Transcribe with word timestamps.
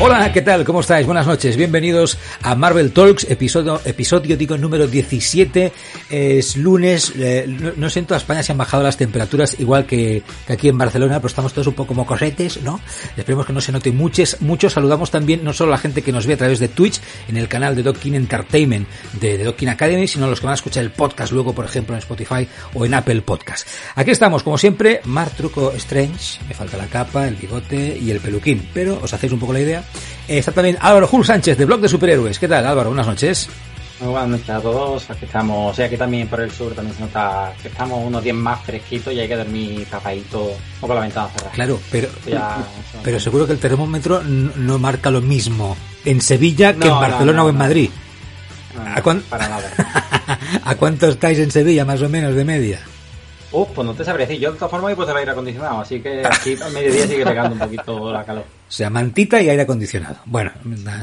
Hola, 0.00 0.32
¿qué 0.32 0.42
tal? 0.42 0.64
¿Cómo 0.64 0.80
estáis? 0.80 1.06
Buenas 1.06 1.26
noches. 1.26 1.56
Bienvenidos 1.56 2.18
a 2.42 2.56
Marvel 2.56 2.92
Talks, 2.92 3.30
episodio, 3.30 3.80
episodio 3.84 4.36
digo, 4.36 4.58
número 4.58 4.88
17. 4.88 5.72
Es 6.10 6.56
lunes. 6.56 7.12
Eh, 7.16 7.46
no, 7.46 7.72
no, 7.76 7.88
sé 7.88 8.00
en 8.00 8.06
toda 8.06 8.18
España 8.18 8.42
se 8.42 8.50
han 8.50 8.58
bajado 8.58 8.82
las 8.82 8.96
temperaturas, 8.96 9.54
igual 9.60 9.86
que, 9.86 10.24
que, 10.48 10.52
aquí 10.52 10.68
en 10.68 10.76
Barcelona, 10.76 11.18
pero 11.18 11.28
estamos 11.28 11.52
todos 11.52 11.68
un 11.68 11.74
poco 11.74 11.94
mocosetes, 11.94 12.60
¿no? 12.62 12.80
Esperemos 13.16 13.46
que 13.46 13.52
no 13.52 13.60
se 13.60 13.70
note 13.70 13.92
muchos. 13.92 14.36
Muchos 14.40 14.72
saludamos 14.72 15.12
también, 15.12 15.44
no 15.44 15.52
solo 15.52 15.72
a 15.72 15.76
la 15.76 15.78
gente 15.78 16.02
que 16.02 16.10
nos 16.10 16.26
ve 16.26 16.34
a 16.34 16.38
través 16.38 16.58
de 16.58 16.68
Twitch, 16.68 17.00
en 17.28 17.36
el 17.36 17.46
canal 17.46 17.76
de 17.76 17.84
Docking 17.84 18.16
Entertainment 18.16 18.88
de, 19.12 19.38
de 19.38 19.70
Academy, 19.70 20.08
sino 20.08 20.26
a 20.26 20.28
los 20.28 20.40
que 20.40 20.46
van 20.46 20.52
a 20.52 20.56
escuchar 20.56 20.82
el 20.82 20.90
podcast 20.90 21.32
luego, 21.32 21.54
por 21.54 21.64
ejemplo, 21.64 21.94
en 21.94 22.00
Spotify 22.00 22.48
o 22.74 22.84
en 22.84 22.94
Apple 22.94 23.22
Podcast. 23.22 23.66
Aquí 23.94 24.10
estamos, 24.10 24.42
como 24.42 24.58
siempre, 24.58 25.00
Mar 25.04 25.30
Truco 25.30 25.72
Strange. 25.76 26.40
Me 26.48 26.54
falta 26.54 26.76
la 26.76 26.88
capa, 26.88 27.28
el 27.28 27.36
bigote 27.36 27.96
y 27.96 28.10
el 28.10 28.18
peluquín, 28.18 28.68
pero 28.74 28.98
os 29.00 29.14
hacéis 29.14 29.32
un 29.32 29.38
poco 29.38 29.52
la 29.52 29.60
idea. 29.60 29.83
Está 30.26 30.52
también 30.52 30.78
Álvaro 30.80 31.06
Jul 31.06 31.24
Sánchez 31.24 31.58
de 31.58 31.64
Blog 31.64 31.80
de 31.80 31.88
Superhéroes. 31.88 32.38
¿Qué 32.38 32.48
tal, 32.48 32.66
Álvaro? 32.66 32.90
Buenas 32.90 33.06
noches. 33.06 33.48
Muy 34.00 34.10
buenas 34.10 34.28
noches 34.28 34.50
a 34.50 34.60
todos. 34.60 35.10
Aquí 35.10 35.24
estamos, 35.24 35.72
o 35.72 35.74
sea, 35.74 35.86
aquí 35.86 35.96
también 35.96 36.26
por 36.26 36.40
el 36.40 36.50
sur 36.50 36.74
también 36.74 36.96
se 36.96 37.02
nota 37.02 37.52
que 37.62 37.68
estamos 37.68 38.04
unos 38.04 38.24
días 38.24 38.36
más 38.36 38.60
fresquitos 38.62 39.12
y 39.12 39.20
hay 39.20 39.28
que 39.28 39.36
dormir 39.36 39.86
tapadito 39.88 40.52
o 40.80 40.86
con 40.86 40.96
la 40.96 41.02
ventana 41.02 41.28
cerrada. 41.28 41.52
Claro, 41.52 41.78
pero, 41.90 42.08
ya, 42.26 42.56
pero 43.02 43.20
seguro 43.20 43.46
que 43.46 43.52
el 43.52 43.58
termómetro 43.58 44.22
no 44.24 44.78
marca 44.78 45.10
lo 45.10 45.20
mismo 45.20 45.76
en 46.04 46.20
Sevilla 46.20 46.72
que 46.72 46.88
no, 46.88 46.94
en 46.94 47.00
Barcelona 47.00 47.38
no, 47.38 47.44
o 47.44 47.48
en 47.50 47.56
Madrid. 47.56 47.90
¿A, 48.94 49.00
cuán... 49.02 49.20
para 49.22 49.48
nada. 49.48 49.70
¿A 50.64 50.74
cuánto 50.74 51.08
estáis 51.08 51.38
en 51.38 51.50
Sevilla, 51.50 51.84
más 51.84 52.02
o 52.02 52.08
menos, 52.08 52.34
de 52.34 52.44
media? 52.44 52.80
Uf, 53.52 53.68
pues 53.72 53.86
no 53.86 53.94
te 53.94 54.04
sabría 54.04 54.26
decir. 54.26 54.42
Yo 54.42 54.50
de 54.50 54.58
todas 54.58 54.70
formas 54.72 54.92
he 54.92 54.96
puesto 54.96 55.12
el 55.12 55.18
aire 55.18 55.30
acondicionado, 55.30 55.80
así 55.80 56.00
que 56.00 56.26
aquí 56.26 56.56
al 56.60 56.72
mediodía 56.72 57.06
sigue 57.06 57.24
pegando 57.24 57.52
un 57.52 57.60
poquito 57.60 58.12
la 58.12 58.24
calor. 58.24 58.44
Sea, 58.74 58.90
mantita 58.90 59.40
y 59.40 59.48
aire 59.48 59.62
acondicionado. 59.62 60.16
Bueno, 60.24 60.50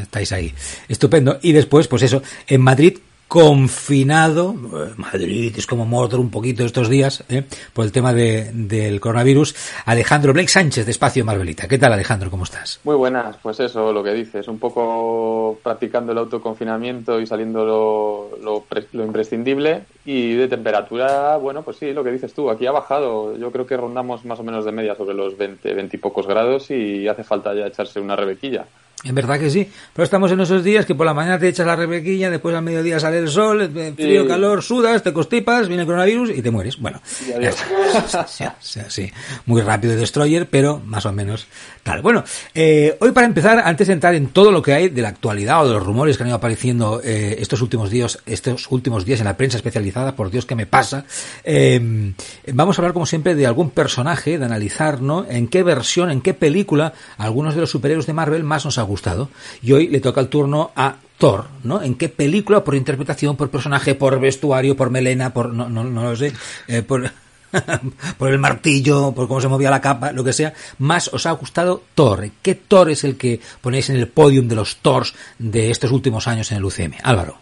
estáis 0.02 0.33
ahí. 0.33 0.53
Estupendo. 0.89 1.39
Y 1.41 1.53
después, 1.53 1.88
pues 1.88 2.03
eso, 2.03 2.22
en 2.45 2.59
Madrid 2.59 2.97
confinado, 3.31 4.53
Madrid 4.97 5.55
es 5.55 5.65
como 5.65 5.85
Mordor 5.85 6.19
un 6.19 6.29
poquito 6.29 6.65
estos 6.65 6.89
días, 6.89 7.23
¿eh? 7.29 7.45
por 7.71 7.85
el 7.85 7.93
tema 7.93 8.11
de, 8.11 8.51
del 8.53 8.99
coronavirus, 8.99 9.55
Alejandro 9.85 10.33
Blake 10.33 10.49
Sánchez 10.49 10.83
de 10.83 10.91
Espacio. 10.91 11.25
¿Qué 11.69 11.77
tal 11.77 11.93
Alejandro? 11.93 12.29
¿Cómo 12.29 12.43
estás? 12.43 12.81
Muy 12.83 12.97
buenas, 12.97 13.38
pues 13.38 13.61
eso, 13.61 13.93
lo 13.93 14.03
que 14.03 14.11
dices, 14.11 14.49
un 14.49 14.59
poco 14.59 15.57
practicando 15.63 16.11
el 16.11 16.17
autoconfinamiento 16.17 17.21
y 17.21 17.25
saliendo 17.25 17.63
lo, 17.63 18.38
lo, 18.43 18.65
lo 18.91 19.05
imprescindible 19.05 19.83
y 20.03 20.33
de 20.33 20.49
temperatura, 20.49 21.38
bueno, 21.38 21.61
pues 21.61 21.77
sí, 21.77 21.93
lo 21.93 22.03
que 22.03 22.11
dices 22.11 22.33
tú, 22.33 22.49
aquí 22.49 22.66
ha 22.66 22.71
bajado, 22.73 23.38
yo 23.38 23.49
creo 23.49 23.66
que 23.66 23.77
rondamos 23.77 24.25
más 24.25 24.41
o 24.41 24.43
menos 24.43 24.66
de 24.66 24.73
media 24.73 24.93
sobre 24.95 25.16
los 25.16 25.38
20, 25.38 25.73
20 25.73 25.95
y 25.95 25.99
pocos 26.01 26.27
grados 26.27 26.69
y 26.69 27.07
hace 27.07 27.23
falta 27.23 27.53
ya 27.53 27.67
echarse 27.67 28.01
una 28.01 28.17
rebequilla. 28.17 28.66
En 29.03 29.16
verdad 29.16 29.39
que 29.39 29.49
sí, 29.49 29.67
pero 29.94 30.03
estamos 30.03 30.31
en 30.31 30.39
esos 30.41 30.63
días 30.63 30.85
que 30.85 30.94
por 30.94 31.07
la 31.07 31.16
mañana 31.16 31.39
te 31.39 31.47
echas 31.47 31.66
la 31.66 31.75
rebequilla, 31.75 32.29
después 32.29 32.56
al 32.56 32.62
mediodía 32.62 33.00
sale 33.00 33.17
el 33.17 33.29
sol, 33.29 33.72
frío, 33.95 34.22
sí. 34.22 34.28
calor, 34.28 34.62
sudas, 34.62 35.01
te 35.01 35.12
constipas, 35.12 35.67
viene 35.67 35.81
el 35.81 35.88
coronavirus 35.88 36.29
y 36.29 36.41
te 36.44 36.51
mueres. 36.51 36.79
Bueno, 36.79 37.01
sí, 38.62 38.79
sí, 38.88 39.12
muy 39.47 39.62
rápido 39.62 39.95
Destroyer, 39.95 40.47
pero 40.47 40.79
más 40.85 41.07
o 41.07 41.13
menos 41.13 41.47
tal. 41.81 42.03
Bueno, 42.03 42.23
eh, 42.53 42.95
hoy 43.00 43.12
para 43.12 43.25
empezar, 43.25 43.63
antes 43.66 43.88
de 43.88 43.94
entrar 43.94 44.13
en 44.13 44.28
todo 44.28 44.51
lo 44.51 44.62
que 44.62 44.73
hay 44.73 44.89
de 44.89 45.01
la 45.01 45.09
actualidad 45.09 45.63
o 45.63 45.68
de 45.68 45.73
los 45.73 45.83
rumores 45.83 46.16
que 46.16 46.22
han 46.22 46.29
ido 46.29 46.38
apareciendo 46.38 47.01
eh, 47.03 47.38
estos 47.39 47.63
últimos 47.63 47.89
días, 47.89 48.19
estos 48.28 48.69
últimos 48.69 49.03
días 49.03 49.19
en 49.19 49.25
la 49.25 49.35
prensa 49.35 49.57
especializada, 49.57 50.16
por 50.16 50.29
Dios 50.29 50.45
que 50.45 50.56
me 50.56 50.68
pasa, 50.68 51.06
eh, 51.44 52.13
vamos 52.53 52.78
a 52.78 52.81
hablar 52.81 52.94
como 52.94 53.07
siempre 53.07 53.33
de 53.33 53.47
algún 53.47 53.72
personaje, 53.72 54.38
de 54.38 54.45
analizar, 54.45 55.01
¿no? 55.01 55.25
En 55.28 55.47
qué 55.47 55.63
versión, 55.63 56.12
en 56.12 56.22
qué 56.22 56.35
película 56.35 56.94
algunos 57.18 57.56
de 57.56 57.62
los 57.62 57.72
superhéroes 57.72 58.06
de 58.06 58.13
Marvel 58.13 58.44
más 58.44 58.63
nos 58.66 58.78
gustado. 58.91 59.29
Y 59.62 59.72
hoy 59.72 59.88
le 59.88 60.00
toca 60.00 60.22
el 60.22 60.28
turno 60.28 60.72
a 60.75 60.96
Thor, 61.18 61.46
¿no? 61.63 61.81
¿En 61.81 61.96
qué 61.96 62.09
película, 62.09 62.63
por 62.63 62.75
interpretación, 62.75 63.35
por 63.35 63.50
personaje, 63.50 63.96
por 63.96 64.19
vestuario, 64.19 64.75
por 64.75 64.90
melena, 64.90 65.34
por 65.34 65.53
no, 65.53 65.69
no, 65.69 65.84
no 65.84 66.03
lo 66.03 66.16
sé, 66.16 66.34
eh, 66.68 66.81
por, 66.81 67.12
por 68.18 68.31
el 68.31 68.40
martillo, 68.40 69.12
por 69.12 69.28
cómo 69.28 69.41
se 69.41 69.47
movía 69.47 69.69
la 69.69 69.81
capa, 69.81 70.12
lo 70.12 70.24
que 70.24 70.34
sea, 70.34 70.53
más 70.80 71.13
os 71.13 71.25
ha 71.25 71.31
gustado 71.31 71.84
Thor? 71.96 72.30
¿Qué 72.41 72.56
Thor 72.56 72.90
es 72.90 73.03
el 73.03 73.18
que 73.18 73.40
ponéis 73.62 73.90
en 73.90 73.97
el 73.97 74.07
podium 74.07 74.47
de 74.47 74.56
los 74.56 74.78
Thors 74.78 75.13
de 75.38 75.69
estos 75.69 75.91
últimos 75.91 76.28
años 76.28 76.51
en 76.51 76.57
el 76.57 76.66
UCM? 76.66 76.94
Álvaro. 77.03 77.38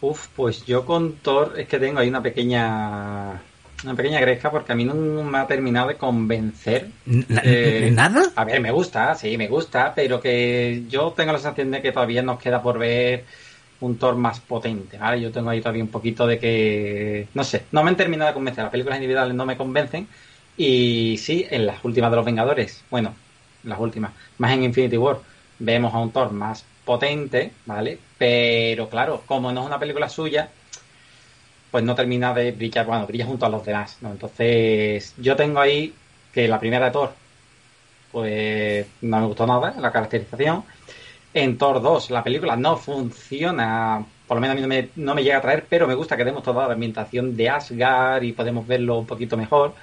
Uf, 0.00 0.28
pues 0.34 0.64
yo 0.64 0.84
con 0.86 1.14
Thor 1.14 1.54
es 1.58 1.66
que 1.66 1.78
tengo 1.78 1.98
ahí 1.98 2.08
una 2.08 2.22
pequeña 2.22 3.42
una 3.84 3.94
pequeña 3.94 4.20
gresca 4.20 4.50
porque 4.50 4.72
a 4.72 4.74
mí 4.74 4.84
no 4.84 4.94
me 4.94 5.38
ha 5.38 5.46
terminado 5.46 5.88
de 5.88 5.96
convencer. 5.96 6.88
Eh, 7.44 7.90
¿Nada? 7.92 8.22
A 8.34 8.44
ver, 8.44 8.60
me 8.60 8.70
gusta, 8.70 9.14
sí, 9.14 9.36
me 9.36 9.48
gusta, 9.48 9.92
pero 9.94 10.20
que 10.20 10.84
yo 10.88 11.12
tengo 11.12 11.32
la 11.32 11.38
sensación 11.38 11.70
de 11.70 11.82
que 11.82 11.92
todavía 11.92 12.22
nos 12.22 12.38
queda 12.40 12.62
por 12.62 12.78
ver 12.78 13.24
un 13.80 13.96
Thor 13.96 14.16
más 14.16 14.40
potente, 14.40 14.98
¿vale? 14.98 15.20
Yo 15.20 15.30
tengo 15.30 15.50
ahí 15.50 15.60
todavía 15.60 15.84
un 15.84 15.90
poquito 15.90 16.26
de 16.26 16.38
que, 16.38 17.28
no 17.34 17.44
sé, 17.44 17.64
no 17.70 17.84
me 17.84 17.90
han 17.90 17.96
terminado 17.96 18.28
de 18.28 18.34
convencer, 18.34 18.64
las 18.64 18.72
películas 18.72 18.98
individuales 18.98 19.34
no 19.34 19.46
me 19.46 19.56
convencen 19.56 20.08
y 20.56 21.16
sí, 21.18 21.46
en 21.48 21.66
las 21.66 21.84
últimas 21.84 22.10
de 22.10 22.16
los 22.16 22.26
Vengadores, 22.26 22.82
bueno, 22.90 23.14
las 23.62 23.78
últimas, 23.78 24.12
más 24.38 24.52
en 24.52 24.64
Infinity 24.64 24.96
War, 24.96 25.20
vemos 25.60 25.94
a 25.94 25.98
un 25.98 26.10
Thor 26.10 26.32
más 26.32 26.64
potente, 26.84 27.52
¿vale? 27.66 27.98
Pero 28.16 28.88
claro, 28.88 29.22
como 29.26 29.52
no 29.52 29.60
es 29.60 29.66
una 29.66 29.78
película 29.78 30.08
suya, 30.08 30.50
pues 31.70 31.84
no 31.84 31.94
termina 31.94 32.32
de 32.34 32.52
brillar, 32.52 32.86
bueno, 32.86 33.06
brilla 33.06 33.26
junto 33.26 33.46
a 33.46 33.48
los 33.48 33.64
demás, 33.64 33.98
¿no? 34.00 34.10
Entonces, 34.10 35.14
yo 35.18 35.36
tengo 35.36 35.60
ahí 35.60 35.94
que 36.32 36.48
la 36.48 36.58
primera 36.58 36.86
de 36.86 36.92
Thor, 36.92 37.12
pues 38.12 38.86
no 39.02 39.20
me 39.20 39.26
gustó 39.26 39.46
nada, 39.46 39.74
la 39.78 39.92
caracterización. 39.92 40.64
En 41.34 41.58
Thor 41.58 41.82
2, 41.82 42.10
la 42.10 42.24
película 42.24 42.56
no 42.56 42.76
funciona, 42.76 44.04
por 44.26 44.36
lo 44.36 44.40
menos 44.40 44.52
a 44.52 44.56
mí 44.56 44.62
no 44.62 44.68
me, 44.68 44.88
no 44.96 45.14
me 45.14 45.22
llega 45.22 45.38
a 45.38 45.42
traer, 45.42 45.66
pero 45.68 45.86
me 45.86 45.94
gusta 45.94 46.16
que 46.16 46.24
demos 46.24 46.42
toda 46.42 46.66
la 46.66 46.74
ambientación 46.74 47.36
de 47.36 47.48
Asgard 47.50 48.22
y 48.22 48.32
podemos 48.32 48.66
verlo 48.66 48.98
un 48.98 49.06
poquito 49.06 49.36
mejor. 49.36 49.74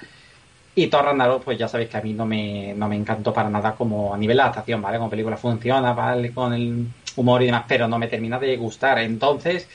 Y 0.74 0.88
Thor 0.88 1.04
Ragnarok, 1.06 1.44
pues 1.44 1.58
ya 1.58 1.68
sabéis 1.68 1.88
que 1.88 1.96
a 1.96 2.02
mí 2.02 2.12
no 2.12 2.26
me, 2.26 2.74
no 2.74 2.88
me 2.88 2.96
encantó 2.96 3.32
para 3.32 3.48
nada 3.48 3.74
como 3.74 4.12
a 4.12 4.18
nivel 4.18 4.36
de 4.36 4.42
adaptación, 4.42 4.82
¿vale? 4.82 4.98
Como 4.98 5.08
película 5.08 5.36
funciona, 5.38 5.92
¿vale? 5.94 6.32
Con 6.32 6.52
el 6.52 6.86
humor 7.16 7.42
y 7.42 7.46
demás, 7.46 7.64
pero 7.66 7.88
no 7.88 7.98
me 7.98 8.08
termina 8.08 8.38
de 8.38 8.56
gustar. 8.56 8.98
Entonces, 8.98 9.68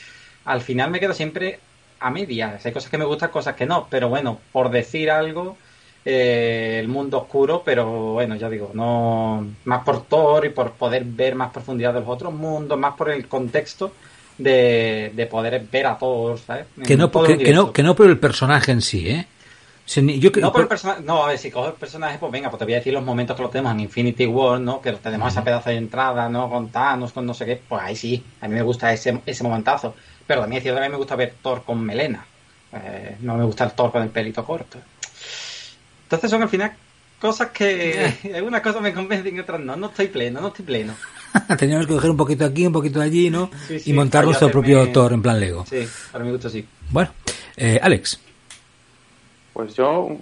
al 0.44 0.60
final 0.60 0.90
me 0.90 1.00
quedo 1.00 1.12
siempre 1.12 1.58
a 2.02 2.10
medias. 2.10 2.64
Hay 2.66 2.72
cosas 2.72 2.90
que 2.90 2.98
me 2.98 3.04
gustan, 3.04 3.30
cosas 3.30 3.54
que 3.54 3.66
no. 3.66 3.86
Pero 3.88 4.08
bueno, 4.08 4.38
por 4.52 4.70
decir 4.70 5.10
algo, 5.10 5.56
eh, 6.04 6.78
el 6.80 6.88
mundo 6.88 7.18
oscuro, 7.18 7.62
pero 7.64 8.12
bueno, 8.14 8.34
ya 8.36 8.48
digo, 8.48 8.70
no 8.74 9.46
más 9.64 9.84
por 9.84 10.04
Thor 10.06 10.44
y 10.44 10.48
por 10.50 10.72
poder 10.72 11.04
ver 11.04 11.34
más 11.34 11.50
profundidad 11.52 11.94
de 11.94 12.00
los 12.00 12.08
otros 12.08 12.32
mundos, 12.32 12.78
más 12.78 12.94
por 12.94 13.10
el 13.10 13.28
contexto 13.28 13.92
de, 14.36 15.12
de 15.14 15.26
poder 15.26 15.64
ver 15.70 15.86
a 15.86 15.96
todos, 15.96 16.40
¿sabes? 16.40 16.66
Que 16.84 16.96
no, 16.96 17.10
que, 17.10 17.38
que, 17.38 17.52
no, 17.52 17.72
que 17.72 17.82
no 17.82 17.94
por 17.94 18.06
el 18.06 18.18
personaje 18.18 18.72
en 18.72 18.82
sí, 18.82 19.08
¿eh? 19.08 19.26
Yo, 19.84 20.30
no, 20.40 20.52
por 20.52 20.62
el 20.62 20.68
personaje, 20.68 21.02
no, 21.02 21.24
a 21.24 21.28
ver, 21.28 21.38
si 21.38 21.50
cojo 21.50 21.66
el 21.68 21.74
personaje, 21.74 22.16
pues 22.18 22.32
venga, 22.32 22.48
pues 22.48 22.58
te 22.58 22.64
voy 22.64 22.74
a 22.74 22.76
decir 22.76 22.92
los 22.92 23.04
momentos 23.04 23.36
que 23.36 23.42
lo 23.42 23.48
tenemos 23.50 23.72
en 23.72 23.80
Infinity 23.80 24.26
War, 24.26 24.60
¿no? 24.60 24.80
Que 24.80 24.92
tenemos 24.92 25.26
uh 25.26 25.28
-huh. 25.28 25.32
esa 25.32 25.44
pedazo 25.44 25.70
de 25.70 25.76
entrada, 25.76 26.28
¿no? 26.28 26.48
Con 26.48 26.70
Thanos, 26.70 27.12
con 27.12 27.26
no 27.26 27.34
sé 27.34 27.44
qué, 27.44 27.60
pues 27.68 27.82
ahí 27.82 27.96
sí, 27.96 28.24
a 28.40 28.48
mí 28.48 28.54
me 28.54 28.62
gusta 28.62 28.92
ese, 28.92 29.20
ese 29.26 29.44
momentazo. 29.44 29.94
Pero 30.32 30.40
también 30.44 30.60
es 30.60 30.62
cierto 30.62 30.80
que 30.80 30.86
a 30.86 30.88
mí 30.88 30.92
me 30.92 30.96
gusta 30.96 31.14
ver 31.14 31.34
Thor 31.42 31.62
con 31.62 31.84
melena. 31.84 32.24
Eh, 32.72 33.16
no 33.20 33.36
me 33.36 33.44
gusta 33.44 33.64
el 33.64 33.72
Thor 33.72 33.92
con 33.92 34.02
el 34.02 34.08
pelito 34.08 34.42
corto. 34.42 34.78
Entonces 36.04 36.30
son 36.30 36.40
al 36.40 36.48
final 36.48 36.72
cosas 37.20 37.50
que 37.50 38.14
algunas 38.34 38.62
cosas 38.62 38.80
me 38.80 38.94
convencen 38.94 39.36
y 39.36 39.40
otras 39.40 39.60
no. 39.60 39.76
No 39.76 39.88
estoy 39.88 40.08
pleno, 40.08 40.40
no 40.40 40.48
estoy 40.48 40.64
pleno. 40.64 40.94
Teníamos 41.58 41.86
que 41.86 41.92
coger 41.92 42.12
un 42.12 42.16
poquito 42.16 42.46
aquí, 42.46 42.66
un 42.66 42.72
poquito 42.72 43.02
allí, 43.02 43.28
¿no? 43.28 43.50
Sí, 43.68 43.78
sí, 43.78 43.90
y 43.90 43.92
montar 43.92 44.24
nuestro 44.24 44.50
propio 44.50 44.90
Thor 44.90 45.12
en 45.12 45.20
plan 45.20 45.38
Lego. 45.38 45.66
Sí, 45.68 45.86
para 46.10 46.24
mi 46.24 46.30
gusto 46.30 46.48
sí. 46.48 46.66
Bueno, 46.88 47.10
eh, 47.58 47.78
Alex. 47.82 48.18
Pues 49.52 49.74
yo 49.74 50.16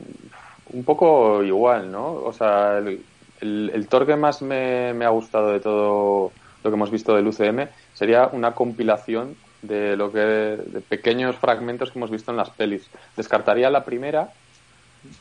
un 0.73 0.85
poco 0.85 1.45
igual, 1.45 1.93
¿no? 1.93 2.15
O 2.15 2.33
sea, 2.33 2.79
el, 2.79 3.01
el, 3.41 3.71
el 3.73 3.87
Thor 3.87 4.07
que 4.07 4.17
más 4.17 4.43
me, 4.43 4.93
me, 4.93 5.05
ha 5.05 5.11
gustado 5.11 5.53
de 5.53 5.61
todo 5.61 6.33
lo 6.65 6.71
que 6.71 6.75
hemos 6.75 6.91
visto 6.91 7.15
del 7.15 7.29
UCM 7.29 7.69
sería 7.95 8.27
una 8.33 8.57
compilación 8.57 9.37
de 9.63 9.97
lo 9.97 10.13
que 10.13 10.21
de 10.21 10.81
pequeños 10.81 11.37
fragmentos 11.37 11.91
que 11.91 11.99
hemos 11.99 12.11
visto 12.11 12.31
en 12.31 12.37
las 12.37 12.51
pelis. 12.51 12.87
Descartaría 13.17 13.71
la 13.71 13.85
primera 13.85 14.31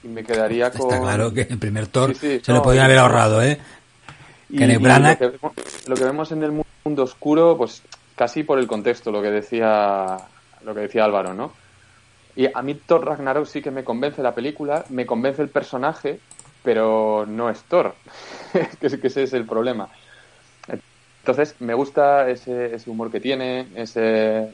y 0.03 0.07
me 0.07 0.24
quedaría 0.24 0.71
con... 0.71 0.91
Está 0.91 1.01
claro 1.01 1.33
que 1.33 1.41
el 1.41 1.57
primer 1.57 1.88
Thor 1.88 2.15
se 2.15 2.41
lo 2.47 2.62
podían 2.62 2.86
haber 2.86 3.00
ahorrado, 3.00 3.41
¿eh? 3.41 3.59
Y, 4.50 4.65
lo, 4.65 5.95
que, 5.95 6.03
vemos 6.03 6.31
en 6.31 6.41
el 6.41 6.63
mundo 6.83 7.03
oscuro, 7.03 7.56
pues 7.56 7.83
casi 8.15 8.41
por 8.44 8.57
el 8.57 8.65
contexto, 8.65 9.12
lo 9.12 9.21
que 9.21 9.30
decía 9.30 10.18
lo 10.63 10.74
que 10.74 10.81
decía 10.81 11.06
Álvaro, 11.06 11.36
¿no? 11.36 11.53
Y 12.36 12.47
a 12.51 12.62
mí 12.63 12.74
Thor 12.74 13.06
Ragnarok 13.06 13.45
sí 13.45 13.62
que 13.62 13.69
me 13.69 13.83
convence 13.83 14.24
la 14.24 14.33
película, 14.33 14.86
me 14.89 15.06
convence 15.06 15.41
el 15.41 15.50
personaje, 15.50 16.19
pero 16.63 17.25
no 17.27 17.50
es 17.50 17.62
Thor, 17.63 17.94
que 18.80 18.88
ese 18.88 19.24
es 19.24 19.33
el 19.33 19.45
problema. 19.45 19.89
Entonces, 21.29 21.55
me 21.59 21.75
gusta 21.75 22.27
ese, 22.27 22.73
ese 22.73 22.89
humor 22.89 23.11
que 23.11 23.19
tiene, 23.19 23.67
ese, 23.75 24.49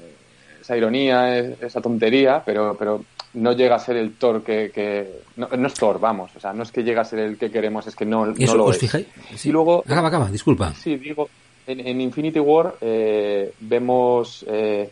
esa 0.60 0.76
ironía, 0.76 1.38
esa 1.38 1.80
tontería, 1.80 2.44
pero, 2.46 2.76
pero 2.78 3.06
no 3.36 3.54
llega 3.54 3.76
a 3.76 3.80
ser 3.80 3.96
el 3.96 4.16
Thor 4.16 4.44
que... 4.44 5.22
no, 5.38 5.48
es 5.68 5.74
Thor, 5.74 6.00
vamos. 6.02 6.36
O 6.36 6.40
sea, 6.40 6.52
no 6.52 6.64
es 6.64 6.72
que 6.74 6.84
llega 6.84 7.02
a 7.02 7.06
ser 7.06 7.20
el 7.20 7.38
que 7.38 7.50
queremos, 7.50 7.88
es 7.88 7.96
que 7.96 8.06
no, 8.06 8.26
no 8.26 8.56
lo 8.56 8.66
os 8.66 8.76
es. 8.76 8.82
fijáis? 8.82 9.08
Y 9.46 9.52
luego... 9.52 9.84
Acaba, 9.86 10.10
acaba, 10.10 10.30
disculpa. 10.30 10.74
Sí, 10.74 10.98
digo, 10.98 11.30
en, 11.66 12.02
Infinity 12.02 12.40
War 12.40 12.76
eh, 12.82 13.54
vemos... 13.62 14.44
Eh, 14.48 14.90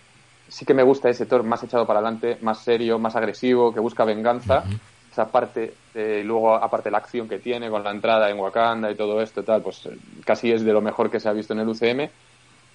sí 0.48 0.66
que 0.66 0.74
me 0.74 0.84
gusta 0.84 1.10
ese 1.10 1.26
Thor 1.26 1.44
más 1.44 1.64
echado 1.64 1.86
para 1.86 2.00
adelante, 2.00 2.38
más 2.42 2.64
serio, 2.64 2.98
más 2.98 3.16
agresivo, 3.16 3.74
que 3.74 3.82
busca 3.82 4.06
venganza. 4.06 4.64
Esa 5.14 5.28
parte, 5.28 5.76
y 5.94 6.24
luego 6.24 6.56
aparte 6.56 6.90
la 6.90 6.98
acción 6.98 7.30
que 7.30 7.38
tiene 7.38 7.70
con 7.70 7.84
la 7.84 7.92
entrada 7.92 8.32
en 8.32 8.40
Wakanda 8.40 8.90
y 8.90 8.96
todo 8.96 9.22
esto 9.22 9.44
tal, 9.44 9.62
pues 9.62 9.88
casi 10.26 10.52
es 10.52 10.66
de 10.66 10.74
lo 10.74 10.82
mejor 10.82 11.12
que 11.12 11.20
se 11.20 11.30
ha 11.30 11.34
visto 11.34 11.54
en 11.54 11.60
el 11.60 11.68
UCM. 11.68 12.10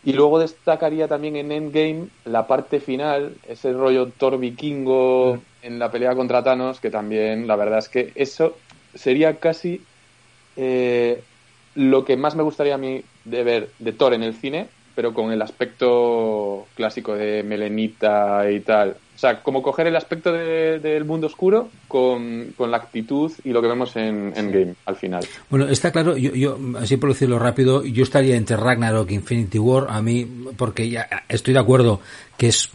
Y 0.04 0.12
luego 0.12 0.38
destacaría 0.38 1.08
también 1.08 1.34
en 1.34 1.50
Endgame 1.50 2.06
la 2.24 2.46
parte 2.46 2.78
final, 2.78 3.34
ese 3.48 3.72
rollo 3.72 4.06
Thor 4.16 4.38
vikingo 4.38 5.40
en 5.62 5.80
la 5.80 5.90
pelea 5.90 6.14
contra 6.14 6.44
Thanos, 6.44 6.78
que 6.78 6.90
también 6.90 7.48
la 7.48 7.56
verdad 7.56 7.80
es 7.80 7.88
que 7.88 8.12
eso 8.14 8.56
sería 8.94 9.40
casi 9.40 9.82
eh, 10.56 11.20
lo 11.74 12.04
que 12.04 12.16
más 12.16 12.36
me 12.36 12.44
gustaría 12.44 12.76
a 12.76 12.78
mí 12.78 13.02
de 13.24 13.42
ver 13.42 13.70
de 13.80 13.92
Thor 13.92 14.14
en 14.14 14.22
el 14.22 14.34
cine, 14.34 14.68
pero 14.94 15.12
con 15.12 15.32
el 15.32 15.42
aspecto 15.42 16.68
clásico 16.76 17.16
de 17.16 17.42
Melenita 17.42 18.48
y 18.48 18.60
tal. 18.60 18.96
O 19.18 19.20
sea, 19.20 19.42
como 19.42 19.62
coger 19.62 19.88
el 19.88 19.96
aspecto 19.96 20.32
del 20.32 21.04
mundo 21.04 21.26
oscuro 21.26 21.70
con, 21.88 22.54
la 22.56 22.76
actitud 22.76 23.32
y 23.42 23.50
lo 23.50 23.60
que 23.60 23.66
vemos 23.66 23.96
en, 23.96 24.30
Game 24.32 24.76
al 24.86 24.94
final. 24.94 25.26
Bueno, 25.50 25.66
está 25.66 25.90
claro, 25.90 26.16
yo, 26.16 26.36
yo, 26.36 26.56
así 26.78 26.98
por 26.98 27.08
decirlo 27.08 27.36
rápido, 27.40 27.84
yo 27.84 28.04
estaría 28.04 28.36
entre 28.36 28.56
Ragnarok 28.56 29.10
e 29.10 29.14
Infinity 29.14 29.58
War, 29.58 29.88
a 29.90 30.00
mí, 30.02 30.24
porque 30.56 30.88
ya 30.88 31.08
estoy 31.28 31.52
de 31.52 31.58
acuerdo 31.58 32.00
que 32.36 32.46
es 32.46 32.70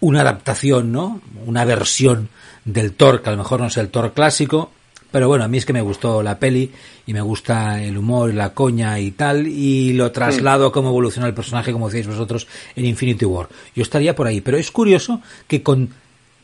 una 0.00 0.22
adaptación, 0.22 0.92
¿no? 0.92 1.20
Una 1.44 1.66
versión 1.66 2.30
del 2.64 2.94
Thor, 2.94 3.20
que 3.20 3.28
a 3.28 3.32
lo 3.32 3.38
mejor 3.38 3.60
no 3.60 3.66
es 3.66 3.76
el 3.76 3.90
Thor 3.90 4.14
clásico, 4.14 4.70
pero 5.12 5.28
bueno, 5.28 5.44
a 5.44 5.48
mí 5.48 5.58
es 5.58 5.66
que 5.66 5.72
me 5.72 5.82
gustó 5.82 6.22
la 6.22 6.38
peli 6.38 6.72
y 7.06 7.12
me 7.12 7.20
gusta 7.20 7.82
el 7.82 7.96
humor 7.98 8.32
la 8.34 8.54
coña 8.54 8.98
y 8.98 9.12
tal, 9.12 9.46
y 9.46 9.92
lo 9.92 10.10
traslado 10.10 10.66
a 10.66 10.72
cómo 10.72 10.88
evoluciona 10.88 11.28
el 11.28 11.34
personaje, 11.34 11.72
como 11.72 11.90
decís 11.90 12.06
vosotros, 12.06 12.48
en 12.74 12.86
Infinity 12.86 13.26
War. 13.26 13.48
Yo 13.76 13.82
estaría 13.82 14.16
por 14.16 14.26
ahí, 14.26 14.40
pero 14.40 14.56
es 14.56 14.70
curioso 14.70 15.20
que 15.46 15.62
con 15.62 15.90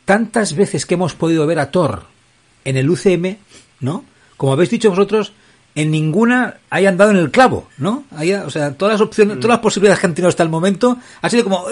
tantas 0.05 0.55
veces 0.55 0.85
que 0.85 0.93
hemos 0.93 1.15
podido 1.15 1.45
ver 1.47 1.59
a 1.59 1.71
Thor 1.71 2.03
en 2.63 2.77
el 2.77 2.89
UCM, 2.89 3.37
¿no? 3.79 4.05
Como 4.37 4.53
habéis 4.53 4.69
dicho 4.69 4.89
vosotros, 4.91 5.33
en 5.75 5.91
ninguna 5.91 6.57
hayan 6.69 6.97
dado 6.97 7.11
en 7.11 7.17
el 7.17 7.31
clavo, 7.31 7.67
¿no? 7.77 8.05
o 8.45 8.49
sea, 8.49 8.73
todas 8.73 8.93
las 8.93 9.01
opciones, 9.01 9.39
todas 9.39 9.55
las 9.55 9.59
posibilidades 9.59 9.99
que 9.99 10.07
han 10.07 10.13
tenido 10.13 10.29
hasta 10.29 10.43
el 10.43 10.49
momento 10.49 10.97
ha 11.21 11.29
sido 11.29 11.43
como 11.43 11.65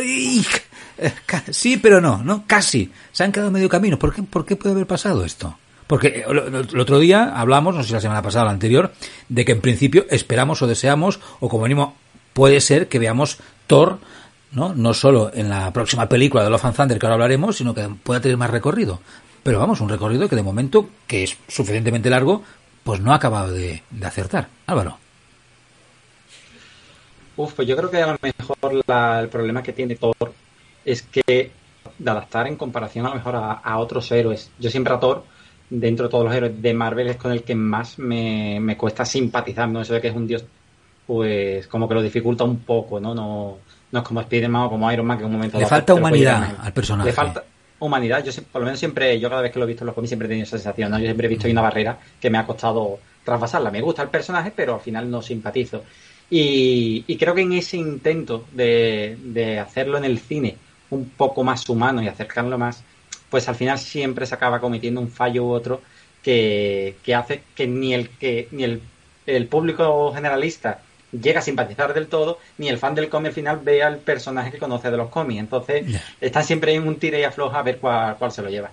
sí, 1.51 1.77
pero 1.77 2.01
no, 2.01 2.23
¿no? 2.23 2.43
Casi. 2.47 2.91
Se 3.11 3.23
han 3.23 3.31
quedado 3.31 3.51
medio 3.51 3.69
camino. 3.69 3.99
¿Por 3.99 4.13
qué, 4.13 4.23
¿Por 4.23 4.45
qué 4.45 4.55
puede 4.55 4.73
haber 4.73 4.87
pasado 4.87 5.23
esto? 5.25 5.57
Porque 5.87 6.25
el 6.27 6.79
otro 6.79 6.99
día 6.99 7.31
hablamos, 7.33 7.75
no 7.75 7.81
sé 7.81 7.87
si 7.87 7.93
la 7.93 8.01
semana 8.01 8.21
pasada 8.21 8.43
o 8.43 8.45
la 8.47 8.51
anterior, 8.51 8.91
de 9.29 9.45
que 9.45 9.53
en 9.53 9.61
principio 9.61 10.05
esperamos 10.09 10.61
o 10.61 10.67
deseamos, 10.67 11.19
o 11.39 11.47
como 11.47 11.63
mínimo 11.63 11.95
puede 12.33 12.59
ser 12.59 12.89
que 12.89 12.99
veamos 12.99 13.39
Thor, 13.67 13.99
¿no? 14.51 14.73
No 14.75 14.93
solo 14.93 15.31
en 15.33 15.49
la 15.49 15.71
próxima 15.71 16.09
película 16.09 16.43
de 16.43 16.49
Love 16.49 16.65
and 16.65 16.75
Thunder 16.75 16.99
que 16.99 17.05
ahora 17.05 17.15
hablaremos, 17.15 17.55
sino 17.55 17.73
que 17.73 17.87
pueda 18.03 18.19
tener 18.19 18.37
más 18.37 18.49
recorrido. 18.49 18.99
Pero 19.43 19.59
vamos, 19.59 19.79
un 19.79 19.87
recorrido 19.87 20.27
que 20.27 20.35
de 20.35 20.43
momento, 20.43 20.89
que 21.07 21.23
es 21.23 21.37
suficientemente 21.47 22.09
largo, 22.09 22.43
pues 22.83 22.99
no 22.99 23.13
ha 23.13 23.15
acabado 23.15 23.53
de, 23.53 23.81
acertar. 24.03 24.49
Álvaro. 24.65 24.97
Uf, 27.37 27.53
pues 27.53 27.67
yo 27.67 27.77
creo 27.77 27.89
que 27.89 28.01
a 28.01 28.07
lo 28.07 28.17
mejor 28.21 28.57
el 29.21 29.29
problema 29.29 29.63
que 29.63 29.71
tiene 29.71 29.95
Thor 29.95 30.33
es 30.83 31.01
que 31.03 31.51
de 31.97 32.11
adaptar 32.11 32.47
en 32.47 32.57
comparación 32.57 33.05
a 33.05 33.09
lo 33.09 33.15
mejor 33.15 33.35
a 33.35 33.77
otros 33.77 34.11
héroes. 34.11 34.51
Yo 34.59 34.69
siempre 34.69 34.93
a 34.93 34.99
Thor 34.99 35.23
dentro 35.69 36.05
de 36.05 36.11
todos 36.11 36.25
los 36.25 36.33
héroes 36.33 36.61
de 36.61 36.73
Marvel 36.73 37.07
es 37.07 37.17
con 37.17 37.31
el 37.31 37.43
que 37.43 37.55
más 37.55 37.99
me, 37.99 38.59
me 38.59 38.77
cuesta 38.77 39.05
simpatizar, 39.05 39.67
¿no? 39.69 39.81
Eso 39.81 39.93
de 39.93 40.01
que 40.01 40.07
es 40.07 40.15
un 40.15 40.27
dios, 40.27 40.45
pues 41.05 41.67
como 41.67 41.87
que 41.87 41.95
lo 41.95 42.01
dificulta 42.01 42.43
un 42.43 42.59
poco, 42.59 42.99
¿no? 42.99 43.13
No, 43.13 43.57
no 43.91 43.99
es 43.99 44.05
como 44.05 44.21
Spider-Man 44.21 44.63
o 44.63 44.69
como 44.69 44.91
Iron 44.91 45.05
Man 45.05 45.17
que 45.17 45.23
en 45.23 45.29
un 45.29 45.35
momento... 45.35 45.59
Le 45.59 45.65
falta 45.65 45.93
humanidad 45.93 46.55
al 46.59 46.73
personaje. 46.73 47.09
Le 47.09 47.13
falta 47.13 47.43
humanidad. 47.79 48.23
Yo 48.23 48.31
por 48.51 48.61
lo 48.61 48.65
menos 48.65 48.79
siempre, 48.79 49.19
yo 49.19 49.29
cada 49.29 49.41
vez 49.41 49.51
que 49.51 49.59
lo 49.59 49.65
he 49.65 49.67
visto 49.67 49.83
en 49.83 49.87
los 49.87 49.95
cómics 49.95 50.09
siempre 50.09 50.27
he 50.27 50.29
tenido 50.29 50.45
esa 50.45 50.57
sensación, 50.57 50.91
¿no? 50.91 50.97
Yo 50.99 51.05
siempre 51.05 51.27
he 51.27 51.29
visto 51.29 51.47
ahí 51.47 51.51
una 51.51 51.61
barrera 51.61 51.97
que 52.19 52.29
me 52.29 52.37
ha 52.37 52.45
costado 52.45 52.99
traspasarla. 53.23 53.71
Me 53.71 53.81
gusta 53.81 54.03
el 54.03 54.09
personaje, 54.09 54.51
pero 54.55 54.75
al 54.75 54.81
final 54.81 55.09
no 55.09 55.21
simpatizo. 55.21 55.83
Y, 56.29 57.05
y 57.07 57.17
creo 57.17 57.33
que 57.33 57.41
en 57.41 57.53
ese 57.53 57.77
intento 57.77 58.45
de, 58.51 59.17
de 59.23 59.59
hacerlo 59.59 59.97
en 59.97 60.05
el 60.05 60.19
cine 60.19 60.57
un 60.89 61.09
poco 61.09 61.43
más 61.43 61.67
humano 61.69 62.01
y 62.01 62.07
acercarlo 62.07 62.57
más 62.57 62.83
pues 63.29 63.47
al 63.49 63.55
final 63.55 63.77
siempre 63.79 64.25
se 64.25 64.35
acaba 64.35 64.59
cometiendo 64.59 65.01
un 65.01 65.09
fallo 65.09 65.45
u 65.45 65.51
otro 65.51 65.81
que, 66.23 66.95
hace 67.15 67.43
que 67.55 67.67
ni 67.67 67.93
el 67.93 68.09
que 68.09 68.47
ni 68.51 68.63
el, 68.63 68.81
el, 69.25 69.47
público 69.47 70.11
generalista 70.13 70.81
llega 71.11 71.39
a 71.39 71.43
simpatizar 71.43 71.93
del 71.93 72.07
todo, 72.07 72.39
ni 72.57 72.67
el 72.67 72.77
fan 72.77 72.95
del 72.95 73.07
cómic 73.09 73.29
al 73.29 73.33
final 73.33 73.59
ve 73.63 73.81
al 73.81 73.97
personaje 73.97 74.51
que 74.51 74.57
conoce 74.57 74.91
de 74.91 74.97
los 74.97 75.09
cómics. 75.09 75.39
Entonces, 75.39 75.85
están 76.19 76.43
siempre 76.43 76.73
en 76.73 76.85
un 76.85 76.97
tire 76.97 77.19
y 77.19 77.23
afloja 77.23 77.59
a 77.59 77.63
ver 77.63 77.77
cuál, 77.77 78.17
cuál 78.17 78.31
se 78.31 78.41
lo 78.41 78.49
lleva. 78.49 78.71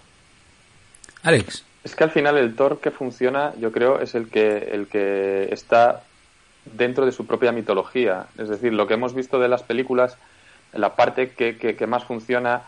Alex. 1.23 1.65
Es 1.85 1.95
que 1.95 2.03
al 2.03 2.11
final 2.11 2.39
el 2.39 2.57
Thor 2.57 2.81
que 2.81 2.91
funciona, 2.91 3.53
yo 3.61 3.71
creo, 3.71 4.01
es 4.01 4.15
el 4.15 4.31
que, 4.31 4.71
el 4.73 4.87
que 4.89 5.49
está 5.53 6.03
dentro 6.65 7.05
de 7.05 7.13
su 7.13 7.27
propia 7.27 7.53
mitología. 7.53 8.27
Es 8.39 8.49
decir, 8.49 8.73
lo 8.73 8.87
que 8.87 8.95
hemos 8.95 9.15
visto 9.15 9.39
de 9.39 9.49
las 9.49 9.63
películas, 9.63 10.17
la 10.73 10.97
parte 10.97 11.31
que, 11.31 11.57
que 11.57 11.87
más 11.87 12.05
funciona 12.05 12.63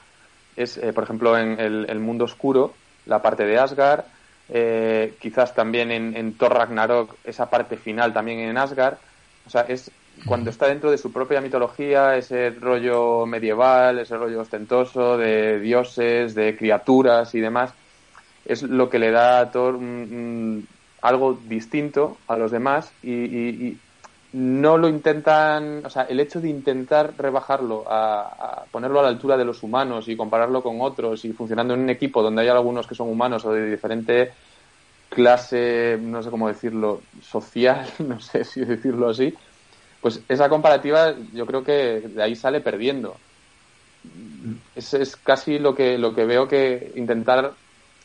es, 0.57 0.77
eh, 0.79 0.93
por 0.93 1.05
ejemplo, 1.05 1.39
en 1.39 1.59
el, 1.61 2.01
mundo 2.01 2.25
oscuro, 2.25 2.75
la 3.07 3.23
parte 3.23 3.45
de 3.45 3.59
Asgard, 3.59 4.05
eh, 4.49 5.15
quizás 5.21 5.55
también 5.55 5.91
en, 5.91 6.33
Thor 6.35 6.55
Ragnarok, 6.55 7.15
esa 7.25 7.51
parte 7.51 7.77
final 7.77 8.13
también 8.13 8.41
en 8.41 8.57
Asgard. 8.57 8.97
O 9.47 9.51
sea, 9.51 9.63
es 9.63 9.91
cuando 10.25 10.51
está 10.51 10.67
dentro 10.67 10.91
de 10.91 10.99
su 10.99 11.13
propia 11.13 11.41
mitología, 11.41 12.17
ese 12.17 12.51
rollo 12.51 13.27
medieval, 13.27 13.99
ese 13.99 14.17
rollo 14.17 14.41
ostentoso 14.41 15.19
de 15.19 15.61
dioses, 15.61 16.35
de 16.35 16.57
criaturas 16.57 17.35
y 17.35 17.41
demás, 17.41 17.73
es 18.47 18.63
lo 18.63 18.89
que 18.89 18.99
le 18.99 19.11
da 19.11 19.41
a 19.41 19.51
Thor 19.51 19.79
algo 21.03 21.39
distinto 21.47 22.17
a 22.27 22.37
los 22.37 22.51
demás 22.51 22.91
y, 23.03 23.77
no 24.37 24.77
lo 24.77 24.87
intentan, 24.87 25.81
o 25.87 25.89
sea, 25.89 26.03
el 26.03 26.21
hecho 26.21 26.43
de 26.43 26.51
intentar 26.51 27.15
rebajarlo, 27.17 27.85
a, 27.89 28.67
ponerlo 28.71 29.01
a 29.01 29.05
la 29.05 29.09
altura 29.09 29.35
de 29.39 29.47
los 29.47 29.63
humanos 29.63 30.09
y 30.09 30.17
compararlo 30.17 30.63
con 30.63 30.83
otros 30.83 31.25
y 31.25 31.33
funcionando 31.33 31.73
en 31.73 31.81
un 31.81 31.89
equipo 31.89 32.23
donde 32.23 32.43
hay 32.43 32.49
algunos 32.49 32.87
que 32.87 32.95
son 32.95 33.09
humanos 33.09 33.47
o 33.47 33.53
de 33.55 33.71
diferente 33.71 34.33
clase, 35.09 35.99
no 35.99 36.23
sé 36.23 36.29
cómo 36.29 36.49
decirlo, 36.49 37.01
social, 37.23 37.89
no 38.01 38.21
sé 38.21 38.45
si 38.45 38.63
decirlo 38.63 39.09
así, 39.09 39.33
pues 40.03 40.21
esa 40.29 40.51
comparativa 40.51 41.15
yo 41.33 41.47
creo 41.47 41.65
que 41.65 42.03
de 42.07 42.23
ahí 42.23 42.37
sale 42.37 42.61
perdiendo. 42.61 43.17
Es, 44.75 44.93
es 44.93 45.17
casi 45.17 45.59
lo 45.59 45.75
que, 45.75 45.97
lo 45.97 46.15
que 46.15 46.27
veo 46.27 46.47
que 46.47 46.93
intentar 46.97 47.55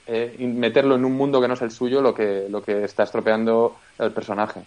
eh, 0.08 0.34
meterlo 0.40 0.96
en 0.96 1.04
un 1.04 1.12
mundo 1.12 1.42
que 1.42 1.50
no 1.50 1.56
es 1.56 1.62
el 1.62 1.72
suyo 1.72 2.02
lo 2.02 2.14
que, 2.14 2.48
lo 2.50 2.64
que 2.64 2.86
está 2.86 3.04
estropeando 3.04 3.76
el 4.00 4.14
personaje. 4.14 4.62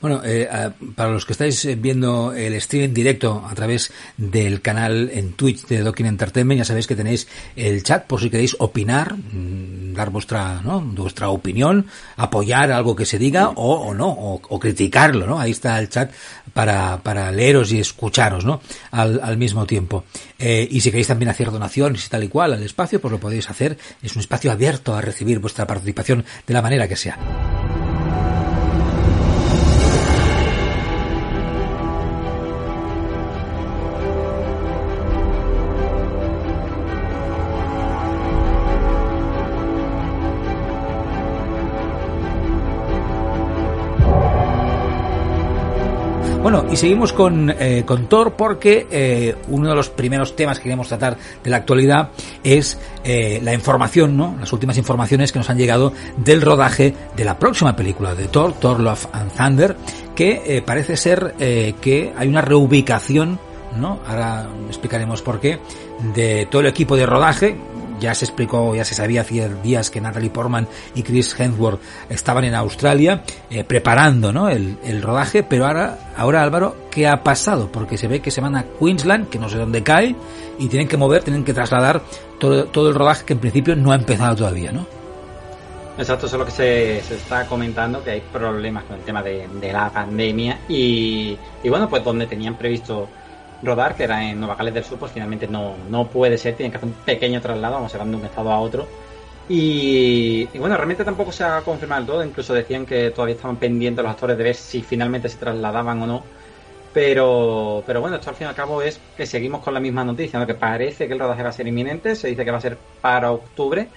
Bueno, 0.00 0.20
eh, 0.24 0.48
para 0.94 1.10
los 1.10 1.24
que 1.24 1.32
estáis 1.32 1.64
eh, 1.64 1.74
viendo 1.74 2.32
el 2.32 2.60
stream 2.60 2.84
en 2.84 2.94
directo 2.94 3.44
a 3.48 3.54
través 3.54 3.92
del 4.16 4.60
canal 4.60 5.10
en 5.12 5.32
Twitch 5.32 5.66
de 5.66 5.80
Docking 5.80 6.06
Entertainment, 6.06 6.58
ya 6.58 6.64
sabéis 6.64 6.86
que 6.86 6.96
tenéis 6.96 7.28
el 7.56 7.82
chat 7.82 8.06
por 8.06 8.20
si 8.20 8.30
queréis 8.30 8.56
opinar, 8.58 9.14
mm, 9.14 9.94
dar 9.94 10.10
vuestra, 10.10 10.60
¿no? 10.62 10.80
vuestra 10.80 11.28
opinión, 11.30 11.86
apoyar 12.16 12.72
algo 12.72 12.94
que 12.94 13.06
se 13.06 13.18
diga 13.18 13.50
o, 13.50 13.94
no, 13.94 14.08
o, 14.08 14.58
criticarlo, 14.60 15.26
¿no? 15.26 15.40
Ahí 15.40 15.50
está 15.50 15.78
el 15.78 15.88
chat 15.88 16.12
para, 16.52 17.02
para 17.02 17.30
leeros 17.32 17.72
y 17.72 17.80
escucharos, 17.80 18.44
¿no? 18.44 18.60
Al, 18.90 19.20
al 19.22 19.36
mismo 19.36 19.66
tiempo. 19.66 20.04
Eh, 20.38 20.66
y 20.70 20.80
si 20.80 20.90
queréis 20.90 21.08
también 21.08 21.30
hacer 21.30 21.50
donaciones 21.50 22.06
y 22.06 22.08
tal 22.08 22.24
y 22.24 22.28
cual 22.28 22.52
al 22.52 22.62
espacio, 22.62 23.00
pues 23.00 23.12
lo 23.12 23.20
podéis 23.20 23.48
hacer. 23.50 23.78
Es 24.02 24.14
un 24.14 24.20
espacio 24.20 24.52
abierto 24.52 24.94
a 24.94 25.00
recibir 25.00 25.38
vuestra 25.38 25.66
participación 25.66 26.24
de 26.46 26.54
la 26.54 26.62
manera 26.62 26.88
que 26.88 26.96
sea. 26.96 27.18
Y 46.76 46.78
seguimos 46.78 47.14
con, 47.14 47.48
eh, 47.48 47.84
con 47.86 48.06
Thor 48.06 48.34
porque 48.34 48.86
eh, 48.90 49.34
uno 49.48 49.70
de 49.70 49.74
los 49.74 49.88
primeros 49.88 50.36
temas 50.36 50.58
que 50.58 50.64
queremos 50.64 50.88
tratar 50.88 51.16
de 51.42 51.48
la 51.48 51.56
actualidad 51.56 52.10
es 52.44 52.78
eh, 53.02 53.40
la 53.42 53.54
información, 53.54 54.14
¿no? 54.14 54.36
Las 54.38 54.52
últimas 54.52 54.76
informaciones 54.76 55.32
que 55.32 55.38
nos 55.38 55.48
han 55.48 55.56
llegado 55.56 55.94
del 56.18 56.42
rodaje 56.42 56.92
de 57.16 57.24
la 57.24 57.38
próxima 57.38 57.74
película 57.74 58.14
de 58.14 58.28
Thor, 58.28 58.52
Thor 58.60 58.80
Love 58.80 59.06
and 59.14 59.32
Thunder, 59.32 59.74
que 60.14 60.62
parece 60.66 60.98
ser 60.98 61.34
que 61.38 62.12
hay 62.14 62.28
una 62.28 62.42
reubicación 62.42 63.38
¿no? 63.78 64.00
Ahora 64.06 64.46
explicaremos 64.68 65.22
por 65.22 65.40
qué, 65.40 65.58
de 66.14 66.46
todo 66.50 66.60
el 66.60 66.68
equipo 66.68 66.96
de 66.96 67.06
rodaje, 67.06 67.56
ya 68.00 68.14
se 68.14 68.24
explicó, 68.24 68.74
ya 68.74 68.84
se 68.84 68.94
sabía 68.94 69.22
hace 69.22 69.48
días 69.62 69.90
que 69.90 70.00
Natalie 70.00 70.30
Portman 70.30 70.66
y 70.94 71.02
Chris 71.02 71.38
Hemsworth 71.38 71.80
estaban 72.08 72.44
en 72.44 72.54
Australia 72.54 73.22
eh, 73.50 73.64
preparando 73.64 74.32
¿no? 74.32 74.48
el, 74.48 75.02
rodaje, 75.02 75.42
pero 75.42 75.66
ahora, 75.66 76.12
ahora 76.16 76.42
Álvaro, 76.42 76.76
¿qué 76.90 77.06
ha 77.06 77.22
pasado? 77.22 77.70
Porque 77.70 77.98
se 77.98 78.08
ve 78.08 78.20
que 78.20 78.30
se 78.30 78.40
van 78.40 78.56
a 78.56 78.64
Queensland, 78.78 79.28
que 79.28 79.38
no 79.38 79.48
sé 79.48 79.58
dónde 79.58 79.82
cae, 79.82 80.14
y 80.58 80.68
tienen 80.68 80.88
que 80.88 80.96
mover, 80.96 81.22
tienen 81.22 81.44
que 81.44 81.52
trasladar 81.52 82.02
todo, 82.38 82.64
todo 82.66 82.88
el 82.88 82.94
rodaje 82.94 83.24
que 83.24 83.34
en 83.34 83.40
principio 83.40 83.76
no 83.76 83.92
ha 83.92 83.96
empezado 83.96 84.36
todavía, 84.36 84.72
¿no? 84.72 84.86
Exacto, 85.98 86.26
eso 86.26 86.36
es 86.36 86.40
lo 86.40 86.44
que 86.44 86.52
se, 86.52 87.02
se 87.02 87.14
está 87.14 87.46
comentando, 87.46 88.04
que 88.04 88.10
hay 88.10 88.20
problemas 88.20 88.84
con 88.84 88.96
el 88.96 89.02
tema 89.02 89.22
de, 89.22 89.48
la 89.72 89.90
pandemia 89.90 90.58
y, 90.68 91.38
y 91.62 91.68
bueno, 91.70 91.88
pues 91.88 92.04
donde 92.04 92.26
tenían 92.26 92.56
previsto 92.56 93.08
rodar, 93.62 93.94
que 93.94 94.04
era 94.04 94.22
en 94.24 94.38
Nueva 94.38 94.56
Gales 94.56 94.74
del 94.74 94.84
Sur, 94.84 94.98
pues 94.98 95.12
finalmente 95.12 95.46
no, 95.46 95.74
no 95.88 96.08
puede 96.08 96.38
ser, 96.38 96.54
tienen 96.54 96.70
que 96.70 96.78
hacer 96.78 96.88
un 96.88 96.94
pequeño 96.94 97.40
traslado, 97.40 97.74
vamos, 97.74 97.96
van 97.96 98.10
de 98.10 98.16
un 98.16 98.24
estado 98.24 98.50
a 98.50 98.58
otro. 98.58 98.86
Y, 99.48 100.46
bueno, 100.58 100.76
realmente 100.76 101.04
tampoco 101.04 101.30
se 101.30 101.44
ha 101.44 101.60
confirmado 101.60 102.00
el 102.00 102.06
todo, 102.06 102.24
incluso 102.24 102.52
decían 102.52 102.84
que 102.84 103.10
todavía 103.10 103.36
estaban 103.36 103.56
pendientes 103.56 104.02
los 104.02 104.12
actores 104.12 104.36
de 104.36 104.44
ver 104.44 104.54
si 104.54 104.82
finalmente 104.82 105.28
se 105.28 105.38
trasladaban 105.38 106.02
o 106.02 106.06
no. 106.06 106.22
Pero, 106.92 107.84
pero 107.86 108.00
bueno, 108.00 108.16
esto 108.16 108.30
al 108.30 108.36
fin 108.36 108.46
y 108.46 108.50
al 108.50 108.56
cabo 108.56 108.82
es 108.82 108.98
que 109.16 109.26
seguimos 109.26 109.62
con 109.62 109.74
la 109.74 109.80
misma 109.80 110.02
noticia, 110.04 110.44
que 110.46 110.54
parece 110.54 111.06
que 111.06 111.12
el 111.12 111.18
rodaje 111.18 111.42
va 111.42 111.50
a 111.50 111.52
ser 111.52 111.68
inminente, 111.68 112.16
se 112.16 112.28
dice 112.28 112.44
que 112.44 112.50
va 112.50 112.58
a 112.58 112.60
ser 112.60 112.78
para 113.00 113.32
octubre 113.32 113.88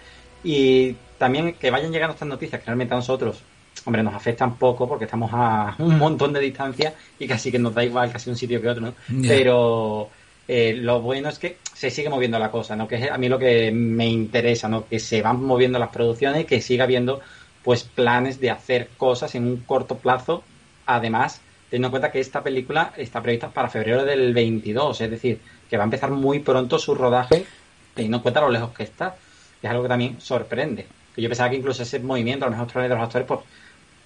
y 0.43 0.95
también 1.17 1.53
que 1.53 1.71
vayan 1.71 1.91
llegando 1.91 2.13
estas 2.13 2.27
noticias 2.27 2.59
que 2.59 2.65
realmente 2.65 2.93
a 2.93 2.97
nosotros 2.97 3.41
hombre, 3.89 4.03
nos 4.03 4.13
afectan 4.13 4.55
poco 4.55 4.87
porque 4.87 5.05
estamos 5.05 5.31
a 5.33 5.75
un 5.79 5.97
montón 5.97 6.31
de 6.33 6.39
distancia 6.39 6.93
y 7.17 7.27
casi 7.27 7.51
que 7.51 7.59
nos 7.59 7.73
da 7.73 7.83
igual 7.83 8.11
casi 8.11 8.29
un 8.29 8.35
sitio 8.35 8.61
que 8.61 8.69
otro, 8.69 8.85
¿no? 8.85 8.93
Pero 9.27 10.09
eh, 10.47 10.73
lo 10.73 11.01
bueno 11.01 11.29
es 11.29 11.39
que 11.39 11.57
se 11.73 11.91
sigue 11.91 12.09
moviendo 12.09 12.39
la 12.39 12.51
cosa, 12.51 12.75
¿no? 12.75 12.87
Que 12.87 12.95
es 12.95 13.11
a 13.11 13.17
mí 13.17 13.29
lo 13.29 13.37
que 13.37 13.71
me 13.71 14.07
interesa, 14.07 14.67
¿no? 14.67 14.87
Que 14.87 14.99
se 14.99 15.21
van 15.21 15.43
moviendo 15.43 15.77
las 15.79 15.89
producciones 15.89 16.41
y 16.41 16.45
que 16.45 16.61
siga 16.61 16.85
habiendo 16.85 17.21
pues 17.63 17.83
planes 17.83 18.39
de 18.39 18.49
hacer 18.49 18.89
cosas 18.97 19.35
en 19.35 19.45
un 19.45 19.57
corto 19.57 19.97
plazo, 19.97 20.43
además 20.85 21.41
teniendo 21.69 21.87
en 21.87 21.91
cuenta 21.91 22.11
que 22.11 22.19
esta 22.19 22.41
película 22.41 22.93
está 22.97 23.21
prevista 23.21 23.49
para 23.49 23.69
febrero 23.69 24.03
del 24.05 24.33
22, 24.33 25.01
es 25.01 25.11
decir, 25.11 25.39
que 25.69 25.77
va 25.77 25.83
a 25.83 25.85
empezar 25.85 26.09
muy 26.09 26.39
pronto 26.39 26.79
su 26.79 26.95
rodaje, 26.95 27.45
teniendo 27.93 28.17
en 28.17 28.23
cuenta 28.23 28.41
lo 28.41 28.49
lejos 28.49 28.71
que 28.71 28.83
está. 28.83 29.15
Es 29.61 29.69
algo 29.69 29.83
que 29.83 29.89
también 29.89 30.19
sorprende. 30.19 30.87
Que 31.13 31.21
yo 31.21 31.29
pensaba 31.29 31.49
que 31.49 31.57
incluso 31.57 31.83
ese 31.83 31.99
movimiento, 31.99 32.45
a 32.45 32.49
lo 32.49 32.57
mejor 32.57 32.81
de 32.81 32.89
los 32.89 32.99
actores, 32.99 33.27
pues 33.27 33.41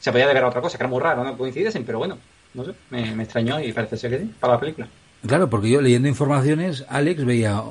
se 0.03 0.11
podía 0.11 0.27
deber 0.27 0.43
a 0.43 0.49
otra 0.49 0.59
cosa, 0.59 0.77
que 0.77 0.83
era 0.83 0.89
muy 0.89 0.99
raro, 0.99 1.23
no 1.23 1.37
coincidiesen, 1.37 1.85
pero 1.85 1.97
bueno, 1.97 2.17
no 2.55 2.65
sé, 2.65 2.73
me, 2.89 3.23
extrañó 3.23 3.61
y 3.61 3.71
parece 3.71 3.95
ser 3.95 4.11
que 4.11 4.19
sí, 4.19 4.33
para 4.37 4.55
la 4.55 4.59
película. 4.59 4.85
Claro, 5.25 5.49
porque 5.49 5.69
yo 5.69 5.81
leyendo 5.81 6.09
informaciones, 6.09 6.83
Alex 6.89 7.23
veía, 7.23 7.63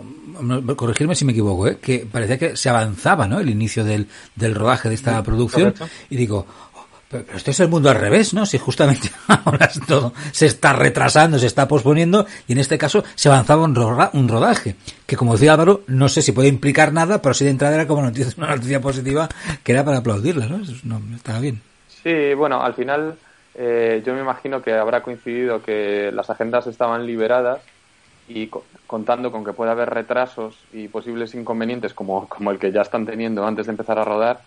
corregirme 0.74 1.14
si 1.14 1.26
me 1.26 1.32
equivoco, 1.32 1.68
¿eh? 1.68 1.76
que 1.76 2.06
parecía 2.10 2.38
que 2.38 2.56
se 2.56 2.70
avanzaba 2.70 3.28
¿no? 3.28 3.38
el 3.38 3.50
inicio 3.50 3.84
del, 3.84 4.08
del 4.34 4.54
rodaje 4.54 4.88
de 4.88 4.94
esta 4.94 5.22
producción. 5.22 5.74
Y 6.08 6.16
digo, 6.16 6.46
oh, 6.74 6.86
pero, 7.10 7.26
esto 7.36 7.50
es 7.50 7.60
el 7.60 7.68
mundo 7.68 7.90
al 7.90 7.96
revés, 7.96 8.32
¿no? 8.32 8.46
Si 8.46 8.56
justamente 8.56 9.10
ahora 9.26 9.70
todo 9.86 10.14
se 10.30 10.46
está 10.46 10.72
retrasando, 10.72 11.38
se 11.38 11.48
está 11.48 11.68
posponiendo, 11.68 12.24
y 12.48 12.52
en 12.52 12.60
este 12.60 12.78
caso 12.78 13.04
se 13.14 13.28
avanzaba 13.28 13.62
un, 13.62 13.76
un 14.14 14.28
rodaje, 14.28 14.76
que 15.04 15.16
como 15.16 15.34
decía 15.34 15.52
Álvaro, 15.52 15.82
no 15.86 16.08
sé 16.08 16.22
si 16.22 16.32
puede 16.32 16.48
implicar 16.48 16.94
nada, 16.94 17.20
pero 17.20 17.34
si 17.34 17.44
de 17.44 17.50
entrada 17.50 17.74
era 17.74 17.86
como 17.86 18.00
noticia, 18.00 18.32
una 18.38 18.56
noticia 18.56 18.80
positiva 18.80 19.28
que 19.62 19.72
era 19.72 19.84
para 19.84 19.98
aplaudirla, 19.98 20.46
¿no? 20.46 20.62
Eso 20.62 20.72
no 20.84 20.98
estaba 21.14 21.38
bien. 21.38 21.60
Sí, 22.02 22.34
bueno, 22.34 22.62
al 22.62 22.74
final 22.74 23.16
eh, 23.54 24.02
yo 24.04 24.14
me 24.14 24.20
imagino 24.20 24.62
que 24.62 24.72
habrá 24.72 25.02
coincidido 25.02 25.62
que 25.62 26.10
las 26.12 26.30
agendas 26.30 26.66
estaban 26.66 27.06
liberadas 27.06 27.60
y 28.28 28.50
contando 28.86 29.30
con 29.30 29.44
que 29.44 29.52
puede 29.52 29.70
haber 29.70 29.90
retrasos 29.90 30.56
y 30.72 30.88
posibles 30.88 31.34
inconvenientes 31.34 31.92
como, 31.92 32.28
como 32.28 32.50
el 32.50 32.58
que 32.58 32.72
ya 32.72 32.82
están 32.82 33.04
teniendo 33.04 33.46
antes 33.46 33.66
de 33.66 33.72
empezar 33.72 33.98
a 33.98 34.04
rodar, 34.04 34.40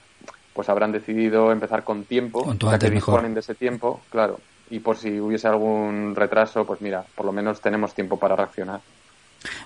pues 0.54 0.70
habrán 0.70 0.92
decidido 0.92 1.52
empezar 1.52 1.84
con 1.84 2.06
tiempo, 2.06 2.44
con 2.44 2.58
que 2.58 2.90
disponen 2.90 3.34
de 3.34 3.42
ese 3.42 3.56
tiempo, 3.56 4.02
claro, 4.10 4.40
y 4.70 4.80
por 4.80 4.98
si 4.98 5.20
hubiese 5.20 5.48
algún 5.48 6.16
retraso, 6.16 6.66
pues 6.66 6.82
mira, 6.82 7.06
por 7.16 7.26
lo 7.26 7.32
menos 7.32 7.62
tenemos 7.62 7.94
tiempo 7.94 8.18
para 8.18 8.36
reaccionar. 8.36 8.80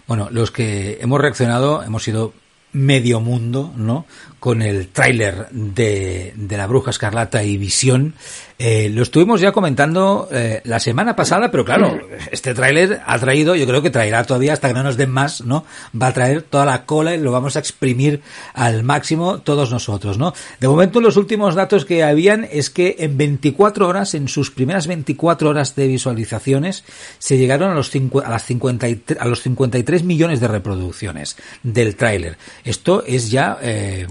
Bueno, 0.08 0.27
los 0.31 0.51
que 0.51 0.98
hemos 1.00 1.22
reaccionado 1.22 1.84
hemos 1.84 2.03
sido 2.03 2.34
medio 2.74 3.19
mundo, 3.19 3.72
¿no? 3.75 4.05
Con 4.39 4.62
el 4.62 4.88
tráiler 4.88 5.48
de, 5.51 6.34
de 6.36 6.58
La 6.58 6.67
Bruja 6.67 6.91
Escarlata 6.91 7.43
y 7.43 7.58
Visión, 7.58 8.15
eh, 8.62 8.89
lo 8.89 9.03
estuvimos 9.03 9.39
ya 9.39 9.53
comentando 9.53 10.27
eh, 10.34 10.60
la 10.65 10.81
semana 10.81 11.15
pasada, 11.15 11.50
pero 11.50 11.63
claro, 11.63 11.98
este 12.29 12.53
tráiler 12.53 13.00
ha 13.05 13.17
traído, 13.17 13.55
yo 13.55 13.65
creo 13.65 13.81
que 13.81 13.89
traerá 13.89 14.25
todavía 14.25 14.51
hasta 14.51 14.67
que 14.67 14.74
no 14.74 14.84
nos 14.84 14.98
den 14.98 15.12
más, 15.12 15.46
¿no? 15.46 15.63
Va 16.00 16.08
a 16.08 16.13
traer 16.13 16.41
toda 16.41 16.65
la 16.65 16.86
cola 16.86 17.15
y 17.15 17.19
lo 17.19 17.31
vamos 17.31 17.55
a 17.55 17.60
exprimir 17.60 18.22
al 18.53 18.84
máximo 18.84 19.39
todos 19.39 19.72
nosotros, 19.72 20.17
¿no? 20.17 20.34
De 20.60 20.67
momento 20.67 21.00
los 21.00 21.15
últimos 21.15 21.55
datos 21.55 21.86
que 21.86 22.03
habían 22.03 22.50
es 22.51 22.69
que 22.69 22.98
en 23.00 23.17
24 23.17 23.88
horas, 23.88 24.13
en 24.13 24.27
sus 24.27 24.51
primeras 24.51 24.88
24 24.88 25.50
horas 25.50 25.77
de 25.77 25.88
visualizaciones, 25.88 26.84
se 27.17 27.38
llegaron 27.38 27.72
a 27.72 27.75
los, 27.75 27.89
a 27.96 28.29
las 28.29 28.43
53, 28.43 29.22
a 29.22 29.25
los 29.25 29.41
53 29.41 30.03
millones 30.03 30.41
de 30.41 30.50
reproducciones 30.50 31.38
del 31.63 31.96
tráiler. 31.96 32.38
Esto 32.65 33.05
es 33.08 33.31
ya... 33.31 33.58
Eh, 33.62 34.05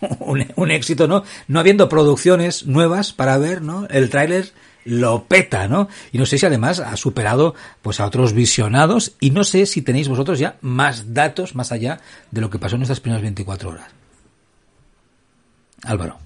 un, 0.20 0.70
éxito, 0.70 1.08
¿no? 1.08 1.24
No 1.46 1.60
habiendo 1.60 1.88
producciones 1.88 2.66
nuevas 2.66 3.12
para 3.12 3.38
ver, 3.38 3.62
¿no? 3.62 3.86
El 3.88 4.10
tráiler 4.10 4.52
lo 4.84 5.24
peta, 5.24 5.68
¿no? 5.68 5.88
Y 6.12 6.18
no 6.18 6.26
sé 6.26 6.38
si 6.38 6.46
además 6.46 6.80
ha 6.80 6.96
superado 6.96 7.54
pues 7.82 8.00
a 8.00 8.06
otros 8.06 8.32
visionados 8.32 9.16
y 9.20 9.30
no 9.30 9.44
sé 9.44 9.66
si 9.66 9.82
tenéis 9.82 10.08
vosotros 10.08 10.38
ya 10.38 10.56
más 10.62 11.12
datos 11.12 11.54
más 11.54 11.72
allá 11.72 12.00
de 12.30 12.40
lo 12.40 12.48
que 12.48 12.58
pasó 12.58 12.76
en 12.76 12.82
estas 12.82 13.00
primeras 13.00 13.22
24 13.22 13.70
horas. 13.70 13.90
Álvaro. 15.84 16.16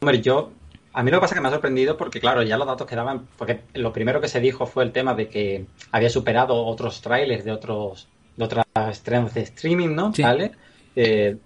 Hombre, 0.00 0.20
yo 0.20 0.52
a 0.92 1.02
mí 1.02 1.10
lo 1.10 1.18
que 1.18 1.20
pasa 1.22 1.34
es 1.34 1.38
que 1.38 1.42
me 1.42 1.48
ha 1.48 1.52
sorprendido 1.52 1.96
porque 1.96 2.20
claro, 2.20 2.42
ya 2.42 2.56
los 2.56 2.66
datos 2.66 2.86
que 2.86 2.96
daban 2.96 3.26
porque 3.36 3.60
lo 3.74 3.92
primero 3.92 4.20
que 4.20 4.28
se 4.28 4.40
dijo 4.40 4.66
fue 4.66 4.84
el 4.84 4.92
tema 4.92 5.14
de 5.14 5.28
que 5.28 5.66
había 5.92 6.10
superado 6.10 6.66
otros 6.66 7.00
trailers 7.00 7.44
de 7.44 7.52
otros 7.52 8.08
de 8.36 8.44
otras 8.44 8.66
estrenos 8.90 9.34
de 9.34 9.42
streaming, 9.42 9.94
¿no? 9.94 10.12
¿Vale? 10.18 10.52
Eh, 10.94 11.36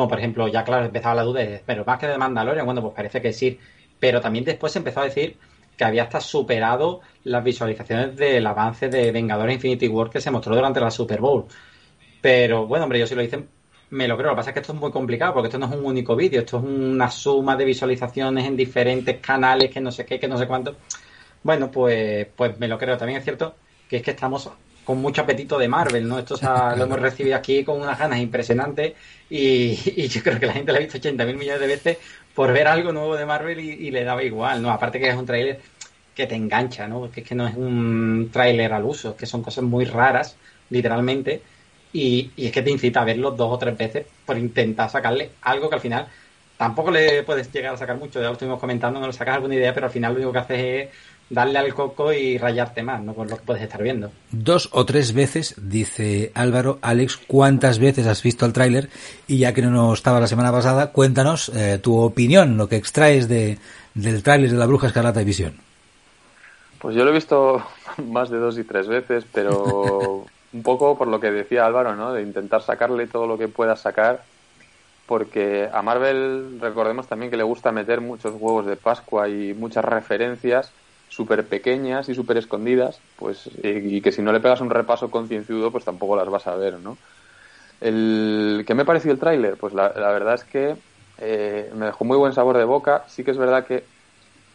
como 0.00 0.08
por 0.08 0.18
ejemplo, 0.18 0.48
ya 0.48 0.64
claro, 0.64 0.86
empezaba 0.86 1.14
la 1.16 1.22
duda 1.24 1.40
de, 1.40 1.62
pero 1.66 1.84
más 1.84 1.98
que 1.98 2.06
de 2.06 2.16
Mandalorian, 2.16 2.64
bueno, 2.64 2.80
pues 2.80 2.94
parece 2.94 3.20
que 3.20 3.34
sí. 3.34 3.58
Pero 3.98 4.18
también 4.18 4.46
después 4.46 4.74
empezó 4.74 5.00
a 5.00 5.04
decir 5.04 5.36
que 5.76 5.84
había 5.84 6.04
hasta 6.04 6.22
superado 6.22 7.02
las 7.24 7.44
visualizaciones 7.44 8.16
del 8.16 8.46
avance 8.46 8.88
de 8.88 9.12
Vengadores 9.12 9.56
Infinity 9.56 9.88
War 9.88 10.08
que 10.08 10.22
se 10.22 10.30
mostró 10.30 10.54
durante 10.54 10.80
la 10.80 10.90
Super 10.90 11.20
Bowl. 11.20 11.44
Pero 12.22 12.66
bueno, 12.66 12.84
hombre, 12.84 12.98
yo 12.98 13.06
si 13.06 13.14
lo 13.14 13.20
dicen, 13.20 13.46
me 13.90 14.08
lo 14.08 14.16
creo. 14.16 14.28
Lo 14.28 14.36
que 14.36 14.36
pasa 14.38 14.50
es 14.50 14.54
que 14.54 14.60
esto 14.60 14.72
es 14.72 14.80
muy 14.80 14.90
complicado 14.90 15.34
porque 15.34 15.48
esto 15.48 15.58
no 15.58 15.66
es 15.66 15.72
un 15.72 15.84
único 15.84 16.16
vídeo, 16.16 16.40
esto 16.40 16.56
es 16.56 16.64
una 16.64 17.10
suma 17.10 17.58
de 17.58 17.66
visualizaciones 17.66 18.46
en 18.46 18.56
diferentes 18.56 19.18
canales, 19.20 19.70
que 19.70 19.82
no 19.82 19.92
sé 19.92 20.06
qué, 20.06 20.18
que 20.18 20.28
no 20.28 20.38
sé 20.38 20.46
cuánto. 20.46 20.76
Bueno, 21.42 21.70
pues, 21.70 22.26
pues 22.34 22.58
me 22.58 22.68
lo 22.68 22.78
creo. 22.78 22.96
También 22.96 23.18
es 23.18 23.24
cierto 23.24 23.54
que 23.86 23.98
es 23.98 24.02
que 24.02 24.12
estamos 24.12 24.50
con 24.84 24.98
mucho 24.98 25.22
apetito 25.22 25.58
de 25.58 25.68
Marvel, 25.68 26.08
¿no? 26.08 26.18
Esto 26.18 26.36
lo 26.76 26.84
hemos 26.84 26.98
recibido 26.98 27.36
aquí 27.36 27.64
con 27.64 27.80
unas 27.80 27.98
ganas 27.98 28.18
impresionantes 28.18 28.94
y, 29.28 29.74
yo 30.08 30.22
creo 30.22 30.40
que 30.40 30.46
la 30.46 30.52
gente 30.52 30.72
lo 30.72 30.78
ha 30.78 30.80
visto 30.80 30.98
80 30.98 31.24
mil 31.26 31.36
millones 31.36 31.60
de 31.60 31.66
veces 31.66 31.98
por 32.34 32.52
ver 32.52 32.66
algo 32.66 32.92
nuevo 32.92 33.16
de 33.16 33.26
Marvel 33.26 33.60
y, 33.60 33.90
le 33.90 34.04
daba 34.04 34.22
igual, 34.22 34.62
¿no? 34.62 34.70
Aparte 34.70 34.98
que 34.98 35.08
es 35.08 35.14
un 35.14 35.26
tráiler 35.26 35.60
que 36.14 36.26
te 36.26 36.34
engancha, 36.34 36.88
¿no? 36.88 37.00
Porque 37.00 37.20
es 37.20 37.28
que 37.28 37.34
no 37.34 37.46
es 37.46 37.54
un 37.56 38.30
tráiler 38.32 38.72
al 38.72 38.84
uso, 38.84 39.16
que 39.16 39.26
son 39.26 39.42
cosas 39.42 39.64
muy 39.64 39.84
raras, 39.84 40.36
literalmente, 40.70 41.42
y, 41.92 42.30
y 42.36 42.46
es 42.46 42.52
que 42.52 42.62
te 42.62 42.70
incita 42.70 43.02
a 43.02 43.04
verlo 43.04 43.32
dos 43.32 43.52
o 43.52 43.58
tres 43.58 43.76
veces 43.76 44.06
por 44.24 44.38
intentar 44.38 44.90
sacarle 44.90 45.30
algo 45.42 45.68
que 45.68 45.74
al 45.76 45.80
final 45.80 46.06
tampoco 46.60 46.90
le 46.90 47.22
puedes 47.22 47.50
llegar 47.50 47.72
a 47.72 47.78
sacar 47.78 47.96
mucho, 47.96 48.20
ya 48.20 48.26
lo 48.26 48.34
estuvimos 48.34 48.60
comentando, 48.60 49.00
no 49.00 49.06
le 49.06 49.14
sacas 49.14 49.36
alguna 49.36 49.54
idea, 49.54 49.72
pero 49.72 49.86
al 49.86 49.92
final 49.92 50.12
lo 50.12 50.18
único 50.18 50.32
que 50.32 50.38
haces 50.40 50.58
es 50.60 50.88
darle 51.30 51.60
al 51.60 51.72
coco 51.72 52.12
y 52.12 52.36
rayarte 52.36 52.82
más, 52.82 53.00
¿no? 53.02 53.14
Por 53.14 53.30
lo 53.30 53.36
que 53.36 53.44
puedes 53.44 53.62
estar 53.62 53.82
viendo. 53.82 54.10
Dos 54.32 54.68
o 54.72 54.84
tres 54.84 55.14
veces, 55.14 55.54
dice 55.56 56.32
Álvaro. 56.34 56.78
Alex, 56.82 57.16
¿cuántas 57.16 57.78
veces 57.78 58.06
has 58.06 58.22
visto 58.22 58.44
el 58.44 58.52
tráiler? 58.52 58.90
Y 59.28 59.38
ya 59.38 59.54
que 59.54 59.62
no 59.62 59.94
estaba 59.94 60.20
la 60.20 60.26
semana 60.26 60.52
pasada, 60.52 60.90
cuéntanos 60.92 61.48
eh, 61.50 61.78
tu 61.78 61.96
opinión, 61.96 62.56
lo 62.56 62.68
que 62.68 62.76
extraes 62.76 63.28
de, 63.28 63.58
del 63.94 64.22
tráiler 64.22 64.50
de 64.50 64.56
La 64.56 64.66
Bruja 64.66 64.88
Escarlata 64.88 65.22
y 65.22 65.24
Visión. 65.24 65.54
Pues 66.80 66.96
yo 66.96 67.04
lo 67.04 67.10
he 67.10 67.14
visto 67.14 67.62
más 68.04 68.28
de 68.28 68.38
dos 68.38 68.58
y 68.58 68.64
tres 68.64 68.88
veces, 68.88 69.24
pero 69.32 70.26
un 70.52 70.62
poco 70.64 70.98
por 70.98 71.06
lo 71.06 71.20
que 71.20 71.30
decía 71.30 71.64
Álvaro, 71.64 71.94
¿no? 71.94 72.12
De 72.12 72.22
intentar 72.22 72.62
sacarle 72.62 73.06
todo 73.06 73.28
lo 73.28 73.38
que 73.38 73.48
puedas 73.48 73.80
sacar 73.80 74.24
porque 75.06 75.68
a 75.72 75.82
Marvel 75.82 76.60
recordemos 76.60 77.08
también 77.08 77.32
que 77.32 77.36
le 77.36 77.42
gusta 77.42 77.72
meter 77.72 78.00
muchos 78.00 78.32
huevos 78.38 78.64
de 78.64 78.76
Pascua 78.76 79.28
y 79.28 79.54
muchas 79.54 79.84
referencias 79.84 80.70
súper 81.20 81.46
pequeñas 81.46 82.08
y 82.08 82.14
súper 82.14 82.38
escondidas, 82.38 82.98
pues, 83.18 83.50
y, 83.62 84.00
que 84.00 84.10
si 84.10 84.22
no 84.22 84.32
le 84.32 84.40
pegas 84.40 84.62
un 84.62 84.70
repaso 84.70 85.10
concienzudo, 85.10 85.70
pues 85.70 85.84
tampoco 85.84 86.16
las 86.16 86.30
vas 86.30 86.46
a 86.46 86.56
ver, 86.56 86.78
¿no? 86.80 86.96
El, 87.78 88.64
¿Qué 88.66 88.74
me 88.74 88.86
pareció 88.86 89.12
el 89.12 89.18
tráiler? 89.18 89.58
Pues 89.58 89.74
la, 89.74 89.90
verdad 89.90 90.36
es 90.36 90.44
que 90.44 90.76
eh, 91.18 91.70
me 91.74 91.84
dejó 91.84 92.06
muy 92.06 92.16
buen 92.16 92.32
sabor 92.32 92.56
de 92.56 92.64
boca. 92.64 93.04
Sí 93.06 93.22
que 93.22 93.32
es 93.32 93.36
verdad 93.36 93.66
que 93.66 93.84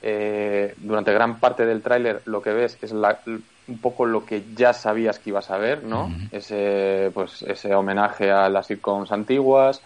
eh, 0.01 0.73
durante 0.77 1.13
gran 1.13 1.39
parte 1.39 1.67
del 1.67 1.83
tráiler 1.83 2.23
lo 2.25 2.41
que 2.41 2.53
ves 2.53 2.79
es 2.81 2.91
un 2.91 3.77
poco 3.79 4.07
lo 4.07 4.25
que 4.25 4.41
ya 4.55 4.73
sabías 4.73 5.19
que 5.19 5.29
ibas 5.29 5.51
a 5.51 5.59
ver, 5.59 5.83
¿no? 5.83 6.11
Ese, 6.31 7.11
pues, 7.13 7.43
ese 7.43 7.75
homenaje 7.75 8.31
a 8.31 8.49
las 8.49 8.65
sitcoms 8.65 9.11
antiguas, 9.11 9.83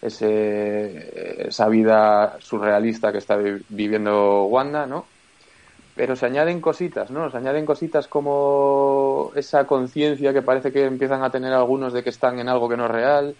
ese, 0.00 1.48
esa 1.48 1.68
vida 1.68 2.36
surrealista 2.38 3.10
que 3.10 3.18
está 3.18 3.36
viviendo 3.70 4.44
Wanda, 4.44 4.86
¿no? 4.86 5.04
Pero 5.94 6.16
se 6.16 6.26
añaden 6.26 6.60
cositas, 6.60 7.10
¿no? 7.10 7.30
Se 7.30 7.36
añaden 7.36 7.66
cositas 7.66 8.08
como 8.08 9.30
esa 9.36 9.66
conciencia 9.66 10.32
que 10.32 10.40
parece 10.40 10.72
que 10.72 10.84
empiezan 10.84 11.22
a 11.22 11.30
tener 11.30 11.52
algunos 11.52 11.92
de 11.92 12.02
que 12.02 12.10
están 12.10 12.38
en 12.38 12.48
algo 12.48 12.68
que 12.68 12.76
no 12.76 12.86
es 12.86 12.90
real, 12.90 13.34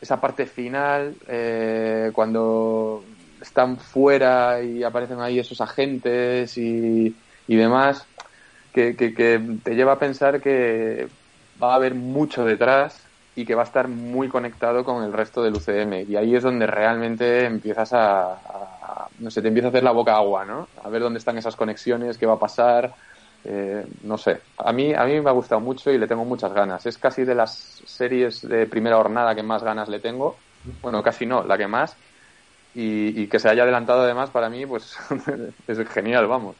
esa 0.00 0.20
parte 0.20 0.46
final, 0.46 1.14
eh, 1.28 2.10
cuando 2.14 3.04
están 3.40 3.76
fuera 3.76 4.62
y 4.62 4.82
aparecen 4.82 5.20
ahí 5.20 5.38
esos 5.38 5.60
agentes 5.60 6.56
y, 6.56 7.14
y 7.46 7.56
demás, 7.56 8.06
que, 8.72 8.96
que, 8.96 9.14
que 9.14 9.40
te 9.62 9.74
lleva 9.74 9.92
a 9.92 9.98
pensar 9.98 10.40
que 10.40 11.08
va 11.62 11.72
a 11.72 11.76
haber 11.76 11.94
mucho 11.94 12.44
detrás 12.44 13.03
y 13.36 13.44
que 13.44 13.54
va 13.54 13.62
a 13.62 13.66
estar 13.66 13.88
muy 13.88 14.28
conectado 14.28 14.84
con 14.84 15.02
el 15.02 15.12
resto 15.12 15.42
del 15.42 15.54
UCM. 15.54 16.10
Y 16.10 16.16
ahí 16.16 16.36
es 16.36 16.42
donde 16.42 16.66
realmente 16.66 17.44
empiezas 17.44 17.92
a, 17.92 19.08
no 19.18 19.30
sé, 19.30 19.42
te 19.42 19.48
empieza 19.48 19.68
a 19.68 19.70
hacer 19.70 19.82
la 19.82 19.90
boca 19.90 20.14
agua, 20.14 20.44
¿no? 20.44 20.68
A 20.82 20.88
ver 20.88 21.02
dónde 21.02 21.18
están 21.18 21.36
esas 21.38 21.56
conexiones, 21.56 22.16
qué 22.16 22.26
va 22.26 22.34
a 22.34 22.38
pasar. 22.38 22.94
Eh, 23.44 23.84
no 24.04 24.16
sé, 24.16 24.40
a 24.58 24.72
mí, 24.72 24.94
a 24.94 25.04
mí 25.04 25.20
me 25.20 25.28
ha 25.28 25.32
gustado 25.32 25.60
mucho 25.60 25.90
y 25.90 25.98
le 25.98 26.06
tengo 26.06 26.24
muchas 26.24 26.52
ganas. 26.52 26.86
Es 26.86 26.96
casi 26.96 27.24
de 27.24 27.34
las 27.34 27.82
series 27.84 28.46
de 28.48 28.66
primera 28.66 28.96
jornada 28.96 29.34
que 29.34 29.42
más 29.42 29.62
ganas 29.62 29.88
le 29.88 29.98
tengo. 29.98 30.36
Bueno, 30.80 31.02
casi 31.02 31.26
no, 31.26 31.42
la 31.44 31.58
que 31.58 31.66
más. 31.66 31.96
Y, 32.74 33.20
y 33.20 33.26
que 33.26 33.38
se 33.38 33.48
haya 33.48 33.64
adelantado 33.64 34.02
además 34.02 34.30
para 34.30 34.48
mí, 34.48 34.64
pues 34.64 34.96
es 35.68 35.88
genial, 35.88 36.26
vamos. 36.26 36.56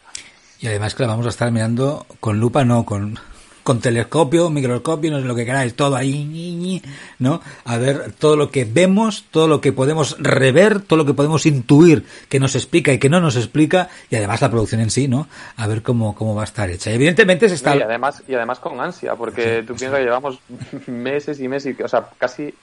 Y 0.60 0.66
además 0.66 0.94
que 0.94 1.02
la 1.02 1.10
vamos 1.10 1.26
a 1.26 1.30
estar 1.30 1.50
mirando 1.50 2.06
con 2.20 2.38
lupa, 2.38 2.64
no 2.64 2.84
con 2.84 3.18
con 3.64 3.80
telescopio, 3.80 4.50
microscopio, 4.50 5.10
no 5.10 5.20
sé 5.20 5.26
lo 5.26 5.34
que 5.34 5.46
queráis, 5.46 5.74
todo 5.74 5.96
ahí, 5.96 6.82
¿no? 7.18 7.40
A 7.64 7.78
ver 7.78 8.12
todo 8.12 8.36
lo 8.36 8.50
que 8.50 8.66
vemos, 8.66 9.24
todo 9.30 9.48
lo 9.48 9.60
que 9.60 9.72
podemos 9.72 10.16
rever, 10.20 10.80
todo 10.80 10.98
lo 10.98 11.06
que 11.06 11.14
podemos 11.14 11.46
intuir 11.46 12.04
que 12.28 12.38
nos 12.38 12.54
explica 12.54 12.92
y 12.92 12.98
que 12.98 13.08
no 13.08 13.20
nos 13.20 13.36
explica, 13.36 13.88
y 14.10 14.16
además 14.16 14.42
la 14.42 14.50
producción 14.50 14.82
en 14.82 14.90
sí, 14.90 15.08
¿no? 15.08 15.26
A 15.56 15.66
ver 15.66 15.82
cómo, 15.82 16.14
cómo 16.14 16.34
va 16.34 16.42
a 16.42 16.44
estar 16.44 16.68
hecha. 16.68 16.90
Y 16.90 16.94
evidentemente 16.94 17.48
se 17.48 17.54
está... 17.54 17.74
Y 17.74 17.80
además, 17.80 18.22
y 18.28 18.34
además 18.34 18.58
con 18.60 18.78
ansia, 18.80 19.16
porque 19.16 19.64
tú 19.66 19.74
piensas 19.74 19.98
que 19.98 20.04
llevamos 20.04 20.38
meses 20.86 21.40
y 21.40 21.48
meses, 21.48 21.74
o 21.82 21.88
sea, 21.88 22.06
casi 22.18 22.54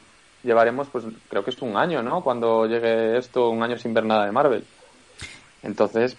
llevaremos, 0.44 0.88
pues 0.92 1.04
creo 1.30 1.44
que 1.44 1.50
es 1.50 1.62
un 1.64 1.78
año, 1.78 2.04
¿no? 2.04 2.24
Cuando 2.24 2.68
llegue 2.68 3.18
esto, 3.18 3.50
un 3.50 3.64
año 3.64 3.78
sin 3.78 3.94
ver 3.94 4.06
nada 4.06 4.26
de 4.26 4.32
Marvel. 4.32 4.64
Entonces, 5.64 6.16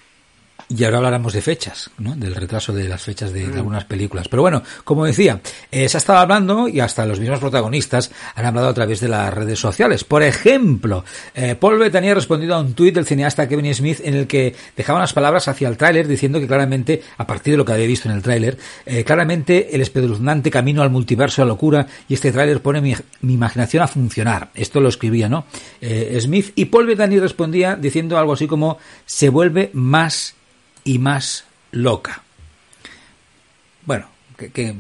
y 0.76 0.85
ahora 0.85 0.99
hablaremos 0.99 1.32
de 1.32 1.42
fechas, 1.42 1.90
¿no? 1.99 2.14
del 2.16 2.35
retraso 2.35 2.73
de 2.73 2.88
las 2.88 3.02
fechas 3.02 3.32
de, 3.32 3.44
algunas 3.44 3.85
películas. 3.85 4.28
Pero 4.28 4.42
bueno, 4.42 4.62
como 4.85 5.04
decía, 5.04 5.40
eh, 5.71 5.88
se 5.88 5.97
ha 5.97 5.99
estado 5.99 6.18
hablando 6.18 6.68
y 6.68 6.80
hasta 6.80 7.04
los 7.04 7.21
mismos 7.21 7.40
protagonistas 7.40 8.11
han 8.35 8.47
hablado 8.47 8.68
a 8.68 8.75
través 8.75 9.00
de 9.00 9.09
las 9.09 9.32
redes 9.32 9.59
sociales. 9.59 10.04
Por 10.04 10.23
ejemplo, 10.23 11.04
eh, 11.35 11.56
Paul 11.56 11.78
Bettany 11.78 12.09
ha 12.09 12.14
respondido 12.14 12.54
a 12.54 12.61
un 12.61 12.75
tuit 12.75 12.94
del 12.94 13.06
cineasta 13.06 13.49
Kevin 13.49 13.75
Smith 13.75 14.00
en 14.02 14.14
el 14.14 14.26
que 14.26 14.54
dejaba 14.76 15.00
unas 15.00 15.12
palabras 15.12 15.49
hacia 15.49 15.69
el 15.69 15.76
tráiler 15.76 16.08
diciendo 16.08 16.41
que 16.41 16.47
claramente, 16.47 17.02
a 17.19 17.26
partir 17.26 17.52
de 17.52 17.58
lo 17.58 17.65
que 17.65 17.73
había 17.73 17.86
visto 17.86 18.08
en 18.08 18.15
el 18.15 18.23
tráiler, 18.23 18.56
eh, 18.86 19.04
claramente 19.04 19.75
el 19.75 19.82
espeluznante 19.82 20.50
camino 20.50 20.82
al 20.82 20.91
multiverso 20.91 21.43
a 21.43 21.45
locura 21.45 21.86
y 22.08 22.15
este 22.15 22.32
tráiler 22.32 22.62
pone 22.62 22.80
mi, 22.80 22.95
mi, 23.21 23.34
imaginación 23.34 23.82
a 23.82 23.88
funcionar. 23.88 24.50
Esto 24.54 24.80
lo 24.80 24.88
escribía, 24.88 25.28
¿no? 25.28 25.45
Smith 26.21 26.52
y 26.54 26.67
Paul 26.67 26.86
Bettany 26.86 27.19
respondía 27.19 27.76
diciendo 27.76 28.19
algo 28.19 28.34
así 28.34 28.47
como 28.47 28.78
se 29.04 29.28
vuelve 29.28 29.71
más 29.73 30.34
y 30.84 30.99
más 30.99 31.45
loca. 31.71 32.23
Bueno, 33.84 34.08
¿qué, 34.36 34.75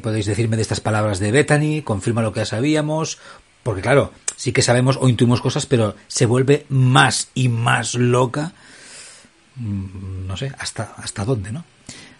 podéis 0.00 0.26
decirme 0.26 0.56
de 0.56 0.62
estas 0.62 0.80
palabras 0.80 1.18
de 1.18 1.32
Bethany? 1.32 1.82
¿Confirma 1.82 2.22
lo 2.22 2.32
que 2.32 2.40
ya 2.40 2.46
sabíamos? 2.46 3.18
Porque 3.62 3.82
claro, 3.82 4.12
sí 4.36 4.52
que 4.52 4.62
sabemos 4.62 4.98
o 5.00 5.08
intuimos 5.08 5.40
cosas, 5.40 5.66
pero 5.66 5.96
se 6.06 6.26
vuelve 6.26 6.66
más 6.68 7.30
y 7.34 7.48
más 7.48 7.94
loca. 7.94 8.52
Mm, 9.56 10.26
no 10.26 10.36
sé, 10.36 10.52
hasta, 10.58 10.94
hasta 10.96 11.24
dónde, 11.24 11.52
¿no? 11.52 11.64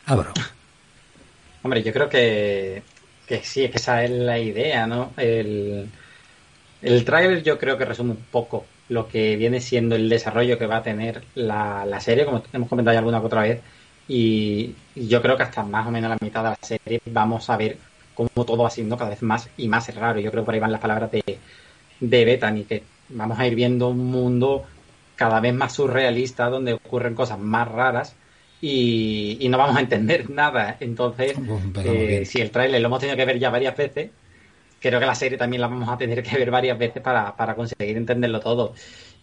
Álvaro. 0.06 0.32
Hombre, 1.62 1.82
yo 1.82 1.92
creo 1.92 2.08
que, 2.08 2.82
que 3.26 3.42
sí, 3.42 3.68
que 3.68 3.78
esa 3.78 4.04
es 4.04 4.10
la 4.10 4.38
idea, 4.38 4.86
¿no? 4.86 5.12
El, 5.16 5.88
el 6.82 7.04
trailer 7.04 7.42
yo 7.42 7.58
creo 7.58 7.76
que 7.76 7.84
resume 7.84 8.12
un 8.12 8.24
poco 8.30 8.66
lo 8.88 9.08
que 9.08 9.36
viene 9.36 9.60
siendo 9.60 9.96
el 9.96 10.08
desarrollo 10.08 10.58
que 10.58 10.66
va 10.66 10.78
a 10.78 10.82
tener 10.82 11.22
la, 11.34 11.84
la 11.86 12.00
serie, 12.00 12.24
como 12.24 12.42
hemos 12.52 12.68
comentado 12.68 12.94
ya 12.94 12.98
alguna 13.00 13.20
otra 13.20 13.42
vez. 13.42 13.60
Y 14.08 14.74
yo 14.94 15.20
creo 15.20 15.36
que 15.36 15.42
hasta 15.42 15.64
más 15.64 15.86
o 15.86 15.90
menos 15.90 16.10
la 16.10 16.18
mitad 16.20 16.44
de 16.44 16.50
la 16.50 16.58
serie 16.60 17.00
vamos 17.06 17.50
a 17.50 17.56
ver 17.56 17.76
cómo 18.14 18.28
todo 18.44 18.62
va 18.62 18.70
siendo 18.70 18.96
cada 18.96 19.10
vez 19.10 19.22
más 19.22 19.48
y 19.56 19.68
más 19.68 19.92
raro. 19.94 20.20
Yo 20.20 20.30
creo 20.30 20.42
que 20.42 20.46
por 20.46 20.54
ahí 20.54 20.60
van 20.60 20.72
las 20.72 20.80
palabras 20.80 21.10
de, 21.10 21.38
de 22.00 22.24
Bethany, 22.24 22.64
que 22.64 22.82
vamos 23.08 23.38
a 23.38 23.46
ir 23.46 23.54
viendo 23.54 23.88
un 23.88 24.06
mundo 24.06 24.64
cada 25.16 25.40
vez 25.40 25.54
más 25.54 25.72
surrealista 25.72 26.48
donde 26.48 26.74
ocurren 26.74 27.14
cosas 27.14 27.38
más 27.38 27.66
raras 27.68 28.14
y, 28.60 29.38
y 29.40 29.48
no 29.48 29.58
vamos 29.58 29.76
a 29.76 29.80
entender 29.80 30.30
nada. 30.30 30.76
Entonces, 30.80 31.36
eh, 31.84 32.24
si 32.26 32.40
el 32.40 32.50
trailer 32.50 32.80
lo 32.80 32.86
hemos 32.88 33.00
tenido 33.00 33.16
que 33.16 33.24
ver 33.24 33.38
ya 33.38 33.50
varias 33.50 33.76
veces, 33.76 34.10
creo 34.80 35.00
que 35.00 35.06
la 35.06 35.14
serie 35.14 35.38
también 35.38 35.60
la 35.60 35.68
vamos 35.68 35.88
a 35.88 35.96
tener 35.96 36.22
que 36.22 36.36
ver 36.36 36.50
varias 36.50 36.78
veces 36.78 37.02
para, 37.02 37.34
para 37.36 37.54
conseguir 37.54 37.96
entenderlo 37.96 38.40
todo. 38.40 38.74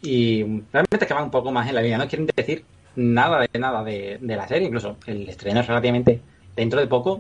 Y 0.02 0.44
realmente 0.44 0.98
es 1.02 1.08
que 1.08 1.14
va 1.14 1.24
un 1.24 1.32
poco 1.32 1.52
más 1.52 1.68
en 1.68 1.76
la 1.76 1.82
línea. 1.82 1.98
No 1.98 2.08
quieren 2.08 2.28
decir 2.36 2.66
nada 2.96 3.40
de 3.40 3.60
nada 3.60 3.84
de, 3.84 4.20
la 4.22 4.48
serie. 4.48 4.68
Incluso 4.68 4.98
el 5.08 5.30
estreno 5.30 5.62
es 5.62 5.68
relativamente 5.68 6.22
dentro 6.56 6.80
de 6.80 6.88
poco. 6.88 7.20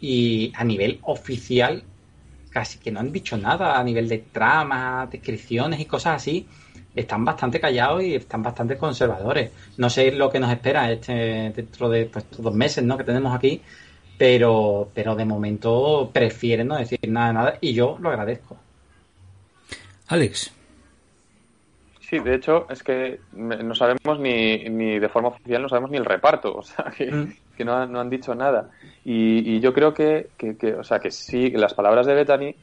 Y 0.00 0.52
a 0.56 0.64
nivel 0.64 0.98
oficial, 1.02 1.84
casi 2.50 2.78
que 2.78 2.90
no 2.90 3.00
han 3.00 3.12
dicho 3.12 3.36
nada. 3.36 3.78
A 3.78 3.84
nivel 3.84 4.08
de 4.08 4.18
trama, 4.18 5.06
descripciones 5.10 5.80
y 5.80 5.84
cosas 5.84 6.16
así, 6.16 6.46
están 6.94 7.24
bastante 7.24 7.60
callados 7.60 8.02
y 8.02 8.14
están 8.14 8.42
bastante 8.42 8.78
conservadores. 8.78 9.50
No 9.76 9.90
sé 9.90 10.12
lo 10.12 10.30
que 10.30 10.40
nos 10.40 10.50
espera 10.50 10.90
este, 10.90 11.52
dentro 11.54 11.90
de 11.90 12.06
pues, 12.06 12.24
dos 12.38 12.54
meses 12.54 12.84
¿no? 12.84 12.96
que 12.96 13.04
tenemos 13.04 13.34
aquí 13.34 13.60
pero, 14.16 14.90
pero 14.94 15.14
de 15.14 15.24
momento 15.24 16.10
prefieren 16.12 16.68
no 16.68 16.76
decir 16.76 16.98
nada, 17.08 17.32
nada, 17.32 17.58
y 17.60 17.74
yo 17.74 17.96
lo 18.00 18.10
agradezco. 18.10 18.56
Alex. 20.08 20.52
Sí, 22.00 22.18
de 22.18 22.34
hecho, 22.34 22.66
es 22.68 22.82
que 22.82 23.20
no 23.32 23.74
sabemos 23.74 24.20
ni, 24.20 24.68
ni 24.68 24.98
de 24.98 25.08
forma 25.08 25.28
oficial, 25.28 25.62
no 25.62 25.68
sabemos 25.68 25.90
ni 25.90 25.96
el 25.96 26.04
reparto, 26.04 26.54
o 26.58 26.62
sea, 26.62 26.92
que, 26.96 27.10
mm. 27.10 27.32
que 27.56 27.64
no, 27.64 27.86
no, 27.86 28.00
han 28.00 28.10
dicho 28.10 28.34
nada. 28.34 28.70
Y, 29.04 29.56
y 29.56 29.60
yo 29.60 29.72
creo 29.72 29.94
que, 29.94 30.28
que, 30.36 30.74
o 30.74 30.84
sea, 30.84 30.98
que 30.98 31.10
sí, 31.10 31.50
las 31.50 31.74
palabras 31.74 32.06
de 32.06 32.14
Bethany, 32.14 32.54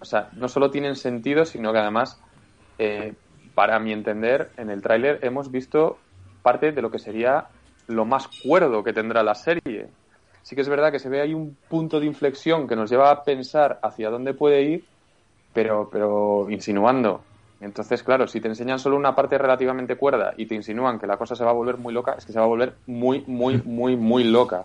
o 0.00 0.04
sea, 0.04 0.28
no 0.32 0.48
solo 0.48 0.70
tienen 0.70 0.96
sentido, 0.96 1.44
sino 1.44 1.72
que 1.72 1.78
además, 1.78 2.20
eh, 2.78 3.14
para 3.54 3.78
mi 3.78 3.92
entender, 3.92 4.50
en 4.56 4.70
el 4.70 4.82
tráiler 4.82 5.20
hemos 5.22 5.50
visto 5.50 5.98
parte 6.42 6.72
de 6.72 6.82
lo 6.82 6.90
que 6.90 6.98
sería 6.98 7.46
lo 7.86 8.04
más 8.04 8.28
cuerdo 8.42 8.82
que 8.82 8.92
tendrá 8.92 9.22
la 9.22 9.34
serie 9.34 9.86
sí 10.42 10.54
que 10.54 10.62
es 10.62 10.68
verdad 10.68 10.92
que 10.92 10.98
se 10.98 11.08
ve 11.08 11.20
ahí 11.20 11.34
un 11.34 11.56
punto 11.68 12.00
de 12.00 12.06
inflexión 12.06 12.66
que 12.68 12.76
nos 12.76 12.90
lleva 12.90 13.10
a 13.10 13.24
pensar 13.24 13.78
hacia 13.82 14.10
dónde 14.10 14.34
puede 14.34 14.62
ir, 14.62 14.84
pero, 15.52 15.88
pero 15.90 16.46
insinuando. 16.50 17.22
Entonces, 17.60 18.02
claro, 18.02 18.26
si 18.26 18.40
te 18.40 18.48
enseñan 18.48 18.80
solo 18.80 18.96
una 18.96 19.14
parte 19.14 19.38
relativamente 19.38 19.96
cuerda 19.96 20.34
y 20.36 20.46
te 20.46 20.54
insinúan 20.54 20.98
que 20.98 21.06
la 21.06 21.16
cosa 21.16 21.36
se 21.36 21.44
va 21.44 21.50
a 21.50 21.54
volver 21.54 21.76
muy 21.76 21.94
loca, 21.94 22.14
es 22.18 22.26
que 22.26 22.32
se 22.32 22.38
va 22.38 22.44
a 22.44 22.48
volver 22.48 22.74
muy, 22.86 23.22
muy, 23.26 23.62
muy, 23.64 23.96
muy 23.96 24.24
loca. 24.24 24.64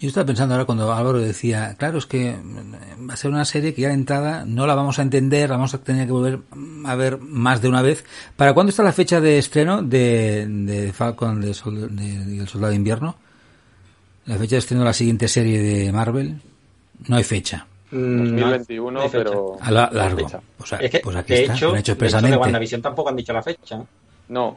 Yo 0.00 0.08
estaba 0.08 0.24
pensando 0.24 0.54
ahora 0.54 0.64
cuando 0.64 0.90
Álvaro 0.90 1.18
decía, 1.18 1.74
claro, 1.76 1.98
es 1.98 2.06
que 2.06 2.34
va 3.06 3.12
a 3.12 3.16
ser 3.18 3.30
una 3.30 3.44
serie 3.44 3.74
que 3.74 3.82
ya 3.82 3.88
de 3.88 3.94
entrada 3.94 4.44
no 4.46 4.66
la 4.66 4.74
vamos 4.74 4.98
a 4.98 5.02
entender, 5.02 5.50
la 5.50 5.56
vamos 5.56 5.74
a 5.74 5.78
tener 5.82 6.06
que 6.06 6.12
volver 6.12 6.38
a 6.86 6.94
ver 6.94 7.18
más 7.18 7.60
de 7.60 7.68
una 7.68 7.82
vez. 7.82 8.06
¿Para 8.34 8.54
cuándo 8.54 8.70
está 8.70 8.82
la 8.82 8.92
fecha 8.92 9.20
de 9.20 9.36
estreno 9.36 9.82
de, 9.82 10.90
Falcon 10.94 11.42
de, 11.42 11.48
de, 11.48 12.38
El 12.38 12.48
Soldado 12.48 12.70
de 12.70 12.76
Invierno? 12.76 13.16
La 14.30 14.38
fecha 14.38 14.54
de 14.54 14.58
estreno 14.60 14.82
de 14.82 14.86
la 14.86 14.92
siguiente 14.92 15.26
serie 15.26 15.60
de 15.60 15.90
Marvel, 15.90 16.40
no 17.08 17.16
hay 17.16 17.24
fecha. 17.24 17.66
2021, 17.90 19.00
mm, 19.00 19.10
pero. 19.10 19.56
A 19.60 19.72
la, 19.72 19.90
largo. 19.92 20.24
O 20.56 20.64
sea, 20.64 20.78
pues 21.02 21.16
aquí 21.16 21.34
está, 21.34 21.54
hecho, 21.56 21.70
han 21.70 21.78
hecho 21.78 21.92
expresamente. 21.92 22.36
De 22.36 22.40
WandaVision 22.40 22.80
tampoco 22.80 23.08
han 23.08 23.16
dicho 23.16 23.32
la 23.32 23.42
fecha. 23.42 23.82
No. 24.28 24.56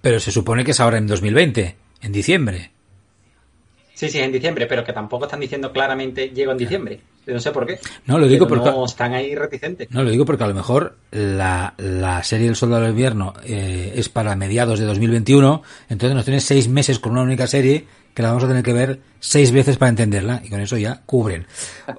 Pero 0.00 0.20
se 0.20 0.30
supone 0.30 0.64
que 0.64 0.70
es 0.70 0.78
ahora 0.78 0.96
en 0.96 1.08
2020, 1.08 1.76
en 2.02 2.12
diciembre. 2.12 2.70
Sí, 3.94 4.08
sí, 4.08 4.20
en 4.20 4.30
diciembre, 4.30 4.66
pero 4.68 4.84
que 4.84 4.92
tampoco 4.92 5.24
están 5.24 5.40
diciendo 5.40 5.72
claramente 5.72 6.28
llego 6.28 6.52
en 6.52 6.58
diciembre. 6.58 7.00
No 7.26 7.40
sé 7.40 7.50
por 7.50 7.66
qué. 7.66 7.80
No, 8.06 8.16
lo 8.16 8.28
digo 8.28 8.46
porque. 8.46 8.70
No 8.70 8.84
están 8.84 9.12
ahí 9.12 9.34
reticentes. 9.34 9.90
No, 9.90 10.04
lo 10.04 10.10
digo 10.10 10.24
porque 10.24 10.44
a 10.44 10.46
lo 10.46 10.54
mejor 10.54 10.98
la, 11.10 11.74
la 11.78 12.22
serie 12.22 12.46
El 12.46 12.54
Soldado 12.54 12.82
del 12.82 12.92
Invierno 12.92 13.34
eh, 13.42 13.94
es 13.96 14.08
para 14.08 14.36
mediados 14.36 14.78
de 14.78 14.86
2021, 14.86 15.64
entonces 15.88 16.14
nos 16.14 16.24
tienes 16.24 16.44
seis 16.44 16.68
meses 16.68 17.00
con 17.00 17.10
una 17.10 17.22
única 17.22 17.48
serie 17.48 17.86
que 18.18 18.22
la 18.22 18.30
vamos 18.30 18.42
a 18.42 18.48
tener 18.48 18.64
que 18.64 18.72
ver 18.72 18.98
seis 19.20 19.52
veces 19.52 19.76
para 19.76 19.90
entenderla 19.90 20.42
y 20.42 20.48
con 20.48 20.60
eso 20.60 20.76
ya 20.76 21.02
cubren. 21.06 21.46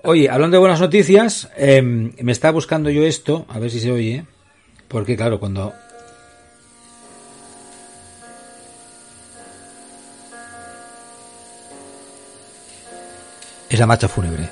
Oye, 0.04 0.30
hablando 0.30 0.56
de 0.56 0.60
buenas 0.60 0.82
noticias, 0.82 1.48
em, 1.56 2.12
me 2.20 2.34
está 2.34 2.52
buscando 2.52 2.90
yo 2.90 3.06
esto, 3.06 3.46
a 3.48 3.58
ver 3.58 3.72
si 3.72 3.80
se 3.80 3.90
oye, 3.90 4.26
porque 4.90 5.16
claro, 5.16 5.40
cuando 5.40 5.74
es 13.70 13.80
la 13.80 13.88
marcha 13.88 14.10
fúnebre. 14.10 14.50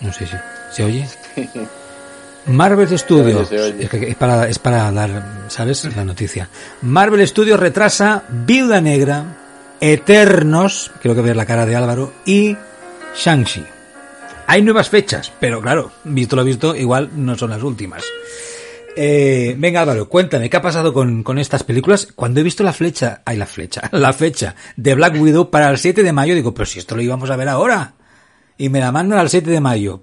No 0.00 0.14
sé 0.14 0.26
si 0.26 0.36
se 0.72 0.84
oye. 0.84 1.06
Marvel 2.46 2.98
Studios 2.98 3.52
Es, 3.52 4.16
para, 4.16 4.48
es 4.48 4.58
para 4.58 4.90
dar, 4.90 5.44
¿sabes? 5.48 5.84
La 5.94 6.02
noticia. 6.02 6.48
Marvel 6.80 7.28
Studios 7.28 7.60
retrasa 7.60 8.24
Viuda 8.30 8.80
Negra, 8.80 9.39
Eternos, 9.80 10.90
creo 11.00 11.14
que 11.14 11.22
ver 11.22 11.36
la 11.36 11.46
cara 11.46 11.66
de 11.66 11.76
Álvaro, 11.76 12.12
y 12.26 12.56
Shang-Chi. 13.16 13.64
Hay 14.46 14.62
nuevas 14.62 14.90
fechas, 14.90 15.32
pero 15.40 15.60
claro, 15.60 15.92
visto 16.04 16.36
lo 16.36 16.44
visto, 16.44 16.74
igual 16.74 17.10
no 17.14 17.36
son 17.36 17.50
las 17.50 17.62
últimas. 17.62 18.04
Eh, 18.96 19.54
venga 19.56 19.82
Álvaro, 19.82 20.08
cuéntame, 20.08 20.50
¿qué 20.50 20.56
ha 20.56 20.62
pasado 20.62 20.92
con, 20.92 21.22
con, 21.22 21.38
estas 21.38 21.62
películas? 21.62 22.08
Cuando 22.14 22.40
he 22.40 22.42
visto 22.42 22.64
la 22.64 22.72
flecha, 22.72 23.22
hay 23.24 23.36
la 23.36 23.46
flecha, 23.46 23.88
la 23.92 24.12
fecha 24.12 24.56
de 24.76 24.94
Black 24.94 25.20
Widow 25.20 25.50
para 25.50 25.70
el 25.70 25.78
7 25.78 26.02
de 26.02 26.12
mayo, 26.12 26.34
digo, 26.34 26.52
pero 26.52 26.66
si 26.66 26.80
esto 26.80 26.96
lo 26.96 27.02
íbamos 27.02 27.30
a 27.30 27.36
ver 27.36 27.48
ahora 27.48 27.94
y 28.58 28.68
me 28.68 28.80
la 28.80 28.92
mandan 28.92 29.18
al 29.18 29.30
7 29.30 29.50
de 29.50 29.60
mayo. 29.60 30.02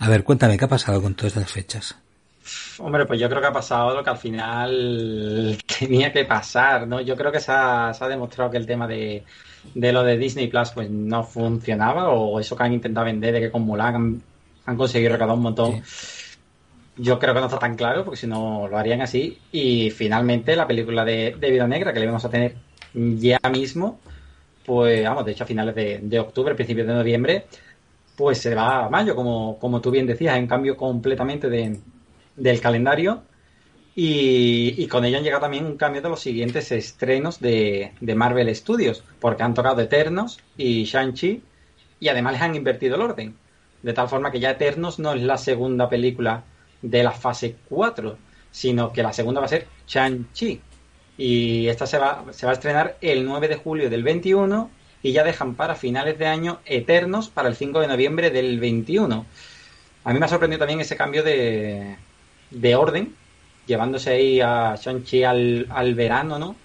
A 0.00 0.08
ver, 0.08 0.24
cuéntame, 0.24 0.58
¿qué 0.58 0.64
ha 0.64 0.68
pasado 0.68 1.00
con 1.00 1.14
todas 1.14 1.36
estas 1.36 1.50
fechas? 1.50 1.96
Hombre, 2.78 3.06
pues 3.06 3.20
yo 3.20 3.28
creo 3.28 3.40
que 3.40 3.48
ha 3.48 3.52
pasado 3.52 3.94
lo 3.94 4.02
que 4.02 4.10
al 4.10 4.18
final 4.18 5.58
tenía 5.78 6.12
que 6.12 6.24
pasar, 6.24 6.86
¿no? 6.86 7.00
Yo 7.00 7.16
creo 7.16 7.32
que 7.32 7.40
se 7.40 7.52
ha, 7.52 7.92
demostrado 8.08 8.50
que 8.50 8.56
el 8.56 8.66
tema 8.66 8.86
de, 8.86 9.24
lo 9.74 10.02
de 10.02 10.16
Disney 10.16 10.48
Plus 10.48 10.70
pues 10.70 10.90
no 10.90 11.24
funcionaba 11.24 12.08
o 12.08 12.40
eso 12.40 12.56
que 12.56 12.62
han 12.64 12.72
intentado 12.72 13.06
vender 13.06 13.34
de 13.34 13.40
que 13.40 13.50
con 13.50 13.62
Mulan 13.62 14.22
han, 14.66 14.76
conseguido 14.76 15.12
recaudar 15.12 15.36
un 15.36 15.42
montón. 15.42 15.82
Yo 16.96 17.18
creo 17.18 17.32
que 17.32 17.40
no 17.40 17.46
está 17.46 17.58
tan 17.58 17.76
claro 17.76 18.04
porque 18.04 18.18
si 18.18 18.26
no 18.26 18.66
lo 18.68 18.76
harían 18.76 19.00
así. 19.00 19.38
Y 19.52 19.90
finalmente 19.90 20.56
la 20.56 20.66
película 20.66 21.04
de, 21.04 21.36
de 21.38 21.50
Vida 21.50 21.66
Negra 21.66 21.92
que 21.92 22.00
le 22.00 22.06
vamos 22.06 22.24
a 22.24 22.30
tener 22.30 22.56
ya 22.94 23.38
mismo 23.50 24.00
pues 24.68 25.02
vamos, 25.02 25.24
de 25.24 25.32
hecho 25.32 25.44
a 25.44 25.46
finales 25.46 25.74
de, 25.74 26.20
octubre, 26.20 26.54
principios 26.54 26.86
de 26.86 26.92
noviembre, 26.92 27.46
pues 28.14 28.36
se 28.36 28.54
va 28.54 28.84
a 28.84 28.90
mayo, 28.90 29.16
como, 29.16 29.58
como 29.58 29.80
tú 29.80 29.90
bien 29.90 30.06
decías, 30.06 30.34
hay 30.34 30.42
un 30.42 30.46
cambio 30.46 30.76
completamente 30.76 31.48
de, 31.48 31.80
del 32.38 32.60
calendario 32.60 33.22
y, 34.00 34.86
con 34.86 35.04
ello 35.04 35.18
han 35.18 35.24
llegado 35.24 35.40
también 35.42 35.66
un 35.66 35.76
cambio 35.76 36.00
de 36.00 36.08
los 36.08 36.20
siguientes 36.20 36.70
estrenos 36.70 37.40
de, 37.40 37.94
de 38.00 38.14
Marvel 38.14 38.54
Studios, 38.54 39.02
porque 39.18 39.42
han 39.42 39.54
tocado 39.54 39.80
Eternos 39.80 40.38
y 40.56 40.84
Shang-Chi 40.84 41.42
y 41.98 42.08
además 42.08 42.34
les 42.34 42.42
han 42.42 42.54
invertido 42.54 42.94
el 42.94 43.02
orden, 43.02 43.34
de 43.82 43.92
tal 43.92 44.08
forma 44.08 44.30
que 44.30 44.38
ya 44.38 44.52
Eternos 44.52 45.00
no 45.00 45.14
es 45.14 45.22
la 45.22 45.36
segunda 45.36 45.88
película 45.88 46.44
de 46.80 47.02
la 47.02 47.10
fase 47.10 47.56
4, 47.68 48.16
sino 48.52 48.92
que 48.92 49.02
la 49.02 49.12
segunda 49.12 49.40
va 49.40 49.46
a 49.46 49.48
ser 49.48 49.66
Shang-Chi. 49.88 50.60
Y 51.16 51.66
esta 51.66 51.84
se 51.88 51.98
va, 51.98 52.24
se 52.30 52.46
va 52.46 52.52
a 52.52 52.54
estrenar 52.54 52.98
el 53.00 53.24
9 53.24 53.48
de 53.48 53.56
julio 53.56 53.90
del 53.90 54.04
21 54.04 54.70
y 55.02 55.10
ya 55.10 55.24
dejan 55.24 55.56
para 55.56 55.74
finales 55.74 56.16
de 56.20 56.26
año 56.28 56.60
Eternos 56.66 57.30
para 57.30 57.48
el 57.48 57.56
5 57.56 57.80
de 57.80 57.88
noviembre 57.88 58.30
del 58.30 58.60
21. 58.60 59.26
A 60.04 60.12
mí 60.12 60.20
me 60.20 60.24
ha 60.24 60.28
sorprendido 60.28 60.60
también 60.60 60.80
ese 60.80 60.96
cambio 60.96 61.24
de, 61.24 61.96
de 62.50 62.74
orden, 62.74 63.14
llevándose 63.66 64.10
ahí 64.10 64.40
a 64.40 64.76
Shang-Chi 64.76 65.24
al, 65.24 65.66
al, 65.70 65.94
verano, 65.94 66.38
¿no? 66.38 66.56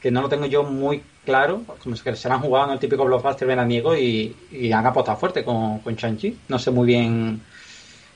Que 0.00 0.10
no 0.10 0.22
lo 0.22 0.28
tengo 0.28 0.46
yo 0.46 0.64
muy 0.64 1.02
claro, 1.24 1.62
como 1.82 1.96
que 1.96 2.16
se 2.16 2.28
han 2.28 2.40
jugado 2.40 2.66
en 2.66 2.72
el 2.72 2.78
típico 2.78 3.04
blockbuster 3.04 3.46
veraniego 3.46 3.96
y, 3.96 4.34
y 4.50 4.72
han 4.72 4.86
apostado 4.86 5.18
fuerte 5.18 5.44
con, 5.44 5.78
con 5.80 5.94
Shang-Chi. 5.94 6.38
No 6.48 6.58
sé 6.58 6.70
muy 6.70 6.86
bien 6.86 7.40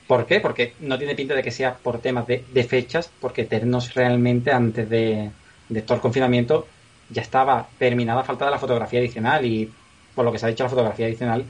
por 0.07 0.25
qué, 0.25 0.39
porque 0.39 0.73
no 0.79 0.97
tiene 0.97 1.15
pinta 1.15 1.35
de 1.35 1.43
que 1.43 1.51
sea 1.51 1.75
por 1.75 1.99
temas 1.99 2.27
de, 2.27 2.43
de 2.51 2.63
fechas, 2.63 3.09
porque 3.19 3.43
Eternos 3.43 3.93
realmente 3.93 4.51
antes 4.51 4.89
de, 4.89 5.31
de 5.69 5.81
todo 5.81 5.95
el 5.95 6.01
confinamiento 6.01 6.67
ya 7.09 7.21
estaba 7.21 7.67
terminada 7.77 8.23
falta 8.23 8.45
de 8.45 8.51
la 8.51 8.59
fotografía 8.59 8.99
adicional 8.99 9.45
y 9.45 9.71
por 10.15 10.25
lo 10.25 10.31
que 10.31 10.39
se 10.39 10.45
ha 10.45 10.49
dicho 10.49 10.63
la 10.63 10.69
fotografía 10.69 11.05
adicional 11.05 11.45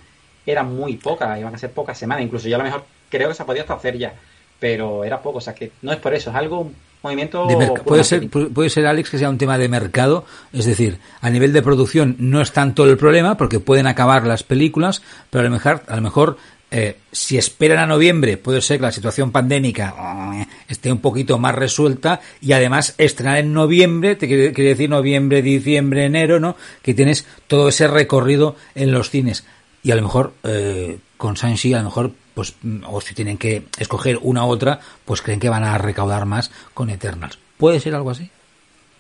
era 0.46 0.64
muy 0.64 0.96
poca, 0.98 1.38
iban 1.40 1.54
a 1.54 1.58
ser 1.58 1.72
pocas 1.72 1.98
semanas, 1.98 2.24
incluso 2.24 2.48
yo 2.48 2.56
a 2.56 2.60
lo 2.60 2.64
mejor 2.64 2.86
creo 3.10 3.30
que 3.30 3.36
se 3.36 3.44
ha 3.44 3.46
podido 3.46 3.64
hasta 3.64 3.74
hacer 3.74 3.98
ya, 3.98 4.14
pero 4.60 5.04
era 5.04 5.22
poco, 5.22 5.40
o 5.40 5.42
sea 5.42 5.54
que 5.54 5.72
no 5.82 5.92
es 5.92 6.00
por 6.00 6.14
eso, 6.14 6.30
es 6.30 6.36
algo 6.36 6.72
movimiento 7.04 7.48
puede 7.86 8.04
ser 8.04 8.28
puede 8.28 8.70
ser 8.72 8.88
Alex 8.88 9.12
que 9.12 9.20
sea 9.20 9.30
un 9.30 9.38
tema 9.38 9.58
de 9.58 9.70
mercado, 9.70 10.26
es 10.52 10.66
decir, 10.66 11.00
a 11.22 11.30
nivel 11.30 11.54
de 11.54 11.62
producción 11.62 12.16
no 12.20 12.42
es 12.42 12.52
tanto 12.52 12.86
el 12.86 12.98
problema 12.98 13.38
porque 13.38 13.60
pueden 13.60 13.88
acabar 13.88 14.26
las 14.26 14.44
películas, 14.44 15.02
pero 15.30 15.42
a 15.42 15.44
lo 15.46 15.52
mejor 15.52 15.84
a 15.88 15.96
lo 15.96 16.02
mejor 16.02 16.38
eh, 16.70 16.98
si 17.14 17.38
esperan 17.38 17.80
a 17.80 17.86
noviembre, 17.86 18.36
puede 18.36 18.62
ser 18.62 18.78
que 18.78 18.84
la 18.84 18.92
situación 18.92 19.32
pandémica 19.32 20.34
eh, 20.36 20.48
esté 20.68 20.92
un 20.92 21.00
poquito 21.00 21.38
más 21.38 21.56
resuelta 21.56 22.20
y 22.42 22.52
además 22.52 22.94
estrenar 22.98 23.38
en 23.38 23.54
noviembre, 23.54 24.18
te 24.18 24.28
quiere, 24.28 24.52
decir 24.52 24.90
noviembre, 24.90 25.42
diciembre, 25.42 26.04
enero, 26.04 26.42
¿no? 26.42 26.58
Que 26.82 26.94
tienes 26.94 27.26
todo 27.48 27.70
ese 27.70 27.88
recorrido 27.88 28.58
en 28.76 28.92
los 28.92 29.10
cines. 29.10 29.46
Y 29.82 29.92
a 29.92 29.96
lo 29.96 30.02
mejor 30.02 30.34
eh, 30.44 30.98
con 31.16 31.36
Shang-Chi, 31.36 31.74
a 31.74 31.78
lo 31.78 31.86
mejor, 31.86 32.12
pues, 32.38 32.54
o 32.88 33.02
si 33.02 33.16
tienen 33.16 33.40
que 33.40 33.64
escoger 33.80 34.20
una 34.22 34.46
u 34.46 34.50
otra, 34.50 34.80
pues 35.06 35.24
creen 35.24 35.40
que 35.40 35.50
van 35.50 35.64
a 35.64 35.76
recaudar 35.80 36.28
más 36.28 36.52
con 36.76 36.92
Eternals. 36.92 37.40
¿Puede 37.58 37.80
ser 37.80 37.96
algo 37.96 38.12
así? 38.12 38.30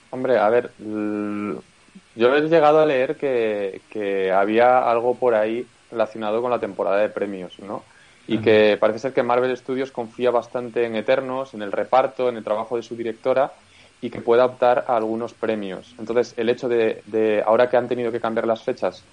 Hombre, 0.09 0.39
a 0.39 0.49
ver, 0.49 0.71
yo 0.79 2.35
he 2.35 2.41
llegado 2.49 2.79
a 2.79 2.85
leer 2.87 3.15
que, 3.15 3.81
que 3.91 4.31
había 4.31 4.89
algo 4.89 5.13
por 5.13 5.35
ahí 5.35 5.67
relacionado 5.91 6.41
con 6.41 6.49
la 6.49 6.57
temporada 6.57 6.97
de 6.97 7.09
premios, 7.09 7.59
¿no? 7.59 7.83
Y 8.27 8.39
que 8.39 8.75
parece 8.79 8.97
ser 8.97 9.13
que 9.13 9.21
Marvel 9.21 9.55
Studios 9.55 9.91
confía 9.91 10.31
bastante 10.31 10.85
en 10.85 10.95
Eternos, 10.95 11.53
en 11.53 11.61
el 11.61 11.71
reparto, 11.71 12.29
en 12.29 12.37
el 12.37 12.43
trabajo 12.43 12.75
de 12.75 12.81
su 12.81 12.95
directora 12.95 13.53
y 14.01 14.09
que 14.09 14.19
pueda 14.19 14.45
optar 14.45 14.85
a 14.87 14.97
algunos 14.97 15.35
premios. 15.35 15.93
Entonces, 15.99 16.33
el 16.37 16.49
hecho 16.49 16.67
de, 16.67 17.43
ahora 17.45 17.69
que 17.69 17.77
han 17.77 17.87
tenido 17.87 18.11
que 18.11 18.19
cambiar 18.19 18.47
las 18.47 18.63
fechas, 18.63 19.03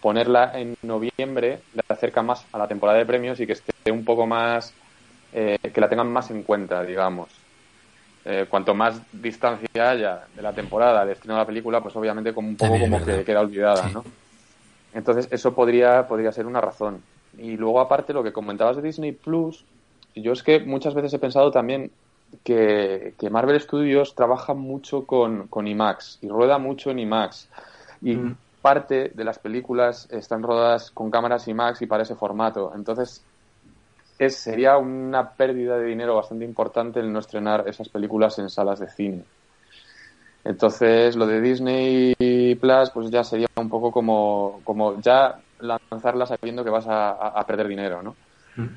ponerla 0.00 0.58
en 0.58 0.74
noviembre 0.80 1.60
le 1.74 1.82
acerca 1.86 2.22
más 2.22 2.46
a 2.50 2.56
la 2.56 2.66
temporada 2.66 2.98
de 2.98 3.04
premios 3.04 3.38
y 3.40 3.46
que 3.46 3.52
esté 3.52 3.73
un 3.90 4.04
poco 4.04 4.26
más, 4.26 4.72
eh, 5.32 5.58
que 5.72 5.80
la 5.80 5.88
tengan 5.88 6.12
más 6.12 6.30
en 6.30 6.42
cuenta, 6.42 6.82
digamos. 6.82 7.28
Eh, 8.26 8.46
cuanto 8.48 8.74
más 8.74 9.00
distancia 9.12 9.90
haya 9.90 10.22
de 10.34 10.40
la 10.40 10.54
temporada 10.54 11.04
de 11.04 11.12
estreno 11.12 11.34
de 11.34 11.40
la 11.40 11.46
película, 11.46 11.82
pues 11.82 11.94
obviamente 11.94 12.32
como 12.32 12.48
un 12.48 12.56
poco 12.56 12.78
como 12.78 13.04
que 13.04 13.22
queda 13.22 13.40
olvidada, 13.40 13.90
¿no? 13.90 14.02
Entonces, 14.94 15.28
eso 15.30 15.54
podría, 15.54 16.06
podría 16.06 16.32
ser 16.32 16.46
una 16.46 16.60
razón. 16.60 17.02
Y 17.36 17.56
luego, 17.56 17.80
aparte, 17.80 18.12
lo 18.12 18.22
que 18.22 18.32
comentabas 18.32 18.76
de 18.76 18.82
Disney 18.82 19.12
Plus, 19.12 19.64
yo 20.14 20.32
es 20.32 20.42
que 20.42 20.60
muchas 20.60 20.94
veces 20.94 21.12
he 21.12 21.18
pensado 21.18 21.50
también 21.50 21.90
que, 22.42 23.14
Marvel 23.30 23.60
Studios 23.60 24.14
trabaja 24.14 24.54
mucho 24.54 25.04
con, 25.04 25.48
con, 25.48 25.66
IMAX 25.66 26.18
y 26.22 26.28
rueda 26.28 26.58
mucho 26.58 26.90
en 26.90 27.00
IMAX. 27.00 27.48
Y 28.00 28.14
mm. 28.14 28.36
parte 28.62 29.10
de 29.14 29.24
las 29.24 29.38
películas 29.38 30.08
están 30.10 30.42
rodadas 30.42 30.90
con 30.90 31.10
cámaras 31.10 31.48
IMAX 31.48 31.82
y 31.82 31.86
para 31.86 32.04
ese 32.04 32.14
formato. 32.14 32.72
Entonces, 32.74 33.22
es, 34.18 34.36
sería 34.36 34.78
una 34.78 35.30
pérdida 35.30 35.78
de 35.78 35.86
dinero 35.86 36.16
bastante 36.16 36.44
importante 36.44 37.00
el 37.00 37.12
no 37.12 37.18
estrenar 37.18 37.64
esas 37.68 37.88
películas 37.88 38.38
en 38.38 38.48
salas 38.48 38.80
de 38.80 38.88
cine. 38.88 39.24
Entonces, 40.44 41.16
lo 41.16 41.26
de 41.26 41.40
Disney 41.40 42.54
Plus, 42.60 42.90
pues 42.90 43.10
ya 43.10 43.24
sería 43.24 43.48
un 43.56 43.70
poco 43.70 43.90
como, 43.90 44.60
como 44.62 45.00
ya 45.00 45.38
lanzarla 45.60 46.26
sabiendo 46.26 46.62
que 46.62 46.70
vas 46.70 46.84
a, 46.86 47.42
perder 47.46 47.68
dinero, 47.68 48.02
¿no? 48.02 48.14
Mm. 48.56 48.68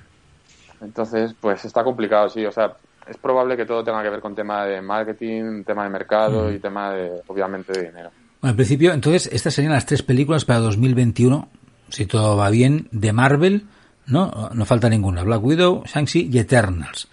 Entonces, 0.81 1.35
pues 1.39 1.65
está 1.65 1.83
complicado, 1.83 2.29
sí. 2.29 2.45
O 2.45 2.51
sea, 2.51 2.73
es 3.07 3.17
probable 3.17 3.57
que 3.57 3.65
todo 3.65 3.83
tenga 3.83 4.01
que 4.01 4.09
ver 4.09 4.21
con 4.21 4.33
tema 4.33 4.65
de 4.65 4.81
marketing, 4.81 5.63
tema 5.63 5.83
de 5.83 5.89
mercado 5.89 6.49
mm. 6.49 6.53
y 6.53 6.59
tema 6.59 6.93
de, 6.93 7.21
obviamente, 7.27 7.73
de 7.73 7.87
dinero. 7.87 8.11
Bueno, 8.41 8.51
en 8.51 8.55
principio, 8.55 8.93
entonces, 8.93 9.29
estas 9.33 9.53
serían 9.53 9.73
las 9.73 9.85
tres 9.85 10.03
películas 10.03 10.45
para 10.45 10.59
2021, 10.59 11.49
si 11.89 12.05
todo 12.05 12.37
va 12.37 12.49
bien, 12.49 12.87
de 12.91 13.11
Marvel, 13.11 13.65
¿no? 14.07 14.49
No 14.53 14.65
falta 14.65 14.89
ninguna. 14.89 15.23
Black 15.23 15.43
Widow, 15.43 15.83
Shang-Chi 15.85 16.29
y 16.31 16.39
Eternals. 16.39 17.07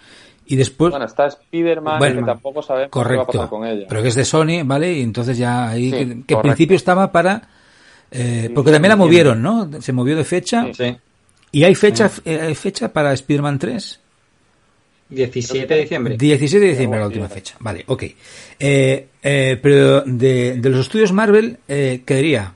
Y 0.46 0.56
después. 0.56 0.90
Bueno, 0.90 1.06
está 1.06 1.26
Spider-Man, 1.26 2.00
que 2.00 2.22
tampoco 2.22 2.62
sabemos 2.62 2.90
qué 2.92 3.16
va 3.16 3.22
a 3.22 3.26
pasar 3.26 3.48
con 3.48 3.66
ella. 3.66 3.86
Pero 3.88 4.02
que 4.02 4.08
es 4.08 4.14
de 4.14 4.24
Sony, 4.24 4.62
¿vale? 4.64 4.92
Y 4.92 5.02
entonces 5.02 5.38
ya 5.38 5.68
ahí. 5.68 5.90
que, 6.26 6.34
en 6.34 6.42
principio 6.42 6.76
estaba 6.76 7.10
para. 7.10 7.48
Eh, 8.10 8.50
porque 8.54 8.70
también 8.70 8.90
la 8.90 8.96
movieron, 8.96 9.42
¿no? 9.42 9.70
Se 9.80 9.92
movió 9.92 10.16
de 10.16 10.24
fecha. 10.24 10.66
Sí. 10.72 10.96
¿Y 11.50 11.64
hay 11.64 11.74
fecha, 11.74 12.10
eh, 12.24 12.40
hay 12.40 12.54
fecha 12.54 12.92
para 12.92 13.12
Spider-Man 13.12 13.58
3? 13.58 14.00
17 15.08 15.74
de 15.74 15.80
diciembre. 15.80 16.16
17 16.16 16.64
de 16.64 16.70
diciembre 16.72 17.00
la 17.00 17.06
última 17.06 17.28
fecha. 17.28 17.54
Vale, 17.60 17.84
ok. 17.86 18.04
Eh, 18.58 19.08
pero 19.62 20.02
de, 20.02 20.60
de, 20.60 20.70
los 20.70 20.80
estudios 20.80 21.12
Marvel, 21.12 21.58
eh, 21.68 22.02
quedaría 22.04 22.52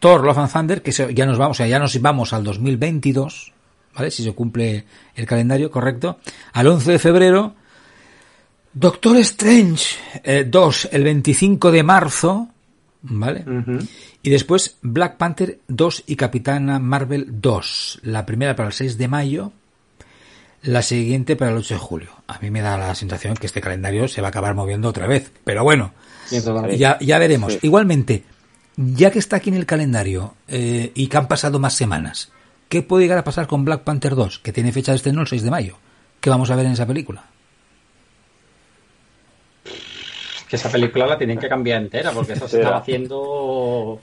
Thor 0.00 0.24
Love 0.24 0.38
and 0.38 0.52
Thunder, 0.52 0.82
que 0.82 0.90
ya 0.90 1.26
nos 1.26 1.38
vamos, 1.38 1.56
o 1.56 1.58
sea, 1.58 1.68
ya 1.68 1.78
nos 1.78 2.00
vamos 2.00 2.32
al 2.32 2.42
2022, 2.42 3.52
¿vale? 3.94 4.10
Si 4.10 4.24
se 4.24 4.32
cumple 4.32 4.84
el 5.14 5.26
calendario, 5.26 5.70
correcto. 5.70 6.18
Al 6.52 6.66
11 6.66 6.92
de 6.92 6.98
febrero, 6.98 7.54
Doctor 8.72 9.16
Strange 9.18 10.44
2, 10.46 10.84
eh, 10.84 10.88
el 10.92 11.04
25 11.04 11.70
de 11.70 11.82
marzo, 11.82 12.48
¿vale? 13.02 13.44
Y 14.22 14.30
después 14.30 14.78
Black 14.80 15.16
Panther 15.16 15.60
2 15.68 16.04
y 16.06 16.16
Capitana 16.16 16.78
Marvel 16.78 17.26
2. 17.28 18.00
La 18.04 18.24
primera 18.24 18.56
para 18.56 18.68
el 18.68 18.72
6 18.72 18.96
de 18.96 19.08
mayo, 19.08 19.52
la 20.62 20.82
siguiente 20.82 21.36
para 21.36 21.50
el 21.50 21.58
8 21.58 21.74
de 21.74 21.80
julio. 21.80 22.10
A 22.26 22.38
mí 22.38 22.50
me 22.50 22.62
da 22.62 22.78
la 22.78 22.94
sensación 22.94 23.34
que 23.34 23.46
este 23.46 23.60
calendario 23.60 24.08
se 24.08 24.22
va 24.22 24.28
a 24.28 24.30
acabar 24.30 24.54
moviendo 24.54 24.88
otra 24.88 25.06
vez. 25.06 25.30
Pero 25.44 25.62
bueno, 25.62 25.92
ya, 26.76 26.98
ya 27.00 27.18
veremos. 27.18 27.58
Igualmente, 27.62 28.24
ya 28.76 29.10
que 29.10 29.18
está 29.18 29.36
aquí 29.36 29.50
en 29.50 29.56
el 29.56 29.66
calendario 29.66 30.34
eh, 30.48 30.92
y 30.94 31.08
que 31.08 31.16
han 31.16 31.28
pasado 31.28 31.58
más 31.58 31.74
semanas, 31.74 32.32
¿qué 32.68 32.82
puede 32.82 33.04
llegar 33.04 33.18
a 33.18 33.24
pasar 33.24 33.46
con 33.46 33.64
Black 33.64 33.82
Panther 33.82 34.14
2, 34.14 34.38
que 34.38 34.52
tiene 34.52 34.72
fecha 34.72 34.92
de 34.92 34.96
estreno 34.96 35.20
el 35.20 35.26
6 35.26 35.42
de 35.42 35.50
mayo? 35.50 35.78
¿Qué 36.20 36.30
vamos 36.30 36.50
a 36.50 36.56
ver 36.56 36.66
en 36.66 36.72
esa 36.72 36.86
película? 36.86 37.24
Que 40.48 40.56
esa 40.56 40.70
película 40.70 41.06
la 41.06 41.16
tienen 41.16 41.38
que 41.38 41.48
cambiar 41.48 41.80
entera, 41.80 42.10
porque 42.12 42.32
eso 42.34 42.48
se 42.48 42.58
estaba 42.58 42.78
haciendo 42.78 44.00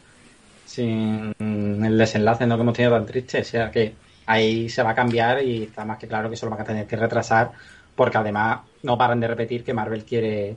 sin 0.65 1.33
el 1.39 1.97
desenlace 1.97 2.45
¿no? 2.45 2.55
que 2.55 2.61
hemos 2.61 2.75
tenido 2.75 2.95
tan 2.95 3.05
triste. 3.05 3.41
O 3.41 3.43
sea 3.43 3.69
que 3.69 3.93
ahí 4.25 4.69
se 4.69 4.83
va 4.83 4.91
a 4.91 4.95
cambiar 4.95 5.43
y 5.43 5.63
está 5.63 5.85
más 5.85 5.97
que 5.97 6.07
claro 6.07 6.29
que 6.29 6.35
eso 6.35 6.45
lo 6.45 6.51
van 6.51 6.61
a 6.61 6.65
tener 6.65 6.87
que 6.87 6.95
retrasar, 6.95 7.51
porque 7.95 8.17
además 8.17 8.59
no 8.83 8.97
paran 8.97 9.19
de 9.19 9.27
repetir 9.27 9.63
que 9.63 9.73
Marvel 9.73 10.05
quiere 10.05 10.55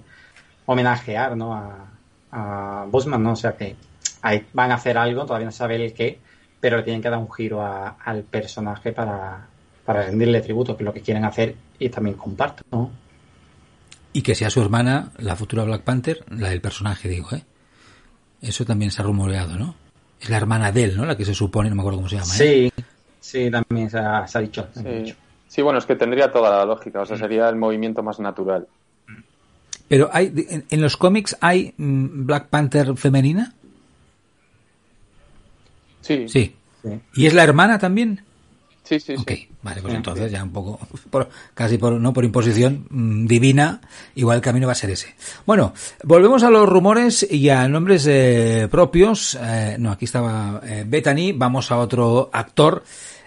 homenajear 0.66 1.36
¿no? 1.36 1.54
a, 1.54 1.86
a 2.32 2.86
Bosman, 2.88 3.22
¿no? 3.22 3.32
O 3.32 3.36
sea 3.36 3.56
que 3.56 3.74
ahí 4.22 4.46
van 4.52 4.70
a 4.70 4.74
hacer 4.74 4.98
algo, 4.98 5.24
todavía 5.24 5.46
no 5.46 5.52
sabe 5.52 5.76
el 5.76 5.92
qué, 5.92 6.18
pero 6.60 6.76
le 6.76 6.82
tienen 6.82 7.02
que 7.02 7.10
dar 7.10 7.18
un 7.18 7.30
giro 7.30 7.62
al 7.62 8.22
personaje 8.22 8.92
para, 8.92 9.46
rendirle 9.86 10.40
tributo, 10.40 10.76
que 10.76 10.84
es 10.84 10.86
lo 10.86 10.92
que 10.92 11.00
quieren 11.00 11.24
hacer 11.24 11.56
y 11.78 11.88
también 11.88 12.16
comparto, 12.16 12.62
¿no? 12.70 12.90
Y 14.12 14.22
que 14.22 14.34
sea 14.34 14.50
su 14.50 14.60
hermana, 14.60 15.10
la 15.18 15.34
futura 15.34 15.64
Black 15.64 15.82
Panther, 15.82 16.24
la 16.30 16.50
del 16.50 16.60
personaje, 16.60 17.08
digo, 17.08 17.28
¿eh? 17.32 17.42
Eso 18.40 18.64
también 18.64 18.90
se 18.90 19.02
ha 19.02 19.04
rumoreado, 19.04 19.56
¿no? 19.56 19.74
Es 20.20 20.30
la 20.30 20.36
hermana 20.36 20.70
de 20.70 20.84
él, 20.84 20.96
¿no? 20.96 21.04
La 21.06 21.16
que 21.16 21.24
se 21.24 21.34
supone, 21.34 21.70
no 21.70 21.76
me 21.76 21.82
acuerdo 21.82 21.98
cómo 21.98 22.08
se 22.08 22.16
llama. 22.16 22.34
¿eh? 22.38 22.70
Sí, 22.76 22.84
sí, 23.20 23.50
también 23.50 23.90
se 23.90 23.98
ha, 23.98 24.24
dicho. 24.40 24.68
Sí. 25.48 25.62
bueno, 25.62 25.78
es 25.78 25.86
que 25.86 25.96
tendría 25.96 26.30
toda 26.30 26.58
la 26.58 26.64
lógica, 26.64 27.00
o 27.00 27.06
sea, 27.06 27.16
sería 27.16 27.48
el 27.48 27.56
movimiento 27.56 28.02
más 28.02 28.20
natural. 28.20 28.66
Pero 29.88 30.08
hay, 30.12 30.32
en, 30.70 30.80
los 30.80 30.96
cómics 30.96 31.36
hay 31.40 31.74
mm, 31.76 32.26
Black 32.26 32.48
Panther 32.48 32.96
femenina. 32.96 33.54
Sí. 36.00 36.28
Sí. 36.28 36.54
¿Y 37.14 37.26
es 37.26 37.34
la 37.34 37.44
hermana 37.44 37.78
también? 37.78 38.22
Sí, 38.90 38.98
sí, 38.98 39.14
sí. 39.16 39.48
Vale, 39.62 39.82
pues 39.82 39.94
entonces 39.94 40.32
ya 40.32 40.42
un 40.42 40.50
poco, 40.50 40.80
casi 41.54 41.78
por, 41.78 41.92
no 41.92 42.12
por 42.12 42.24
imposición 42.24 42.86
mm, 42.88 43.26
divina, 43.26 43.80
igual 44.14 44.38
el 44.38 44.42
camino 44.42 44.66
va 44.66 44.72
a 44.72 44.76
ser 44.76 44.90
ese. 44.90 45.14
Bueno, 45.46 45.74
volvemos 46.02 46.42
a 46.42 46.50
los 46.50 46.68
rumores 46.68 47.26
y 47.30 47.50
a 47.50 47.68
nombres 47.68 48.06
eh, 48.08 48.68
propios. 48.70 49.38
Eh, 49.40 49.76
no, 49.78 49.92
aquí 49.92 50.06
estaba 50.06 50.60
eh, 50.64 50.84
Bethany, 50.86 51.32
vamos 51.32 51.70
a 51.70 51.78
otro 51.78 52.30
actor 52.32 52.82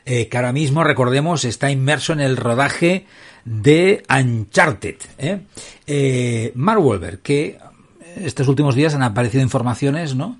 que 0.05 0.29
ahora 0.35 0.51
mismo, 0.51 0.83
recordemos, 0.83 1.45
está 1.45 1.71
inmerso 1.71 2.11
en 2.11 2.19
el 2.19 2.35
rodaje 2.35 3.05
de 3.45 4.03
Uncharted. 4.09 4.97
Mark 6.55 6.85
Wahlberg, 6.85 7.21
que 7.21 7.57
estos 8.17 8.49
últimos 8.49 8.75
días 8.75 8.95
han 8.95 9.03
aparecido 9.03 9.41
informaciones, 9.41 10.13
¿no? 10.13 10.37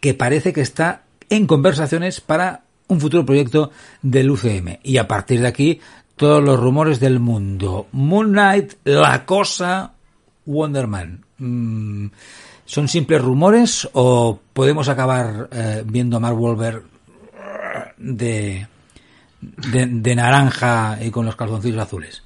Que 0.00 0.12
parece 0.12 0.52
que 0.52 0.60
está 0.60 1.03
en 1.34 1.46
conversaciones 1.46 2.20
para 2.20 2.62
un 2.88 3.00
futuro 3.00 3.26
proyecto 3.26 3.70
del 4.02 4.30
UCM. 4.30 4.78
Y 4.82 4.98
a 4.98 5.08
partir 5.08 5.40
de 5.40 5.48
aquí, 5.48 5.80
todos 6.16 6.42
los 6.42 6.58
rumores 6.58 7.00
del 7.00 7.18
mundo. 7.18 7.88
Moon 7.92 8.30
Knight, 8.30 8.74
La 8.84 9.24
Cosa, 9.26 9.94
Wonder 10.46 10.86
Man. 10.86 11.24
Mm, 11.38 12.06
¿Son 12.64 12.88
simples 12.88 13.20
rumores 13.20 13.88
o 13.92 14.38
podemos 14.52 14.88
acabar 14.88 15.48
eh, 15.52 15.82
viendo 15.84 16.16
a 16.16 16.20
Mark 16.20 16.40
Wahlberg 16.40 16.84
de, 17.98 18.66
de, 19.40 20.14
naranja 20.14 20.98
y 21.02 21.10
con 21.10 21.26
los 21.26 21.36
calzoncillos 21.36 21.82
azules? 21.82 22.22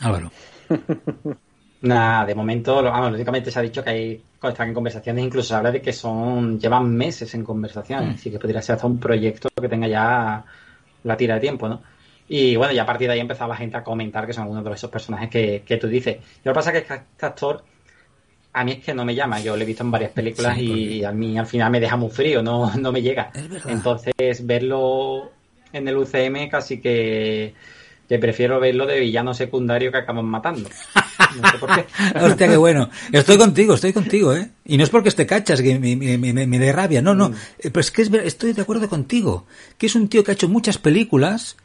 Álvaro. 0.00 0.30
Nada, 1.82 2.24
de 2.24 2.34
momento, 2.34 2.82
vamos, 2.82 3.12
lógicamente 3.12 3.50
se 3.50 3.58
ha 3.58 3.62
dicho 3.62 3.84
que 3.84 3.90
hay 3.90 4.22
están 4.42 4.68
en 4.68 4.74
conversaciones, 4.74 5.24
incluso 5.24 5.48
se 5.48 5.54
habla 5.54 5.72
de 5.72 5.82
que 5.82 5.92
son 5.92 6.58
llevan 6.58 6.94
meses 6.94 7.34
en 7.34 7.44
conversaciones, 7.44 8.08
mm. 8.08 8.14
así 8.14 8.30
que 8.30 8.38
podría 8.38 8.62
ser 8.62 8.76
hasta 8.76 8.86
un 8.86 8.98
proyecto 8.98 9.48
que 9.60 9.68
tenga 9.68 9.88
ya 9.88 10.44
la 11.04 11.16
tira 11.16 11.34
de 11.34 11.40
tiempo, 11.40 11.68
¿no? 11.68 11.82
Y 12.28 12.56
bueno, 12.56 12.72
ya 12.72 12.82
a 12.82 12.86
partir 12.86 13.06
de 13.08 13.14
ahí 13.14 13.20
empezaba 13.20 13.54
la 13.54 13.56
gente 13.56 13.76
a 13.76 13.84
comentar 13.84 14.26
que 14.26 14.32
son 14.32 14.44
algunos 14.44 14.64
de 14.64 14.72
esos 14.72 14.90
personajes 14.90 15.30
que, 15.30 15.62
que 15.64 15.76
tú 15.76 15.86
dices. 15.86 16.16
Yo 16.16 16.50
lo 16.50 16.52
que 16.52 16.54
pasa 16.54 16.72
es 16.72 16.82
que 16.82 16.94
este 16.94 17.26
actor 17.26 17.62
a 18.52 18.64
mí 18.64 18.72
es 18.72 18.84
que 18.84 18.94
no 18.94 19.04
me 19.04 19.14
llama, 19.14 19.38
yo 19.40 19.54
lo 19.54 19.62
he 19.62 19.66
visto 19.66 19.84
en 19.84 19.90
varias 19.90 20.10
películas 20.12 20.58
y 20.58 21.04
a 21.04 21.12
mí 21.12 21.38
al 21.38 21.46
final 21.46 21.70
me 21.70 21.78
deja 21.78 21.96
muy 21.96 22.10
frío, 22.10 22.42
no, 22.42 22.74
no 22.76 22.90
me 22.90 23.02
llega. 23.02 23.30
Entonces 23.66 24.44
verlo 24.44 25.30
en 25.72 25.86
el 25.86 25.96
UCM 25.96 26.48
casi 26.48 26.80
que 26.80 27.54
que 28.08 28.18
prefiero 28.18 28.60
verlo 28.60 28.86
de 28.86 29.00
villano 29.00 29.34
secundario 29.34 29.90
que 29.90 29.98
acaban 29.98 30.24
matando. 30.26 30.68
No 31.40 31.50
sé 31.50 31.58
por 31.58 31.74
qué. 31.74 31.86
Hostia, 32.20 32.48
qué 32.48 32.56
bueno. 32.56 32.88
Estoy 33.12 33.36
contigo, 33.36 33.74
estoy 33.74 33.92
contigo, 33.92 34.34
¿eh? 34.34 34.50
Y 34.64 34.76
no 34.76 34.84
es 34.84 34.90
porque 34.90 35.08
esté 35.08 35.26
cachas, 35.26 35.60
que 35.60 35.78
me, 35.78 35.96
me, 35.96 36.16
me, 36.18 36.46
me 36.46 36.58
dé 36.58 36.72
rabia, 36.72 37.02
no, 37.02 37.14
no. 37.14 37.30
Mm. 37.30 37.34
Eh, 37.58 37.70
pero 37.70 37.80
es 37.80 37.90
que 37.90 38.02
estoy 38.02 38.52
de 38.52 38.62
acuerdo 38.62 38.88
contigo. 38.88 39.46
Que 39.76 39.86
es 39.86 39.94
un 39.94 40.08
tío 40.08 40.22
que 40.22 40.30
ha 40.30 40.34
hecho 40.34 40.48
muchas 40.48 40.78
películas 40.78 41.56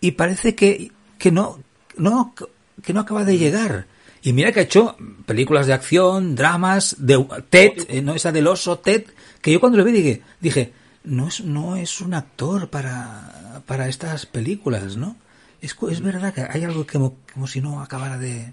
y 0.00 0.12
parece 0.12 0.54
que, 0.54 0.92
que 1.18 1.32
no, 1.32 1.58
no, 1.96 2.34
que 2.82 2.92
no 2.92 3.00
acaba 3.00 3.24
de 3.24 3.38
llegar. 3.38 3.86
Y 4.22 4.32
mira 4.32 4.52
que 4.52 4.60
ha 4.60 4.64
hecho 4.64 4.96
películas 5.26 5.66
de 5.66 5.72
acción, 5.72 6.36
dramas, 6.36 6.96
de 6.98 7.26
Ted, 7.50 7.72
eh, 7.88 8.02
no 8.02 8.14
esa 8.14 8.30
del 8.30 8.46
oso, 8.46 8.78
Ted, 8.78 9.04
que 9.40 9.50
yo 9.50 9.58
cuando 9.58 9.78
lo 9.78 9.84
vi 9.84 9.90
dije, 9.90 10.22
dije, 10.40 10.72
no 11.04 11.26
es, 11.26 11.40
no 11.44 11.76
es 11.76 12.00
un 12.00 12.14
actor 12.14 12.70
para, 12.70 13.62
para 13.66 13.88
estas 13.88 14.26
películas, 14.26 14.96
¿no? 14.96 15.16
Es, 15.62 15.76
es 15.88 16.02
verdad 16.02 16.34
que 16.34 16.44
hay 16.50 16.64
algo 16.64 16.84
que 16.84 16.98
como, 16.98 17.46
si 17.46 17.60
no 17.60 17.80
acabara 17.80 18.18
de... 18.18 18.52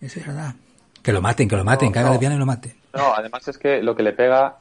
Es 0.00 0.16
verdad. 0.16 0.54
Que 1.00 1.12
lo 1.12 1.22
maten, 1.22 1.48
que 1.48 1.56
lo 1.56 1.64
maten, 1.64 1.92
que 1.92 2.00
haga 2.00 2.10
de 2.10 2.18
piano 2.18 2.34
y 2.34 2.38
lo 2.38 2.44
maten. 2.44 2.74
No, 2.92 3.14
además 3.14 3.46
es 3.46 3.56
que 3.56 3.80
lo 3.80 3.94
que 3.94 4.02
le 4.02 4.12
pega, 4.12 4.56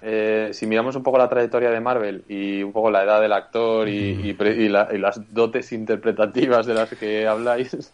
eh, 0.00 0.48
si 0.54 0.66
miramos 0.66 0.96
un 0.96 1.02
poco 1.02 1.18
la 1.18 1.28
trayectoria 1.28 1.70
de 1.70 1.80
Marvel 1.80 2.24
y 2.26 2.62
un 2.62 2.72
poco 2.72 2.90
la 2.90 3.04
edad 3.04 3.20
del 3.20 3.34
actor 3.34 3.86
y, 3.86 4.34
y, 4.34 4.68
las 4.68 5.34
dotes 5.34 5.72
interpretativas 5.72 6.64
de 6.64 6.74
las 6.74 6.88
que 6.88 7.28
habláis, 7.28 7.92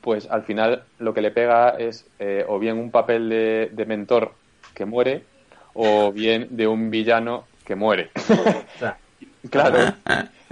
pues 0.00 0.30
al 0.30 0.44
final 0.44 0.84
lo 1.00 1.12
que 1.12 1.22
le 1.22 1.32
pega 1.32 1.70
es 1.70 2.06
eh, 2.20 2.44
o 2.46 2.60
bien 2.60 2.78
un 2.78 2.92
papel 2.92 3.28
de, 3.28 3.70
de, 3.72 3.84
mentor 3.84 4.32
que 4.74 4.84
muere 4.84 5.24
o 5.72 6.12
bien 6.12 6.46
de 6.50 6.68
un 6.68 6.88
villano 6.88 7.46
que 7.64 7.74
muere. 7.74 8.10
claro 9.50 9.94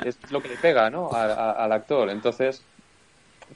es 0.04 0.18
lo 0.30 0.42
que 0.42 0.48
le 0.48 0.56
pega 0.56 0.90
¿no? 0.90 1.10
al 1.12 1.72
actor. 1.72 2.10
Entonces, 2.10 2.62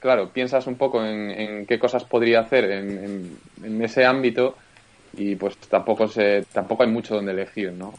claro, 0.01 0.31
piensas 0.31 0.66
un 0.66 0.77
poco 0.77 1.05
en, 1.05 1.66
qué 1.66 1.79
cosas 1.79 2.05
podría 2.05 2.40
hacer 2.40 2.70
en, 2.70 3.83
ese 3.83 4.05
ámbito 4.05 4.57
y 5.16 5.35
pues 5.35 5.57
tampoco 5.57 6.09
se 6.09 6.44
tampoco 6.53 6.83
hay 6.83 6.90
mucho 6.90 7.14
donde 7.14 7.33
elegir, 7.33 7.72
¿no? 7.72 7.94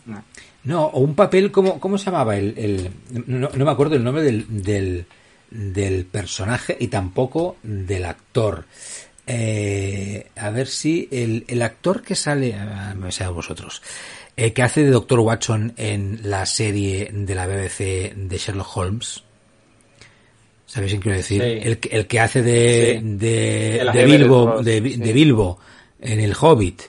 No, 0.63 0.85
o 0.85 0.99
un 0.99 1.15
papel, 1.15 1.51
¿cómo, 1.51 1.79
cómo 1.79 1.97
se 1.97 2.05
llamaba? 2.05 2.37
El, 2.37 2.89
no, 3.25 3.49
me 3.49 3.71
acuerdo 3.71 3.95
el 3.95 4.03
nombre 4.03 4.23
del, 4.23 5.05
del, 5.49 6.05
personaje 6.05 6.77
y 6.79 6.87
tampoco 6.87 7.57
del 7.63 8.05
actor. 8.05 8.65
Eh, 9.25 10.27
a 10.37 10.49
ver 10.51 10.67
si 10.67 11.09
el, 11.11 11.43
el 11.47 11.61
actor 11.61 12.01
que 12.01 12.15
sale, 12.15 12.53
a 12.53 12.93
ver 12.95 13.11
si 13.11 13.23
a 13.23 13.29
vosotros, 13.29 13.81
eh, 14.39 14.53
que 14.53 14.61
hace 14.61 14.83
de 14.83 14.91
Doctor 14.91 15.19
Watson 15.19 15.73
en 15.77 16.19
la 16.23 16.45
serie 16.45 17.09
de 17.11 17.33
la 17.35 17.47
BBC 17.47 18.13
de 18.15 18.37
Sherlock 18.37 18.77
Holmes. 18.77 19.23
¿Sabéis 20.67 20.93
qué 20.93 20.99
quiero 20.99 21.17
decir? 21.17 21.41
El, 21.41 21.79
el, 21.89 22.07
que 22.07 22.19
hace 22.19 22.43
de, 22.43 23.01
de, 23.01 24.05
Bilbo, 24.05 24.61
de, 24.61 24.79
Bilbo 24.79 25.57
en 25.99 26.19
El 26.19 26.35
Hobbit. 26.39 26.83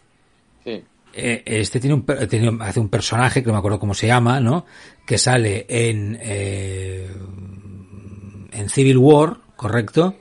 Eh, 1.20 1.42
este 1.46 1.80
tiene 1.80 1.94
un, 1.94 2.04
tiene, 2.28 2.58
hace 2.60 2.80
un 2.80 2.90
personaje 2.90 3.42
que 3.42 3.46
no 3.46 3.54
me 3.54 3.58
acuerdo 3.60 3.80
cómo 3.80 3.94
se 3.94 4.06
llama, 4.06 4.40
¿no? 4.40 4.66
Que 5.06 5.16
sale 5.16 5.64
en, 5.68 6.18
eh, 6.20 7.08
en 8.52 8.68
Civil 8.68 8.98
War, 8.98 9.38
¿correcto? 9.56 10.16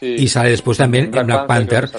Y 0.00 0.28
sale 0.28 0.50
después 0.50 0.78
también 0.78 1.14
en 1.14 1.26
Black 1.26 1.46
Panther. 1.46 1.90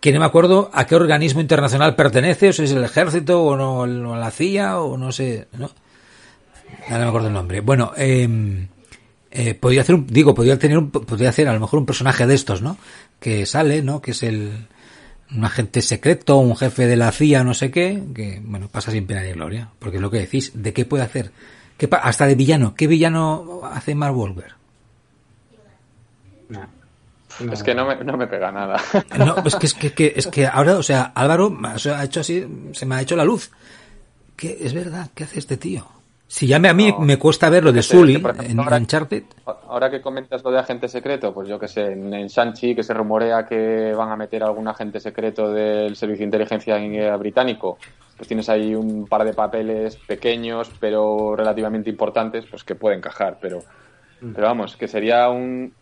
Que 0.00 0.12
no 0.12 0.20
me 0.20 0.26
acuerdo 0.26 0.70
a 0.72 0.86
qué 0.86 0.94
organismo 0.94 1.40
internacional 1.40 1.94
pertenece, 1.94 2.48
o 2.48 2.52
si 2.52 2.64
es 2.64 2.72
el 2.72 2.84
ejército 2.84 3.42
o 3.42 3.56
no, 3.56 3.86
la 4.16 4.30
CIA 4.30 4.80
o 4.80 4.96
no 4.96 5.12
sé, 5.12 5.48
¿no? 5.58 5.70
No 6.88 6.98
me 6.98 7.04
acuerdo 7.04 7.28
el 7.28 7.34
nombre. 7.34 7.60
Bueno, 7.60 7.92
eh, 7.96 8.66
eh, 9.30 9.54
podría 9.54 9.82
hacer 9.82 9.94
un, 9.94 10.06
digo, 10.06 10.34
podría 10.34 10.58
tener 10.58 10.78
un, 10.78 10.90
podría 10.90 11.28
hacer 11.28 11.48
a 11.48 11.52
lo 11.52 11.60
mejor 11.60 11.80
un 11.80 11.86
personaje 11.86 12.26
de 12.26 12.34
estos, 12.34 12.62
¿no? 12.62 12.78
Que 13.20 13.44
sale, 13.44 13.82
¿no? 13.82 14.00
Que 14.00 14.12
es 14.12 14.22
el, 14.22 14.66
un 15.34 15.44
agente 15.44 15.82
secreto, 15.82 16.38
un 16.38 16.56
jefe 16.56 16.86
de 16.86 16.96
la 16.96 17.12
CIA, 17.12 17.44
no 17.44 17.54
sé 17.54 17.70
qué, 17.70 18.02
que, 18.14 18.40
bueno, 18.42 18.68
pasa 18.68 18.90
sin 18.90 19.06
pena 19.06 19.22
ni 19.22 19.32
gloria. 19.32 19.70
Porque 19.78 19.96
es 19.98 20.02
lo 20.02 20.10
que 20.10 20.18
decís, 20.18 20.52
¿de 20.54 20.72
qué 20.72 20.84
puede 20.84 21.04
hacer? 21.04 21.32
¿Qué 21.76 21.88
hasta 21.90 22.26
de 22.26 22.34
villano. 22.34 22.74
¿Qué 22.74 22.86
villano 22.86 23.60
hace 23.64 23.94
Mark 23.94 24.14
Es 27.52 27.62
que 27.62 27.74
no 27.74 27.86
me, 27.86 27.96
no 28.04 28.16
me 28.16 28.26
pega 28.26 28.50
nada. 28.52 28.76
No, 29.18 29.36
es 29.44 29.56
que, 29.56 29.66
es 29.66 29.74
que, 29.74 30.12
es 30.16 30.26
que 30.26 30.46
ahora, 30.46 30.76
o 30.76 30.82
sea, 30.82 31.12
Álvaro 31.14 31.56
ha 31.62 32.04
hecho 32.04 32.20
así, 32.20 32.46
se 32.72 32.86
me 32.86 32.94
ha 32.94 33.02
hecho 33.02 33.16
la 33.16 33.24
luz. 33.24 33.50
Que 34.36 34.58
es 34.60 34.72
verdad, 34.72 35.10
¿qué 35.14 35.24
hace 35.24 35.38
este 35.38 35.56
tío? 35.56 35.86
Si 36.26 36.46
ya 36.46 36.60
me, 36.60 36.68
a 36.68 36.74
mí 36.74 36.94
me 37.00 37.18
cuesta 37.18 37.50
ver 37.50 37.64
lo 37.64 37.72
de 37.72 37.82
Sully 37.82 38.22
en 38.44 38.60
ahora, 38.60 38.76
Uncharted. 38.76 39.24
Ahora 39.44 39.90
que 39.90 40.00
comentas 40.00 40.44
lo 40.44 40.52
de 40.52 40.60
agente 40.60 40.86
secreto, 40.86 41.34
pues 41.34 41.48
yo 41.48 41.58
que 41.58 41.66
sé, 41.66 41.92
en, 41.92 42.14
en 42.14 42.28
Shang-Chi 42.28 42.76
que 42.76 42.84
se 42.84 42.94
rumorea 42.94 43.44
que 43.44 43.92
van 43.92 44.10
a 44.10 44.16
meter 44.16 44.44
algún 44.44 44.68
agente 44.68 45.00
secreto 45.00 45.52
del 45.52 45.96
Servicio 45.96 46.20
de 46.20 46.26
Inteligencia 46.26 47.16
británico, 47.16 47.78
pues 48.16 48.28
tienes 48.28 48.48
ahí 48.48 48.76
un 48.76 49.08
par 49.08 49.24
de 49.24 49.34
papeles 49.34 49.96
pequeños 49.96 50.70
pero 50.78 51.34
relativamente 51.34 51.90
importantes, 51.90 52.44
pues 52.48 52.62
que 52.62 52.76
puede 52.76 52.96
encajar, 52.96 53.38
pero, 53.40 53.64
mm. 54.20 54.32
pero 54.32 54.46
vamos, 54.46 54.76
que 54.76 54.86
sería 54.86 55.28
un, 55.30 55.74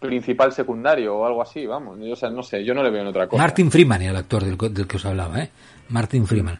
principal 0.00 0.52
secundario 0.52 1.16
o 1.16 1.26
algo 1.26 1.42
así, 1.42 1.66
vamos. 1.66 1.98
Yo, 2.00 2.14
o 2.14 2.16
sea, 2.16 2.30
no 2.30 2.42
sé, 2.42 2.64
yo 2.64 2.74
no 2.74 2.82
le 2.82 2.90
veo 2.90 3.02
en 3.02 3.08
otra 3.08 3.28
cosa. 3.28 3.40
Martin 3.40 3.70
Freeman 3.70 4.02
era 4.02 4.10
el 4.10 4.16
actor 4.16 4.44
del, 4.44 4.56
del 4.74 4.86
que 4.86 4.96
os 4.96 5.04
hablaba, 5.04 5.40
¿eh? 5.40 5.50
Martin 5.90 6.26
Freeman. 6.26 6.58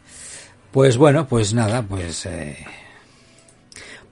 Pues 0.71 0.97
bueno, 0.97 1.27
pues 1.27 1.53
nada, 1.53 1.81
pues... 1.81 2.25
Eh, 2.27 2.57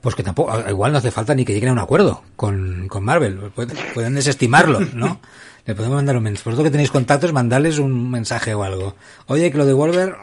pues 0.01 0.15
que 0.15 0.23
tampoco, 0.23 0.53
igual 0.69 0.91
no 0.91 0.97
hace 0.97 1.11
falta 1.11 1.35
ni 1.35 1.45
que 1.45 1.53
lleguen 1.53 1.69
a 1.69 1.73
un 1.73 1.79
acuerdo 1.79 2.23
con, 2.35 2.87
con 2.87 3.03
Marvel. 3.03 3.51
Pueden 3.93 4.15
desestimarlo, 4.15 4.79
¿no? 4.93 5.19
Le 5.65 5.75
podemos 5.75 5.97
mandar 5.97 6.17
un 6.17 6.23
mensaje. 6.23 6.43
Por 6.43 6.53
eso 6.53 6.63
que 6.63 6.71
tenéis 6.71 6.91
contactos, 6.91 7.33
mandarles 7.33 7.79
un 7.79 8.09
mensaje 8.09 8.53
o 8.53 8.63
algo. 8.63 8.95
Oye, 9.27 9.51
que 9.51 9.57
lo 9.57 9.65
de 9.65 9.73
Wolver, 9.73 10.15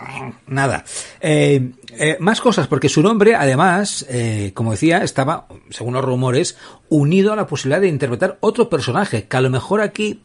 nada. 0.46 0.84
Eh, 1.20 1.72
eh, 1.98 2.16
más 2.20 2.40
cosas, 2.40 2.66
porque 2.66 2.88
su 2.88 3.02
nombre, 3.02 3.34
además, 3.34 4.04
eh, 4.08 4.52
como 4.54 4.72
decía, 4.72 4.98
estaba, 4.98 5.46
según 5.70 5.94
los 5.94 6.04
rumores, 6.04 6.56
unido 6.88 7.32
a 7.32 7.36
la 7.36 7.46
posibilidad 7.46 7.80
de 7.80 7.88
interpretar 7.88 8.38
otro 8.40 8.68
personaje, 8.68 9.24
que 9.24 9.36
a 9.36 9.40
lo 9.40 9.50
mejor 9.50 9.80
aquí 9.80 10.22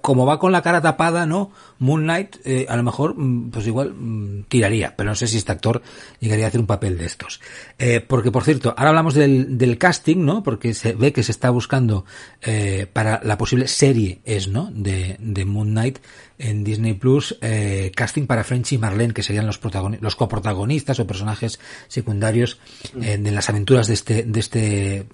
como 0.00 0.26
va 0.26 0.38
con 0.38 0.52
la 0.52 0.62
cara 0.62 0.80
tapada, 0.80 1.26
¿no? 1.26 1.50
Moon 1.78 2.02
Knight, 2.02 2.36
eh, 2.44 2.66
a 2.68 2.76
lo 2.76 2.82
mejor, 2.82 3.14
mm, 3.16 3.50
pues 3.50 3.66
igual 3.66 3.94
mm, 3.94 4.44
tiraría, 4.48 4.94
pero 4.96 5.10
no 5.10 5.14
sé 5.14 5.26
si 5.26 5.36
este 5.36 5.52
actor 5.52 5.82
llegaría 6.20 6.46
a 6.46 6.48
hacer 6.48 6.60
un 6.60 6.66
papel 6.66 6.98
de 6.98 7.06
estos. 7.06 7.40
Eh, 7.78 8.00
porque, 8.06 8.30
por 8.30 8.44
cierto, 8.44 8.74
ahora 8.76 8.90
hablamos 8.90 9.14
del, 9.14 9.58
del, 9.58 9.78
casting, 9.78 10.24
¿no? 10.24 10.42
Porque 10.42 10.74
se 10.74 10.92
ve 10.92 11.12
que 11.12 11.22
se 11.22 11.32
está 11.32 11.50
buscando 11.50 12.04
eh, 12.42 12.86
para 12.92 13.20
la 13.24 13.38
posible 13.38 13.68
serie, 13.68 14.20
es, 14.24 14.48
¿no? 14.48 14.70
De, 14.72 15.16
de 15.18 15.44
Moon 15.44 15.70
Knight 15.70 15.98
en 16.40 16.64
Disney 16.64 16.94
Plus, 16.94 17.36
eh, 17.42 17.92
casting 17.94 18.26
para 18.26 18.44
French 18.44 18.72
y 18.72 18.78
Marlene, 18.78 19.12
que 19.12 19.22
serían 19.22 19.46
los, 19.46 19.60
los 20.00 20.16
coprotagonistas 20.16 20.98
o 20.98 21.06
personajes 21.06 21.60
secundarios 21.86 22.58
eh, 23.00 23.18
de 23.18 23.30
las 23.30 23.48
aventuras 23.48 23.86
de 23.86 23.94
este, 23.94 24.22
de 24.22 24.40
este 24.40 25.06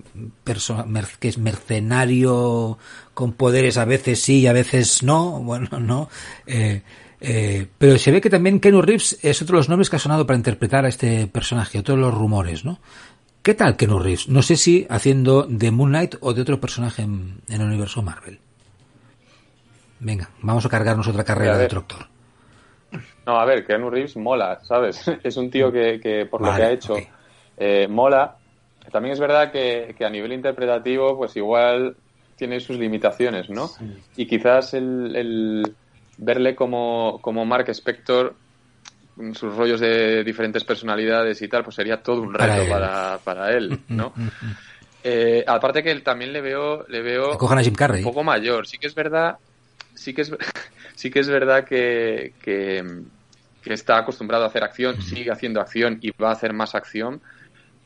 que 1.19 1.29
es 1.29 1.39
mercenario 1.39 2.79
con 3.13 3.33
poderes 3.33 3.77
a 3.77 3.85
veces 3.85 4.23
sí 4.23 4.41
y 4.41 4.47
a 4.47 4.53
veces 4.53 5.03
no, 5.03 5.41
bueno, 5.43 5.81
no. 5.81 6.09
Eh, 6.47 6.83
eh, 7.21 7.67
pero 7.79 7.99
se 7.99 8.11
ve 8.11 8.21
que 8.21 8.31
también 8.31 8.61
Kenu 8.61 8.83
Reeves 8.83 9.19
es 9.23 9.43
otro 9.43 9.57
de 9.57 9.61
los 9.61 9.69
nombres 9.69 9.91
que 9.91 9.97
ha 9.97 10.01
sonado 10.01 10.27
para 10.27 10.37
interpretar 10.37 10.85
a 10.85 10.89
este 10.89 11.27
personaje, 11.27 11.79
otro 11.79 11.97
de 11.97 12.03
los 12.03 12.15
rumores, 12.15 12.65
¿no? 12.65 12.79
¿Qué 13.43 13.55
tal 13.55 13.77
Kenu 13.77 13.99
Reeves? 13.99 14.29
No 14.29 14.43
sé 14.43 14.57
si 14.57 14.87
haciendo 14.91 15.45
de 15.45 15.71
Moon 15.71 15.91
Knight 15.91 16.17
o 16.21 16.35
de 16.35 16.43
otro 16.43 16.61
personaje 16.61 17.03
en, 17.03 17.41
en 17.49 17.61
el 17.61 17.67
universo 17.67 18.03
Marvel. 18.03 18.41
Venga, 20.01 20.29
vamos 20.43 20.65
a 20.67 20.69
cargarnos 20.69 21.09
otra 21.09 21.25
carrera 21.25 21.57
de 21.57 21.69
Tractor. 21.69 22.07
No, 23.27 23.41
a 23.41 23.45
ver, 23.45 23.67
Keanu 23.67 23.91
Reeves 23.91 24.17
mola, 24.17 24.61
¿sabes? 24.63 25.05
Es 25.23 25.37
un 25.37 25.51
tío 25.51 25.73
que, 25.73 26.01
que 26.01 26.27
por 26.27 26.41
lo 26.41 26.55
que 26.55 26.63
ha 26.63 26.71
hecho 26.71 26.97
eh, 27.57 27.89
mola. 27.89 28.37
También 28.93 29.15
es 29.15 29.21
verdad 29.21 29.51
que, 29.51 29.95
a 30.05 30.11
nivel 30.11 30.33
interpretativo, 30.33 31.17
pues 31.17 31.37
igual 31.37 31.97
tiene 32.37 32.61
sus 32.61 32.79
limitaciones, 32.79 33.51
¿no? 33.51 33.71
Y 34.17 34.27
quizás 34.27 34.75
el, 34.75 35.75
verle 36.19 36.55
como, 36.55 37.19
como 37.21 37.45
Mark 37.45 37.69
Spector, 37.71 38.37
sus 39.33 39.57
rollos 39.57 39.81
de 39.81 40.23
diferentes 40.23 40.63
personalidades 40.63 41.41
y 41.43 41.49
tal, 41.49 41.65
pues 41.65 41.75
sería 41.75 42.03
todo 42.03 42.23
un 42.23 42.35
reto 42.35 42.69
para, 42.71 43.19
para 43.25 43.53
él, 43.53 43.81
¿no? 43.89 44.13
Eh, 45.03 45.45
aparte 45.47 45.83
que 45.83 45.91
él 45.91 46.03
también 46.03 46.33
le 46.33 46.41
veo, 46.41 46.85
le 46.89 47.01
veo 47.01 47.37
un 47.99 48.05
poco 48.05 48.25
mayor. 48.25 48.67
Sí 48.67 48.77
que 48.79 48.87
es 48.87 48.95
verdad 48.95 49.39
sí 50.07 50.15
que 50.15 50.23
es, 50.23 50.33
sí 50.95 51.11
que 51.11 51.19
es 51.21 51.29
verdad 51.29 51.65
que, 51.65 52.33
que, 52.41 52.85
está 53.65 53.99
acostumbrado 53.99 54.45
a 54.45 54.47
hacer 54.47 54.63
acción, 54.63 55.03
sigue 55.03 55.33
haciendo 55.33 55.61
acción 55.61 55.99
y 56.01 56.13
va 56.13 56.29
a 56.29 56.33
hacer 56.33 56.53
más 56.53 56.77
acción. 56.77 57.21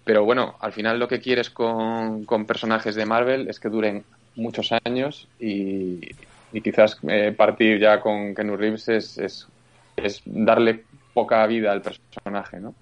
Pero 0.04 0.24
bueno, 0.24 0.56
al 0.60 0.72
final 0.72 0.98
lo 0.98 1.08
que 1.08 1.20
quieres 1.20 1.48
con, 1.48 2.26
con 2.26 2.44
personajes 2.44 2.94
de 2.94 3.06
Marvel 3.06 3.48
es 3.48 3.58
que 3.58 3.70
duren 3.70 4.04
muchos 4.36 4.72
años 4.84 5.26
y, 5.38 6.00
y 6.52 6.60
quizás 6.60 6.98
eh, 7.08 7.34
partir 7.34 7.80
ya 7.80 8.00
con 8.00 8.34
Ken 8.34 8.58
Reeves 8.58 8.88
es, 8.90 9.16
es, 9.16 9.46
es, 9.96 10.20
darle 10.26 10.84
poca 11.14 11.46
vida 11.46 11.72
al 11.72 11.80
personaje, 11.80 12.60
¿no? 12.60 12.74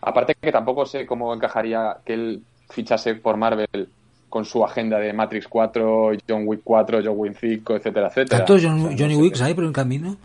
Aparte 0.00 0.34
que 0.34 0.52
tampoco 0.52 0.86
sé 0.86 1.04
cómo 1.04 1.34
encajaría 1.34 1.98
que 2.06 2.14
él 2.14 2.42
fichase 2.70 3.16
por 3.16 3.36
Marvel 3.36 3.88
con 4.34 4.44
su 4.44 4.64
agenda 4.64 4.98
de 4.98 5.12
Matrix 5.12 5.46
4, 5.46 6.10
John 6.28 6.42
Wick 6.44 6.62
4, 6.64 7.02
John 7.04 7.14
Wick 7.16 7.36
5, 7.40 7.76
etcétera, 7.76 8.08
etcétera. 8.08 8.44
¿Tantos 8.44 8.64
Johnny 8.64 9.14
Wicks 9.14 9.40
hay 9.42 9.54
por 9.54 9.62
el 9.62 9.70
camino? 9.70 10.16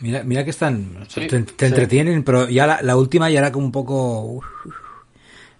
Mira, 0.00 0.22
mira 0.22 0.44
que 0.44 0.50
están, 0.50 1.06
te, 1.14 1.66
entretienen, 1.66 2.24
pero 2.24 2.46
ya 2.50 2.78
la, 2.82 2.96
última 2.98 3.30
ya 3.30 3.38
era 3.38 3.50
como 3.50 3.64
un 3.64 3.72
poco... 3.72 4.42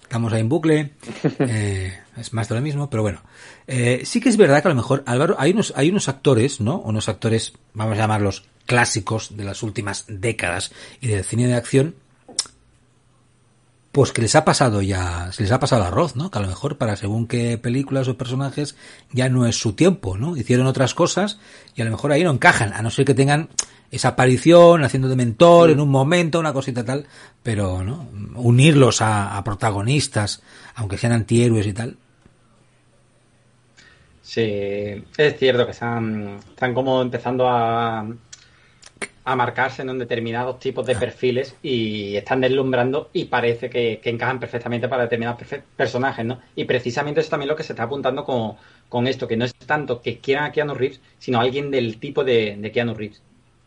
estamos 0.02 0.30
ahí 0.34 0.42
en 0.42 0.50
bucle, 0.50 0.92
eh, 1.38 1.98
es 2.18 2.34
más 2.34 2.50
de 2.50 2.56
lo 2.56 2.60
mismo, 2.60 2.90
pero 2.90 3.04
bueno. 3.04 3.22
Eh, 3.66 4.02
sí 4.04 4.20
que 4.20 4.28
es 4.28 4.36
verdad 4.36 4.60
que 4.60 4.68
a 4.68 4.72
lo 4.72 4.76
mejor, 4.76 5.02
Álvaro, 5.06 5.36
hay 5.38 5.52
unos, 5.52 5.72
hay 5.74 5.88
unos 5.88 6.10
actores, 6.10 6.60
¿no? 6.60 6.80
Unos 6.80 7.08
actores, 7.08 7.54
vamos 7.72 7.94
a 7.94 8.02
llamarlos 8.02 8.44
clásicos 8.66 9.34
de 9.34 9.44
las 9.44 9.62
últimas 9.62 10.04
décadas 10.08 10.72
y 11.00 11.06
del 11.06 11.24
cine 11.24 11.46
de 11.46 11.54
acción, 11.54 11.94
pues 13.98 14.12
que 14.12 14.22
les 14.22 14.36
ha 14.36 14.44
pasado 14.44 14.80
ya, 14.80 15.32
se 15.32 15.42
les 15.42 15.50
ha 15.50 15.58
pasado 15.58 15.82
arroz, 15.82 16.14
¿no? 16.14 16.30
Que 16.30 16.38
a 16.38 16.42
lo 16.42 16.46
mejor 16.46 16.78
para 16.78 16.94
según 16.94 17.26
qué 17.26 17.58
películas 17.58 18.06
o 18.06 18.16
personajes 18.16 18.76
ya 19.10 19.28
no 19.28 19.44
es 19.44 19.58
su 19.58 19.72
tiempo, 19.72 20.16
¿no? 20.16 20.36
Hicieron 20.36 20.68
otras 20.68 20.94
cosas 20.94 21.40
y 21.74 21.82
a 21.82 21.84
lo 21.84 21.90
mejor 21.90 22.12
ahí 22.12 22.22
no 22.22 22.30
encajan, 22.30 22.72
a 22.74 22.80
no 22.80 22.90
ser 22.90 23.04
que 23.04 23.14
tengan 23.14 23.48
esa 23.90 24.10
aparición 24.10 24.84
haciendo 24.84 25.08
de 25.08 25.16
mentor 25.16 25.70
en 25.70 25.80
un 25.80 25.88
momento, 25.88 26.38
una 26.38 26.52
cosita 26.52 26.84
tal, 26.84 27.08
pero, 27.42 27.82
¿no? 27.82 28.08
Unirlos 28.36 29.02
a, 29.02 29.42
protagonistas, 29.44 30.44
aunque 30.76 30.96
sean 30.96 31.12
antihéroes 31.12 31.66
y 31.66 31.72
tal. 31.72 31.96
Sí, 34.22 34.42
es 35.16 35.38
cierto 35.40 35.64
que 35.64 35.72
están, 35.72 36.38
están 36.50 36.72
como 36.72 37.02
empezando 37.02 37.48
a, 37.48 38.06
a 39.28 39.36
marcarse 39.36 39.82
en 39.82 39.90
un 39.90 39.98
determinados 39.98 40.58
tipos 40.58 40.86
de 40.86 40.94
perfiles 40.94 41.54
y 41.62 42.16
están 42.16 42.40
deslumbrando 42.40 43.10
y 43.12 43.26
parece 43.26 43.68
que, 43.68 44.00
encajan 44.02 44.40
perfectamente 44.40 44.88
para 44.88 45.02
determinados 45.02 45.38
personajes, 45.76 46.24
¿no? 46.24 46.40
Y 46.56 46.64
precisamente 46.64 47.20
eso 47.20 47.26
es 47.26 47.30
también 47.30 47.48
lo 47.48 47.56
que 47.56 47.62
se 47.62 47.74
está 47.74 47.82
apuntando 47.82 48.24
con, 48.24 48.54
con, 48.88 49.06
esto, 49.06 49.28
que 49.28 49.36
no 49.36 49.44
es 49.44 49.54
tanto 49.54 50.00
que 50.00 50.18
quieran 50.18 50.46
a 50.46 50.52
Keanu 50.52 50.72
Reeves, 50.72 51.02
sino 51.18 51.40
alguien 51.40 51.70
del 51.70 51.98
tipo 51.98 52.24
de, 52.24 52.56
de 52.58 52.72
Keanu 52.72 52.94
Reeves, 52.94 53.22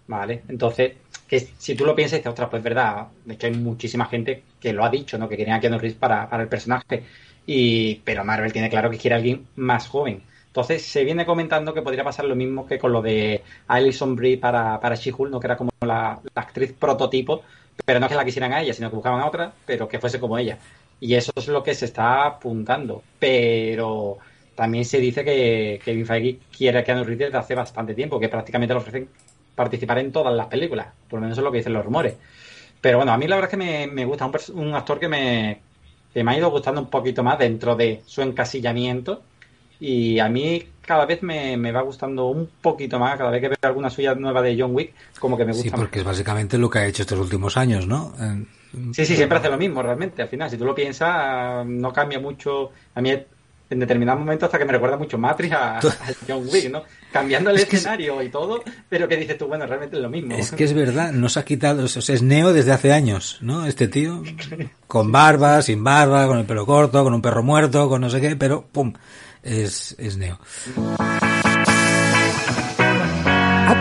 ¿vale? 0.07 0.41
Entonces, 0.47 0.93
que 1.27 1.39
si 1.39 1.75
tú 1.75 1.85
lo 1.85 1.95
piensas, 1.95 2.17
dices, 2.17 2.31
ostras, 2.31 2.49
pues 2.49 2.61
es 2.61 2.63
verdad, 2.63 3.07
de 3.23 3.35
hecho 3.35 3.45
hay 3.45 3.53
muchísima 3.53 4.07
gente 4.07 4.41
que 4.59 4.73
lo 4.73 4.83
ha 4.83 4.89
dicho, 4.89 5.19
¿no? 5.19 5.29
Que 5.29 5.37
querían 5.37 5.57
a 5.57 5.59
Keanu 5.59 5.77
Reeves 5.77 5.97
para, 5.97 6.27
para 6.27 6.41
el 6.41 6.49
personaje, 6.49 7.03
y, 7.45 7.95
pero 8.03 8.25
Marvel 8.25 8.51
tiene 8.51 8.69
claro 8.69 8.89
que 8.89 8.97
quiere 8.97 9.13
a 9.13 9.17
alguien 9.17 9.45
más 9.55 9.87
joven. 9.87 10.23
Entonces 10.51 10.81
se 10.81 11.05
viene 11.05 11.25
comentando 11.25 11.73
que 11.73 11.81
podría 11.81 12.03
pasar 12.03 12.25
lo 12.25 12.35
mismo 12.35 12.67
que 12.67 12.77
con 12.77 12.91
lo 12.91 13.01
de 13.01 13.41
Alison 13.67 14.17
Brie 14.17 14.37
para, 14.37 14.81
para 14.81 14.95
She-Hulk, 14.95 15.31
¿no? 15.31 15.39
que 15.39 15.47
era 15.47 15.55
como 15.55 15.71
la, 15.79 16.19
actriz 16.35 16.73
prototipo, 16.73 17.43
pero 17.85 18.01
no 18.01 18.09
que 18.09 18.15
la 18.15 18.25
quisieran 18.25 18.51
a 18.51 18.61
ella, 18.61 18.73
sino 18.73 18.89
que 18.89 18.97
buscaban 18.97 19.21
a 19.21 19.27
otra, 19.27 19.53
pero 19.65 19.87
que 19.87 19.97
fuese 19.97 20.19
como 20.19 20.37
ella. 20.37 20.57
Y 20.99 21.15
eso 21.15 21.31
es 21.37 21.47
lo 21.47 21.63
que 21.63 21.73
se 21.73 21.85
está 21.85 22.25
apuntando. 22.25 23.01
Pero 23.17 24.17
también 24.53 24.83
se 24.83 24.99
dice 24.99 25.23
que 25.23 25.79
Kevin 25.85 26.05
Feige 26.05 26.39
quiere 26.55 26.79
a 26.79 26.83
Keanu 26.83 27.05
Reeves 27.05 27.27
desde 27.27 27.37
hace 27.37 27.55
bastante 27.55 27.93
tiempo, 27.95 28.19
que 28.19 28.27
prácticamente 28.27 28.73
le 28.73 28.79
ofrecen 28.81 29.07
participar 29.55 29.99
en 29.99 30.11
todas 30.11 30.33
las 30.33 30.47
películas. 30.47 30.87
Por 31.09 31.19
lo 31.19 31.21
menos 31.21 31.37
es 31.37 31.43
lo 31.45 31.51
que 31.51 31.59
dicen 31.59 31.71
los 31.71 31.85
rumores. 31.85 32.17
Pero 32.81 32.97
bueno, 32.97 33.13
a 33.13 33.17
mí 33.17 33.25
la 33.25 33.37
verdad 33.37 33.49
es 33.53 33.57
que 33.57 33.87
me, 33.87 34.03
gusta 34.03 34.25
un, 34.25 34.33
un 34.59 34.75
actor 34.75 34.99
que 34.99 35.07
me, 35.07 35.61
que 36.13 36.25
me 36.25 36.31
ha 36.33 36.37
ido 36.37 36.51
gustando 36.51 36.81
un 36.81 36.89
poquito 36.89 37.23
más 37.23 37.39
dentro 37.39 37.77
de 37.77 38.01
su 38.05 38.21
encasillamiento 38.21 39.21
y 39.81 40.19
a 40.19 40.29
mí 40.29 40.63
cada 40.85 41.07
vez 41.07 41.23
me, 41.23 41.71
va 41.71 41.81
gustando 41.81 42.27
un 42.27 42.47
poquito 42.61 42.99
más, 42.99 43.17
cada 43.17 43.31
vez 43.31 43.41
que 43.41 43.47
veo 43.47 43.57
alguna 43.63 43.89
suya 43.89 44.13
nueva 44.13 44.41
de 44.43 44.55
John 44.57 44.75
Wick, 44.75 44.93
como 45.19 45.35
que 45.35 45.43
me 45.43 45.53
gusta 45.53 45.63
Sí, 45.63 45.75
porque 45.75 45.99
es 45.99 46.05
básicamente 46.05 46.59
lo 46.59 46.69
que 46.69 46.79
ha 46.79 46.85
hecho 46.85 47.01
estos 47.01 47.17
últimos 47.17 47.57
años, 47.57 47.87
¿no? 47.87 48.13
Sí, 48.93 49.05
sí, 49.05 49.15
siempre 49.15 49.39
hace 49.39 49.49
lo 49.49 49.57
mismo 49.57 49.81
realmente. 49.81 50.21
Al 50.21 50.27
final, 50.27 50.51
si 50.51 50.57
tú 50.57 50.65
lo 50.65 50.75
piensas, 50.75 51.65
no 51.65 51.91
cambia 51.91 52.19
mucho. 52.19 52.69
A 52.93 53.01
mí 53.01 53.11
en 53.71 53.79
determinados 53.79 54.19
momentos 54.19 54.47
hasta 54.47 54.59
que 54.59 54.65
me 54.65 54.73
recuerda 54.73 54.97
mucho 54.97 55.17
Matrix 55.17 55.53
a, 55.53 55.79
John 56.27 56.45
Wick, 56.47 56.69
¿no? 56.69 56.83
Cambiando 57.11 57.49
el 57.49 57.57
escenario 57.57 58.21
y 58.21 58.29
todo, 58.29 58.63
pero 58.87 59.07
que 59.07 59.15
dices 59.17 59.37
tú, 59.37 59.47
bueno, 59.47 59.65
realmente 59.65 59.95
es 59.95 60.01
lo 60.01 60.09
mismo. 60.09 60.35
Es 60.35 60.51
que 60.51 60.65
es 60.65 60.73
verdad, 60.73 61.11
nos 61.13 61.37
ha 61.37 61.45
quitado, 61.45 61.85
o 61.85 61.87
sea, 61.87 62.13
es 62.13 62.21
Neo 62.21 62.53
desde 62.53 62.73
hace 62.73 62.91
años, 62.91 63.39
¿no? 63.41 63.65
Este 63.65 63.87
tío, 63.87 64.21
con 64.87 65.11
barba, 65.11 65.61
sin 65.61 65.83
barba, 65.83 66.27
con 66.27 66.37
el 66.37 66.45
pelo 66.45 66.65
corto, 66.65 67.03
con 67.03 67.13
un 67.13 67.21
perro 67.21 67.43
muerto, 67.43 67.89
con 67.89 68.01
no 68.01 68.09
sé 68.09 68.21
qué, 68.21 68.35
pero 68.35 68.67
¡pum! 68.71 68.93
Es, 69.43 69.95
es 69.97 70.17
Neo. 70.17 70.37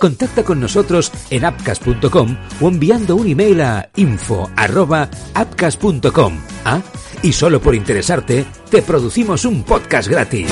Contacta 0.00 0.42
con 0.42 0.58
nosotros 0.58 1.12
en 1.28 1.44
appcast.com 1.44 2.36
o 2.60 2.68
enviando 2.68 3.14
un 3.16 3.28
email 3.28 3.60
a 3.60 3.90
info@appcast.com. 3.96 6.38
¿Ah? 6.64 6.80
Y 7.22 7.32
solo 7.32 7.60
por 7.60 7.74
interesarte, 7.74 8.46
te 8.70 8.80
producimos 8.80 9.44
un 9.44 9.62
podcast 9.62 10.08
gratis. 10.08 10.50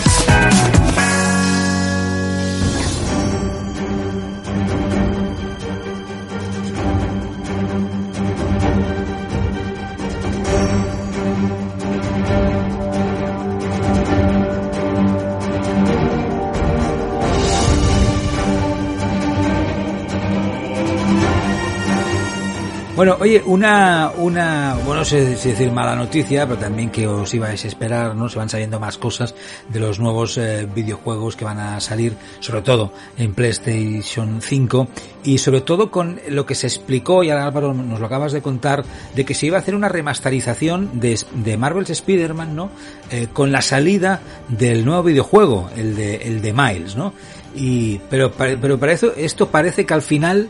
Bueno, 22.99 23.17
oye, 23.21 23.41
una, 23.47 24.11
una, 24.17 24.75
bueno, 24.85 24.97
no 24.97 25.05
sé 25.05 25.37
si 25.37 25.51
decir 25.51 25.71
mala 25.71 25.95
noticia, 25.95 26.49
pero 26.49 26.59
también 26.59 26.91
que 26.91 27.07
os 27.07 27.33
ibais 27.33 27.65
a 27.65 27.69
esperar, 27.69 28.17
¿no? 28.17 28.29
Se 28.29 28.41
van 28.41 28.49
saliendo 28.49 28.81
más 28.81 28.99
cosas 28.99 29.37
de 29.69 29.79
los 29.79 30.01
nuevos 30.01 30.37
eh, 30.37 30.67
videojuegos 30.75 31.37
que 31.37 31.45
van 31.45 31.61
a 31.61 31.81
salir, 31.81 32.17
sobre 32.41 32.63
todo 32.63 32.93
en 33.17 33.35
PlayStation 33.35 34.43
5, 34.43 34.89
y 35.23 35.39
sobre 35.39 35.61
todo 35.61 35.93
con 35.93 36.21
lo 36.29 36.45
que 36.45 36.57
se 36.57 36.67
explicó, 36.67 37.23
y 37.23 37.31
ahora 37.31 37.47
Álvaro 37.47 37.73
nos 37.73 38.01
lo 38.01 38.07
acabas 38.07 38.33
de 38.33 38.43
contar, 38.43 38.85
de 39.15 39.25
que 39.25 39.35
se 39.35 39.47
iba 39.47 39.59
a 39.59 39.61
hacer 39.61 39.77
una 39.77 39.89
remasterización 39.89 40.99
de, 40.99 41.21
de 41.35 41.57
Marvel's 41.57 41.91
Spider-Man, 41.91 42.57
¿no? 42.57 42.71
Eh, 43.13 43.29
con 43.33 43.53
la 43.53 43.63
salida 43.63 44.23
del 44.49 44.85
nuevo 44.85 45.05
videojuego, 45.05 45.71
el 45.77 45.95
de, 45.95 46.17
el 46.17 46.43
de 46.43 46.53
Miles, 46.53 46.97
¿no? 46.97 47.13
Y, 47.55 48.01
pero, 48.11 48.33
pero 48.33 48.77
para 48.77 48.91
eso, 48.91 49.13
esto 49.17 49.47
parece 49.47 49.87
que 49.87 49.95
al 49.95 50.03
final, 50.03 50.49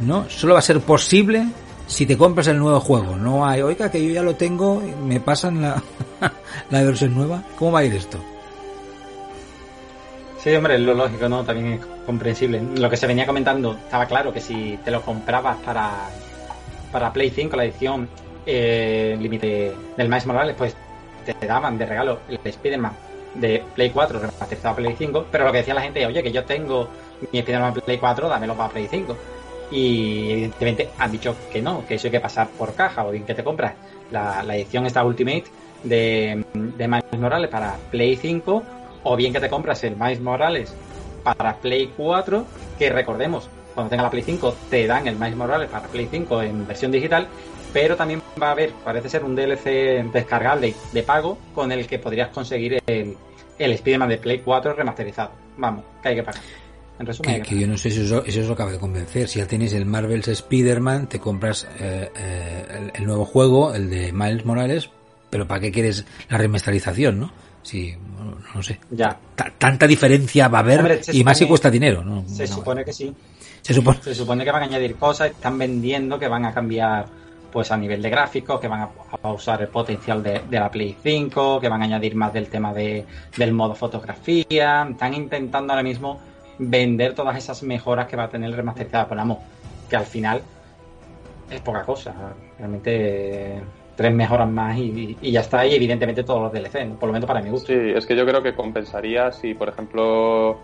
¿no? 0.00 0.24
Solo 0.30 0.54
va 0.54 0.60
a 0.60 0.62
ser 0.62 0.80
posible 0.80 1.48
si 1.86 2.06
te 2.06 2.16
compras 2.16 2.46
el 2.48 2.58
nuevo 2.58 2.80
juego. 2.80 3.16
No 3.16 3.46
hay, 3.46 3.62
oiga, 3.62 3.90
que 3.90 4.04
yo 4.04 4.12
ya 4.12 4.22
lo 4.22 4.34
tengo, 4.34 4.82
me 5.04 5.20
pasan 5.20 5.62
la, 5.62 5.82
la 6.70 6.82
versión 6.82 7.14
nueva. 7.14 7.42
¿Cómo 7.58 7.72
va 7.72 7.80
a 7.80 7.84
ir 7.84 7.94
esto? 7.94 8.18
Sí, 10.38 10.54
hombre, 10.54 10.78
lo 10.78 10.94
lógico, 10.94 11.28
¿no? 11.28 11.44
También 11.44 11.74
es 11.74 11.86
comprensible. 12.04 12.60
Lo 12.76 12.90
que 12.90 12.96
se 12.96 13.06
venía 13.06 13.26
comentando, 13.26 13.74
estaba 13.74 14.06
claro 14.06 14.32
que 14.32 14.40
si 14.40 14.78
te 14.84 14.90
lo 14.90 15.02
comprabas 15.02 15.56
para, 15.58 16.08
para 16.90 17.12
Play 17.12 17.30
5, 17.30 17.56
la 17.56 17.64
edición 17.64 18.08
eh, 18.44 19.16
límite 19.20 19.72
del 19.96 20.08
Miles 20.08 20.26
Morales, 20.26 20.56
pues 20.58 20.74
te 21.24 21.46
daban 21.46 21.78
de 21.78 21.86
regalo 21.86 22.18
el 22.28 22.40
Spider-Man 22.42 22.92
de 23.34 23.62
Play 23.74 23.90
4 23.90 24.18
remasterizado 24.18 24.72
a 24.72 24.76
Play 24.76 24.94
5, 24.98 25.26
pero 25.30 25.44
lo 25.44 25.52
que 25.52 25.58
decía 25.58 25.74
la 25.74 25.82
gente, 25.82 26.04
oye, 26.04 26.22
que 26.22 26.32
yo 26.32 26.44
tengo 26.44 26.88
mi 27.32 27.38
Spider-Man 27.38 27.74
Play 27.74 27.98
4, 27.98 28.28
dámelo 28.28 28.54
para 28.56 28.70
Play 28.70 28.88
5 28.90 29.16
y 29.70 30.30
evidentemente 30.30 30.90
han 30.98 31.12
dicho 31.12 31.36
que 31.52 31.62
no, 31.62 31.86
que 31.86 31.94
eso 31.94 32.08
hay 32.08 32.12
que 32.12 32.20
pasar 32.20 32.48
por 32.48 32.74
caja 32.74 33.06
o 33.06 33.10
bien 33.10 33.24
que 33.24 33.34
te 33.34 33.44
compras 33.44 33.74
la, 34.10 34.42
edición 34.56 34.86
esta 34.86 35.04
Ultimate 35.04 35.44
de, 35.82 36.44
de 36.54 36.88
Miles 36.88 37.18
Morales 37.18 37.50
para 37.50 37.76
Play 37.90 38.16
5 38.16 38.62
o 39.04 39.16
bien 39.16 39.32
que 39.32 39.40
te 39.40 39.48
compras 39.48 39.82
el 39.84 39.96
Miles 39.96 40.20
Morales 40.20 40.74
para 41.22 41.56
Play 41.56 41.92
4 41.96 42.44
que 42.78 42.90
recordemos 42.90 43.48
cuando 43.74 43.90
tenga 43.90 44.02
la 44.02 44.10
Play 44.10 44.22
5 44.22 44.54
te 44.70 44.86
dan 44.86 45.06
el 45.06 45.16
Miles 45.16 45.36
Morales 45.36 45.70
para 45.70 45.88
Play 45.88 46.08
5 46.10 46.42
en 46.42 46.66
versión 46.66 46.92
digital 46.92 47.28
pero 47.72 47.96
también 47.96 48.22
va 48.40 48.48
a 48.48 48.52
haber, 48.52 48.70
parece 48.84 49.08
ser 49.08 49.24
un 49.24 49.34
DLC 49.34 50.04
descargable 50.12 50.74
de 50.92 51.02
pago 51.02 51.38
con 51.54 51.72
el 51.72 51.86
que 51.86 51.98
podrías 51.98 52.28
conseguir 52.28 52.82
el, 52.86 53.16
el 53.58 53.72
Spider-Man 53.72 54.10
de 54.10 54.18
Play 54.18 54.38
4 54.44 54.74
remasterizado. 54.74 55.30
Vamos, 55.56 55.84
que 56.02 56.08
hay 56.08 56.16
que 56.16 56.22
pagar. 56.22 56.42
Que, 57.22 57.58
yo 57.58 57.66
no 57.66 57.76
sé 57.76 57.90
si 57.90 58.02
eso, 58.02 58.24
eso, 58.24 58.52
acaba 58.52 58.70
de 58.70 58.78
convencer. 58.78 59.26
Si 59.26 59.38
ya 59.40 59.46
tenéis 59.46 59.72
el 59.72 59.86
Marvel's 59.86 60.28
Spider-Man, 60.28 61.08
te 61.08 61.18
compras 61.18 61.66
eh, 61.80 62.10
eh, 62.16 62.90
el, 62.94 63.04
nuevo 63.04 63.24
juego, 63.24 63.74
el 63.74 63.90
de 63.90 64.12
Miles 64.12 64.44
Morales, 64.44 64.90
pero 65.28 65.46
¿para 65.48 65.60
qué 65.60 65.72
quieres 65.72 66.04
la 66.28 66.38
remasterización, 66.38 67.18
no? 67.18 67.32
Si, 67.62 67.94
no, 68.54 68.62
sé. 68.62 68.78
Ya. 68.90 69.18
tanta 69.58 69.86
diferencia 69.86 70.48
va 70.48 70.58
a 70.58 70.60
haber 70.62 71.00
y 71.12 71.24
más 71.24 71.38
si 71.38 71.46
cuesta 71.46 71.70
dinero, 71.70 72.04
¿no? 72.04 72.24
Se 72.28 72.46
supone 72.46 72.84
que 72.84 72.92
sí. 72.92 73.12
Se 73.62 73.72
supone. 73.74 73.98
se 74.02 74.14
supone 74.14 74.44
que 74.44 74.50
van 74.50 74.62
a 74.62 74.66
añadir 74.66 74.96
cosas, 74.96 75.30
están 75.30 75.56
vendiendo 75.58 76.18
que 76.18 76.28
van 76.28 76.44
a 76.44 76.52
cambiar 76.52 77.06
pues 77.52 77.70
a 77.70 77.76
nivel 77.76 78.00
de 78.02 78.10
gráficos, 78.10 78.58
que 78.58 78.66
van 78.66 78.88
a, 79.22 79.28
usar 79.28 79.60
el 79.60 79.68
potencial 79.68 80.22
de, 80.22 80.40
de, 80.48 80.58
la 80.58 80.70
Play 80.70 80.96
5, 81.00 81.60
que 81.60 81.68
van 81.68 81.82
a 81.82 81.84
añadir 81.84 82.16
más 82.16 82.32
del 82.32 82.48
tema 82.48 82.72
de, 82.72 83.04
del 83.36 83.52
modo 83.52 83.74
fotografía. 83.74 84.88
Están 84.90 85.14
intentando 85.14 85.72
ahora 85.72 85.82
mismo 85.82 86.18
vender 86.58 87.14
todas 87.14 87.36
esas 87.36 87.62
mejoras 87.62 88.06
que 88.06 88.16
va 88.16 88.24
a 88.24 88.28
tener 88.28 88.50
el 88.50 88.56
remasterizado. 88.56 89.06
Pero 89.08 89.18
vamos, 89.20 89.38
que 89.88 89.96
al 89.96 90.06
final 90.06 90.42
es 91.50 91.60
poca 91.60 91.82
cosa. 91.82 92.14
Realmente 92.58 93.60
tres 93.94 94.14
mejoras 94.14 94.48
más 94.48 94.76
y, 94.78 95.16
ya 95.20 95.40
está. 95.40 95.66
Y 95.66 95.74
evidentemente 95.74 96.24
todos 96.24 96.42
los 96.42 96.52
DLC, 96.52 96.88
por 96.98 97.08
lo 97.08 97.12
menos 97.12 97.26
para 97.26 97.40
mi 97.40 97.50
gusto. 97.50 97.68
Sí, 97.68 97.92
es 97.94 98.06
que 98.06 98.16
yo 98.16 98.26
creo 98.26 98.42
que 98.42 98.54
compensaría 98.54 99.32
si, 99.32 99.54
por 99.54 99.68
ejemplo, 99.68 100.58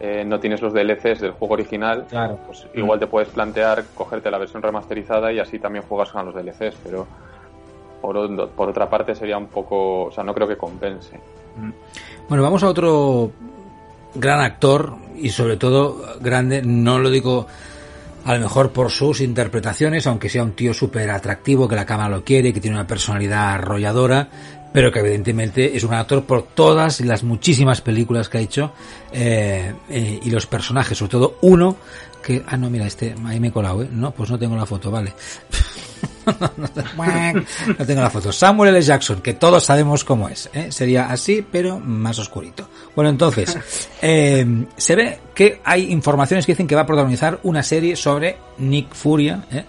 eh, 0.00 0.24
no 0.26 0.40
tienes 0.40 0.62
los 0.62 0.72
DLCs 0.72 1.20
del 1.20 1.32
juego 1.32 1.54
original. 1.54 2.06
Claro. 2.08 2.38
Pues 2.46 2.66
igual 2.74 2.98
te 2.98 3.06
puedes 3.06 3.28
plantear 3.28 3.84
cogerte 3.94 4.30
la 4.30 4.38
versión 4.38 4.62
remasterizada 4.62 5.32
y 5.32 5.38
así 5.38 5.58
también 5.58 5.84
juegas 5.84 6.10
con 6.10 6.26
los 6.26 6.34
DLCs, 6.34 6.76
pero. 6.84 7.06
Por, 8.00 8.48
por 8.52 8.70
otra 8.70 8.88
parte 8.88 9.14
sería 9.14 9.36
un 9.36 9.48
poco, 9.48 10.04
o 10.04 10.10
sea, 10.10 10.24
no 10.24 10.32
creo 10.32 10.48
que 10.48 10.56
compense. 10.56 11.20
Bueno, 12.30 12.42
vamos 12.42 12.62
a 12.62 12.68
otro 12.68 13.30
gran 14.14 14.40
actor 14.40 14.96
y 15.16 15.30
sobre 15.30 15.56
todo 15.56 16.18
grande, 16.20 16.62
no 16.62 16.98
lo 16.98 17.10
digo 17.10 17.46
a 18.24 18.34
lo 18.34 18.40
mejor 18.40 18.72
por 18.72 18.90
sus 18.90 19.20
interpretaciones, 19.20 20.06
aunque 20.06 20.28
sea 20.28 20.42
un 20.42 20.52
tío 20.52 20.74
súper 20.74 21.10
atractivo, 21.10 21.68
que 21.68 21.76
la 21.76 21.86
cámara 21.86 22.10
lo 22.10 22.24
quiere, 22.24 22.52
que 22.52 22.60
tiene 22.60 22.76
una 22.76 22.86
personalidad 22.86 23.54
arrolladora, 23.54 24.28
pero 24.72 24.92
que 24.92 25.00
evidentemente 25.00 25.76
es 25.76 25.84
un 25.84 25.94
actor 25.94 26.24
por 26.24 26.42
todas 26.42 27.00
las 27.00 27.24
muchísimas 27.24 27.80
películas 27.80 28.28
que 28.28 28.38
ha 28.38 28.40
hecho 28.40 28.72
eh, 29.12 29.72
eh, 29.88 30.20
y 30.22 30.30
los 30.30 30.46
personajes, 30.46 30.98
sobre 30.98 31.10
todo 31.10 31.38
uno 31.42 31.76
que... 32.22 32.42
Ah, 32.46 32.56
no, 32.56 32.68
mira, 32.70 32.86
este, 32.86 33.14
ahí 33.24 33.40
me 33.40 33.48
he 33.48 33.52
colado, 33.52 33.82
¿eh? 33.82 33.88
No, 33.90 34.10
pues 34.12 34.30
no 34.30 34.38
tengo 34.38 34.56
la 34.56 34.66
foto, 34.66 34.90
vale. 34.90 35.12
no 37.78 37.86
tengo 37.86 38.00
la 38.00 38.10
foto. 38.10 38.32
Samuel 38.32 38.74
L. 38.74 38.82
Jackson, 38.82 39.20
que 39.20 39.34
todos 39.34 39.64
sabemos 39.64 40.04
cómo 40.04 40.28
es. 40.28 40.50
¿eh? 40.52 40.70
Sería 40.70 41.10
así, 41.10 41.44
pero 41.50 41.78
más 41.78 42.18
oscurito. 42.18 42.68
Bueno, 42.94 43.10
entonces, 43.10 43.56
eh, 44.02 44.66
se 44.76 44.96
ve 44.96 45.18
que 45.34 45.60
hay 45.64 45.90
informaciones 45.90 46.46
que 46.46 46.52
dicen 46.52 46.66
que 46.66 46.74
va 46.74 46.82
a 46.82 46.86
protagonizar 46.86 47.40
una 47.42 47.62
serie 47.62 47.96
sobre 47.96 48.36
Nick 48.58 48.94
Furia. 48.94 49.44
¿eh? 49.50 49.64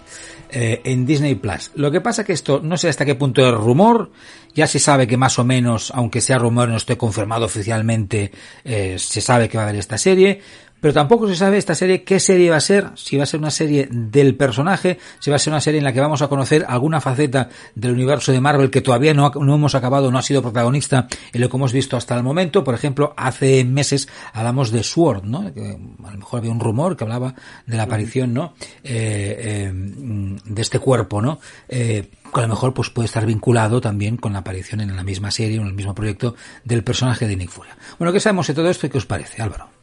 en 0.54 1.06
Disney 1.06 1.34
Plus. 1.34 1.70
Lo 1.76 1.90
que 1.90 2.02
pasa 2.02 2.24
que 2.24 2.34
esto 2.34 2.60
no 2.62 2.76
sé 2.76 2.90
hasta 2.90 3.06
qué 3.06 3.14
punto 3.14 3.40
es 3.40 3.54
rumor, 3.54 4.10
ya 4.54 4.66
se 4.66 4.78
sabe 4.78 5.06
que 5.06 5.16
más 5.16 5.38
o 5.38 5.44
menos, 5.44 5.90
aunque 5.94 6.20
sea 6.20 6.36
rumor, 6.36 6.68
no 6.68 6.76
esté 6.76 6.98
confirmado 6.98 7.46
oficialmente, 7.46 8.30
se 8.62 9.20
sabe 9.22 9.48
que 9.48 9.56
va 9.56 9.64
a 9.64 9.68
haber 9.68 9.80
esta 9.80 9.96
serie, 9.96 10.42
pero 10.82 10.92
tampoco 10.92 11.28
se 11.28 11.36
sabe 11.36 11.58
esta 11.58 11.76
serie 11.76 12.02
qué 12.02 12.18
serie 12.18 12.50
va 12.50 12.56
a 12.56 12.60
ser, 12.60 12.90
si 12.96 13.16
va 13.16 13.22
a 13.22 13.26
ser 13.26 13.38
una 13.38 13.52
serie 13.52 13.88
del 13.88 14.34
personaje, 14.34 14.98
si 15.20 15.30
va 15.30 15.36
a 15.36 15.38
ser 15.38 15.52
una 15.52 15.60
serie 15.60 15.78
en 15.78 15.84
la 15.84 15.92
que 15.92 16.00
vamos 16.00 16.22
a 16.22 16.28
conocer 16.28 16.66
alguna 16.68 17.00
faceta 17.00 17.48
del 17.76 17.92
universo 17.92 18.32
de 18.32 18.40
Marvel 18.40 18.68
que 18.68 18.80
todavía 18.80 19.14
no, 19.14 19.30
no 19.30 19.54
hemos 19.54 19.76
acabado, 19.76 20.10
no 20.10 20.18
ha 20.18 20.22
sido 20.22 20.42
protagonista 20.42 21.06
en 21.32 21.40
lo 21.40 21.48
que 21.48 21.56
hemos 21.56 21.72
visto 21.72 21.96
hasta 21.96 22.16
el 22.16 22.24
momento. 22.24 22.64
Por 22.64 22.74
ejemplo, 22.74 23.14
hace 23.16 23.64
meses 23.64 24.08
hablamos 24.32 24.72
de 24.72 24.82
Sword, 24.82 25.22
¿no? 25.22 25.54
Que 25.54 25.78
a 26.04 26.10
lo 26.10 26.18
mejor 26.18 26.40
había 26.40 26.50
un 26.50 26.58
rumor 26.58 26.96
que 26.96 27.04
hablaba 27.04 27.36
de 27.64 27.76
la 27.76 27.84
aparición, 27.84 28.34
¿no? 28.34 28.54
Eh, 28.82 29.70
eh, 29.70 29.72
de 29.72 30.62
este 30.62 30.80
cuerpo, 30.80 31.22
¿no? 31.22 31.38
Eh, 31.68 32.10
a 32.32 32.40
lo 32.40 32.48
mejor 32.48 32.74
pues 32.74 32.90
puede 32.90 33.06
estar 33.06 33.24
vinculado 33.24 33.80
también 33.80 34.16
con 34.16 34.32
la 34.32 34.40
aparición 34.40 34.80
en 34.80 34.96
la 34.96 35.04
misma 35.04 35.30
serie 35.30 35.60
o 35.60 35.62
en 35.62 35.68
el 35.68 35.74
mismo 35.74 35.94
proyecto 35.94 36.34
del 36.64 36.82
personaje 36.82 37.28
de 37.28 37.36
Nick 37.36 37.50
Furia. 37.50 37.76
Bueno, 38.00 38.12
¿qué 38.12 38.18
sabemos 38.18 38.48
de 38.48 38.54
todo 38.54 38.68
esto 38.68 38.88
y 38.88 38.90
qué 38.90 38.98
os 38.98 39.06
parece, 39.06 39.40
Álvaro? 39.40 39.81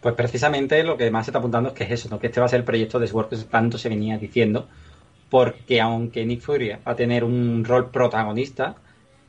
Pues 0.00 0.14
precisamente 0.14 0.82
lo 0.82 0.96
que 0.96 1.10
más 1.10 1.26
se 1.26 1.30
está 1.30 1.38
apuntando 1.38 1.68
es 1.70 1.74
que 1.74 1.84
es 1.84 1.90
eso, 1.90 2.08
¿no? 2.08 2.18
que 2.18 2.28
este 2.28 2.40
va 2.40 2.46
a 2.46 2.48
ser 2.48 2.60
el 2.60 2.64
proyecto 2.64 2.98
de 2.98 3.06
Sword 3.06 3.28
que 3.28 3.36
tanto 3.36 3.76
se 3.76 3.88
venía 3.88 4.16
diciendo, 4.16 4.66
porque 5.28 5.80
aunque 5.80 6.24
Nick 6.24 6.40
Fury 6.40 6.70
va 6.70 6.78
a 6.84 6.96
tener 6.96 7.22
un 7.22 7.64
rol 7.64 7.90
protagonista, 7.90 8.76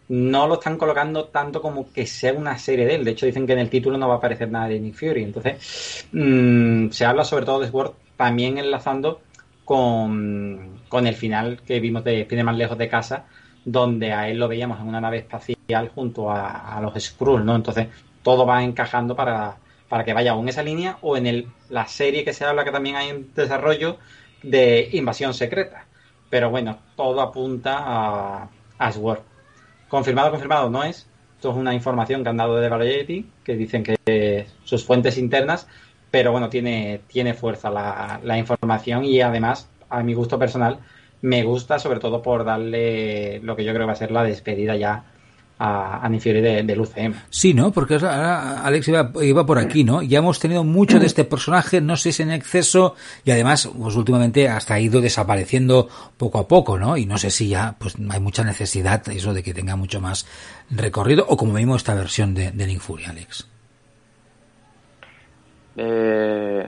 no 0.08 0.48
lo 0.48 0.56
están 0.56 0.78
colocando 0.78 1.26
tanto 1.26 1.62
como 1.62 1.92
que 1.92 2.06
sea 2.06 2.34
una 2.34 2.58
serie 2.58 2.86
de 2.86 2.96
él. 2.96 3.06
De 3.06 3.12
hecho, 3.12 3.26
dicen 3.26 3.48
que 3.48 3.54
en 3.54 3.60
el 3.60 3.70
título 3.70 3.98
no 3.98 4.10
va 4.10 4.16
a 4.16 4.18
aparecer 4.18 4.50
nada 4.50 4.68
de 4.68 4.80
Nick 4.80 4.96
Fury. 4.96 5.24
Entonces, 5.24 6.08
mmm, 6.12 6.90
se 6.90 7.06
habla 7.06 7.24
sobre 7.24 7.46
todo 7.46 7.60
de 7.62 7.70
Sword 7.70 7.94
también 8.18 8.58
enlazando 8.58 9.22
con, 9.64 10.82
con 10.90 11.08
el 11.08 11.16
final 11.16 11.62
que 11.66 11.80
vimos 11.80 12.04
de 12.04 12.22
Spider-Man 12.22 12.58
lejos 12.58 12.78
de 12.78 12.90
casa, 12.90 13.26
donde 13.64 14.12
a 14.12 14.28
él 14.28 14.38
lo 14.38 14.50
veíamos 14.50 14.82
en 14.82 14.88
una 14.88 15.00
nave 15.00 15.20
espacial 15.20 15.90
junto 15.96 16.30
a, 16.30 16.78
a 16.78 16.82
los 16.82 16.94
Skrulls, 17.02 17.46
¿no? 17.46 17.56
Entonces, 17.56 17.88
todo 18.22 18.46
va 18.46 18.64
encajando 18.64 19.16
para, 19.16 19.56
para 19.92 20.06
que 20.06 20.14
vaya 20.14 20.32
en 20.32 20.48
esa 20.48 20.64
línea 20.64 20.98
o 21.02 21.18
en 21.18 21.28
el, 21.28 21.48
la 21.68 21.86
serie 21.86 22.24
que 22.24 22.32
se 22.32 22.46
habla 22.46 22.64
que 22.64 22.72
también 22.72 22.96
hay 22.96 23.10
en 23.10 23.34
desarrollo 23.36 23.98
de 24.42 24.88
Invasión 24.94 25.34
Secreta. 25.34 25.86
Pero 26.30 26.50
bueno, 26.50 26.78
todo 26.96 27.20
apunta 27.20 27.76
a, 27.78 28.50
a 28.78 28.92
Sword. 28.94 29.20
Confirmado, 29.90 30.32
confirmado 30.32 30.70
no 30.70 30.86
es. 30.86 31.10
Esto 31.36 31.52
es 31.52 31.58
una 31.58 31.74
información 31.74 32.24
que 32.24 32.30
han 32.30 32.38
dado 32.38 32.56
de 32.56 32.70
Variety, 32.70 33.30
que 33.44 33.58
dicen 33.58 33.84
que 33.84 34.48
sus 34.64 34.86
fuentes 34.86 35.18
internas, 35.18 35.68
pero 36.10 36.32
bueno, 36.32 36.48
tiene, 36.48 37.02
tiene 37.08 37.34
fuerza 37.34 37.70
la, 37.70 38.22
la 38.24 38.38
información 38.38 39.04
y 39.04 39.20
además, 39.20 39.68
a 39.90 40.04
mi 40.04 40.14
gusto 40.14 40.40
personal, 40.40 40.80
me 41.22 41.44
gusta 41.44 41.80
sobre 41.80 42.00
todo 42.00 42.22
por 42.22 42.46
darle 42.46 43.42
lo 43.42 43.58
que 43.58 43.66
yo 43.66 43.74
creo 43.74 43.84
que 43.84 43.88
va 43.88 43.92
a 43.92 43.98
ser 43.98 44.12
la 44.12 44.24
despedida 44.24 44.78
ya 44.78 45.04
a, 45.64 46.04
a 46.04 46.10
de, 46.10 46.64
del 46.64 46.82
UCM. 46.82 47.14
Sí, 47.30 47.54
¿no? 47.54 47.72
Porque 47.72 47.94
ahora 47.94 48.64
Alex 48.64 48.88
iba, 48.88 49.12
iba, 49.22 49.46
por 49.46 49.60
aquí, 49.60 49.84
¿no? 49.84 50.02
Ya 50.02 50.18
hemos 50.18 50.40
tenido 50.40 50.64
mucho 50.64 51.00
de 51.00 51.06
este 51.06 51.24
personaje, 51.24 51.82
no 51.82 51.98
sé 51.98 52.12
si 52.12 52.24
en 52.24 52.32
exceso, 52.32 52.96
y 53.24 53.32
además, 53.32 53.70
pues 53.78 53.96
últimamente 53.96 54.50
hasta 54.50 54.74
ha 54.74 54.80
ido 54.80 55.02
desapareciendo 55.02 55.88
poco 56.18 56.40
a 56.40 56.48
poco, 56.48 56.80
¿no? 56.80 56.98
Y 56.98 57.06
no 57.06 57.20
sé 57.20 57.30
si 57.30 57.50
ya, 57.50 57.76
pues 57.78 57.96
hay 58.10 58.20
mucha 58.20 58.44
necesidad 58.44 59.08
eso 59.10 59.36
de 59.36 59.44
que 59.44 59.54
tenga 59.54 59.76
mucho 59.76 60.02
más 60.02 60.26
recorrido, 60.72 61.26
o 61.30 61.38
como 61.38 61.54
vimos 61.54 61.82
esta 61.82 61.94
versión 61.94 62.34
de, 62.34 62.52
de 62.52 62.68
Nick 62.68 62.80
Fury, 62.80 63.06
Alex. 63.06 63.48
Eh, 65.78 66.68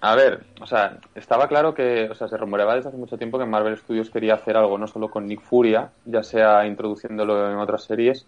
a 0.00 0.14
ver, 0.14 0.44
o 0.60 0.66
sea, 0.66 0.98
estaba 1.14 1.48
claro 1.48 1.74
que, 1.74 2.08
o 2.10 2.14
sea, 2.14 2.28
se 2.28 2.36
rumoreaba 2.36 2.76
desde 2.76 2.90
hace 2.90 2.98
mucho 2.98 3.18
tiempo 3.18 3.38
que 3.38 3.46
Marvel 3.46 3.76
Studios 3.76 4.10
quería 4.10 4.34
hacer 4.34 4.56
algo 4.56 4.78
no 4.78 4.86
solo 4.86 5.10
con 5.10 5.26
Nick 5.26 5.40
Furia, 5.40 5.90
ya 6.04 6.22
sea 6.22 6.66
introduciéndolo 6.66 7.50
en 7.50 7.58
otras 7.58 7.84
series, 7.84 8.26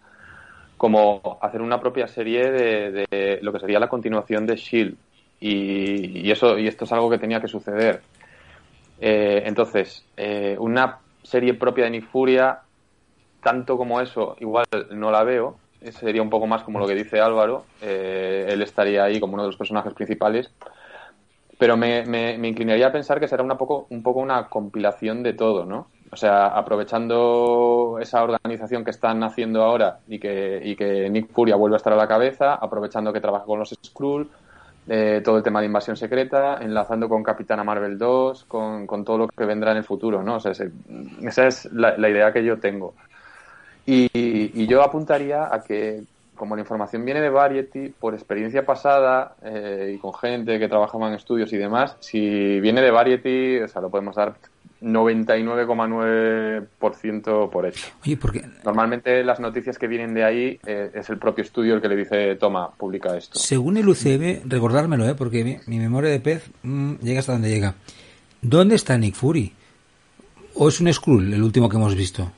como 0.76 1.38
hacer 1.40 1.62
una 1.62 1.80
propia 1.80 2.08
serie 2.08 2.50
de, 2.50 3.06
de 3.10 3.38
lo 3.42 3.52
que 3.52 3.60
sería 3.60 3.78
la 3.78 3.88
continuación 3.88 4.46
de 4.46 4.56
Shield. 4.56 4.96
Y, 5.38 6.26
y, 6.26 6.30
eso, 6.30 6.58
y 6.58 6.66
esto 6.66 6.84
es 6.84 6.92
algo 6.92 7.08
que 7.08 7.18
tenía 7.18 7.40
que 7.40 7.48
suceder. 7.48 8.02
Eh, 9.00 9.42
entonces, 9.46 10.04
eh, 10.16 10.56
una 10.58 10.98
serie 11.22 11.54
propia 11.54 11.84
de 11.84 11.90
Nick 11.90 12.06
Furia, 12.06 12.60
tanto 13.42 13.76
como 13.76 14.00
eso, 14.00 14.36
igual 14.40 14.66
no 14.90 15.10
la 15.10 15.22
veo. 15.22 15.56
Sería 15.92 16.20
un 16.20 16.28
poco 16.28 16.46
más 16.46 16.62
como 16.62 16.78
lo 16.78 16.86
que 16.86 16.94
dice 16.94 17.20
Álvaro. 17.20 17.64
Eh, 17.80 18.48
él 18.50 18.60
estaría 18.60 19.04
ahí 19.04 19.20
como 19.20 19.34
uno 19.34 19.44
de 19.44 19.48
los 19.48 19.56
personajes 19.56 19.94
principales 19.94 20.50
pero 21.60 21.76
me, 21.76 22.06
me, 22.06 22.48
inclinaría 22.48 22.86
a 22.86 22.92
pensar 22.92 23.20
que 23.20 23.28
será 23.28 23.42
una 23.42 23.58
poco, 23.58 23.86
un 23.90 24.02
poco 24.02 24.20
una 24.20 24.48
compilación 24.48 25.22
de 25.22 25.34
todo, 25.34 25.66
¿no? 25.66 25.88
O 26.10 26.16
sea, 26.16 26.46
aprovechando 26.46 27.98
esa 28.00 28.22
organización 28.22 28.82
que 28.82 28.90
están 28.90 29.22
haciendo 29.22 29.62
ahora 29.62 29.98
y 30.08 30.18
que, 30.18 30.58
y 30.64 30.74
que 30.74 31.10
Nick 31.10 31.30
Furia 31.30 31.56
vuelve 31.56 31.76
a 31.76 31.76
estar 31.76 31.92
a 31.92 31.96
la 31.96 32.08
cabeza, 32.08 32.54
aprovechando 32.54 33.12
que 33.12 33.20
trabaja 33.20 33.44
con 33.44 33.58
los 33.58 33.78
Skrull, 33.84 34.30
eh, 34.88 35.20
todo 35.22 35.36
el 35.36 35.42
tema 35.42 35.60
de 35.60 35.66
invasión 35.66 35.98
secreta, 35.98 36.56
enlazando 36.62 37.10
con 37.10 37.22
Capitana 37.22 37.62
Marvel 37.62 37.98
2, 37.98 38.44
con, 38.44 38.86
con 38.86 39.04
todo 39.04 39.18
lo 39.18 39.28
que 39.28 39.44
vendrá 39.44 39.72
en 39.72 39.76
el 39.76 39.84
futuro, 39.84 40.22
¿no? 40.22 40.36
O 40.36 40.40
sea, 40.40 40.52
ese, 40.52 40.70
esa 41.20 41.46
es 41.46 41.70
la, 41.74 41.94
la, 41.98 42.08
idea 42.08 42.32
que 42.32 42.42
yo 42.42 42.58
tengo. 42.58 42.94
Y, 43.84 44.08
y 44.14 44.66
yo 44.66 44.82
apuntaría 44.82 45.54
a 45.54 45.62
que 45.62 46.04
como 46.40 46.56
la 46.56 46.62
información 46.62 47.04
viene 47.04 47.20
de 47.20 47.28
Variety, 47.28 47.90
por 47.90 48.14
experiencia 48.14 48.64
pasada 48.64 49.36
eh, 49.44 49.92
y 49.94 49.98
con 49.98 50.14
gente 50.14 50.58
que 50.58 50.68
trabajaba 50.68 51.08
en 51.08 51.14
estudios 51.14 51.52
y 51.52 51.58
demás, 51.58 51.98
si 52.00 52.58
viene 52.60 52.80
de 52.80 52.90
Variety, 52.90 53.58
o 53.58 53.68
sea, 53.68 53.82
lo 53.82 53.90
podemos 53.90 54.16
dar 54.16 54.36
99,9% 54.80 57.50
por 57.50 57.66
hecho. 57.66 57.88
Oye, 58.02 58.16
porque 58.16 58.42
normalmente 58.64 59.22
las 59.22 59.38
noticias 59.38 59.76
que 59.76 59.86
vienen 59.86 60.14
de 60.14 60.24
ahí 60.24 60.58
eh, 60.64 60.90
es 60.94 61.10
el 61.10 61.18
propio 61.18 61.44
estudio 61.44 61.74
el 61.74 61.82
que 61.82 61.88
le 61.88 61.96
dice, 61.96 62.36
toma, 62.36 62.70
publica 62.70 63.14
esto. 63.18 63.38
Según 63.38 63.76
el 63.76 63.86
UCM, 63.86 64.48
recordármelo, 64.48 65.06
¿eh? 65.06 65.14
porque 65.14 65.44
mi, 65.44 65.58
mi 65.66 65.78
memoria 65.78 66.08
de 66.08 66.20
pez 66.20 66.50
mmm, 66.62 66.94
llega 67.02 67.20
hasta 67.20 67.32
donde 67.32 67.50
llega. 67.50 67.74
¿Dónde 68.40 68.76
está 68.76 68.96
Nick 68.96 69.14
Fury? 69.14 69.52
¿O 70.54 70.70
es 70.70 70.80
un 70.80 70.90
Skrull 70.90 71.34
el 71.34 71.42
último 71.42 71.68
que 71.68 71.76
hemos 71.76 71.94
visto? 71.94 72.32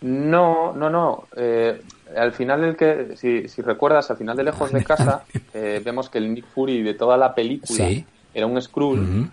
No, 0.00 0.72
no, 0.72 0.90
no. 0.90 1.24
Eh, 1.36 1.80
al 2.16 2.32
final, 2.32 2.64
el 2.64 2.76
que, 2.76 3.16
si, 3.16 3.48
si, 3.48 3.62
recuerdas, 3.62 4.10
al 4.10 4.16
final 4.16 4.36
de 4.36 4.44
Lejos 4.44 4.72
de 4.72 4.84
Casa, 4.84 5.24
eh, 5.54 5.82
vemos 5.84 6.08
que 6.08 6.18
el 6.18 6.32
Nick 6.32 6.46
Fury 6.46 6.82
de 6.82 6.94
toda 6.94 7.16
la 7.16 7.34
película 7.34 7.88
sí. 7.88 8.04
era 8.32 8.46
un 8.46 8.60
Skrull, 8.60 9.00
uh 9.00 9.02
-huh. 9.02 9.30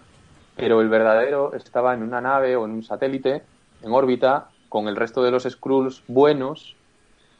pero 0.55 0.81
el 0.81 0.89
verdadero 0.89 1.53
estaba 1.53 1.93
en 1.93 2.03
una 2.03 2.19
nave 2.21 2.55
o 2.55 2.65
en 2.65 2.71
un 2.71 2.83
satélite, 2.83 3.43
en 3.83 3.91
órbita, 3.91 4.49
con 4.69 4.87
el 4.87 4.95
resto 4.95 5.21
de 5.23 5.31
los 5.31 5.43
Skrulls 5.43 6.03
buenos, 6.07 6.75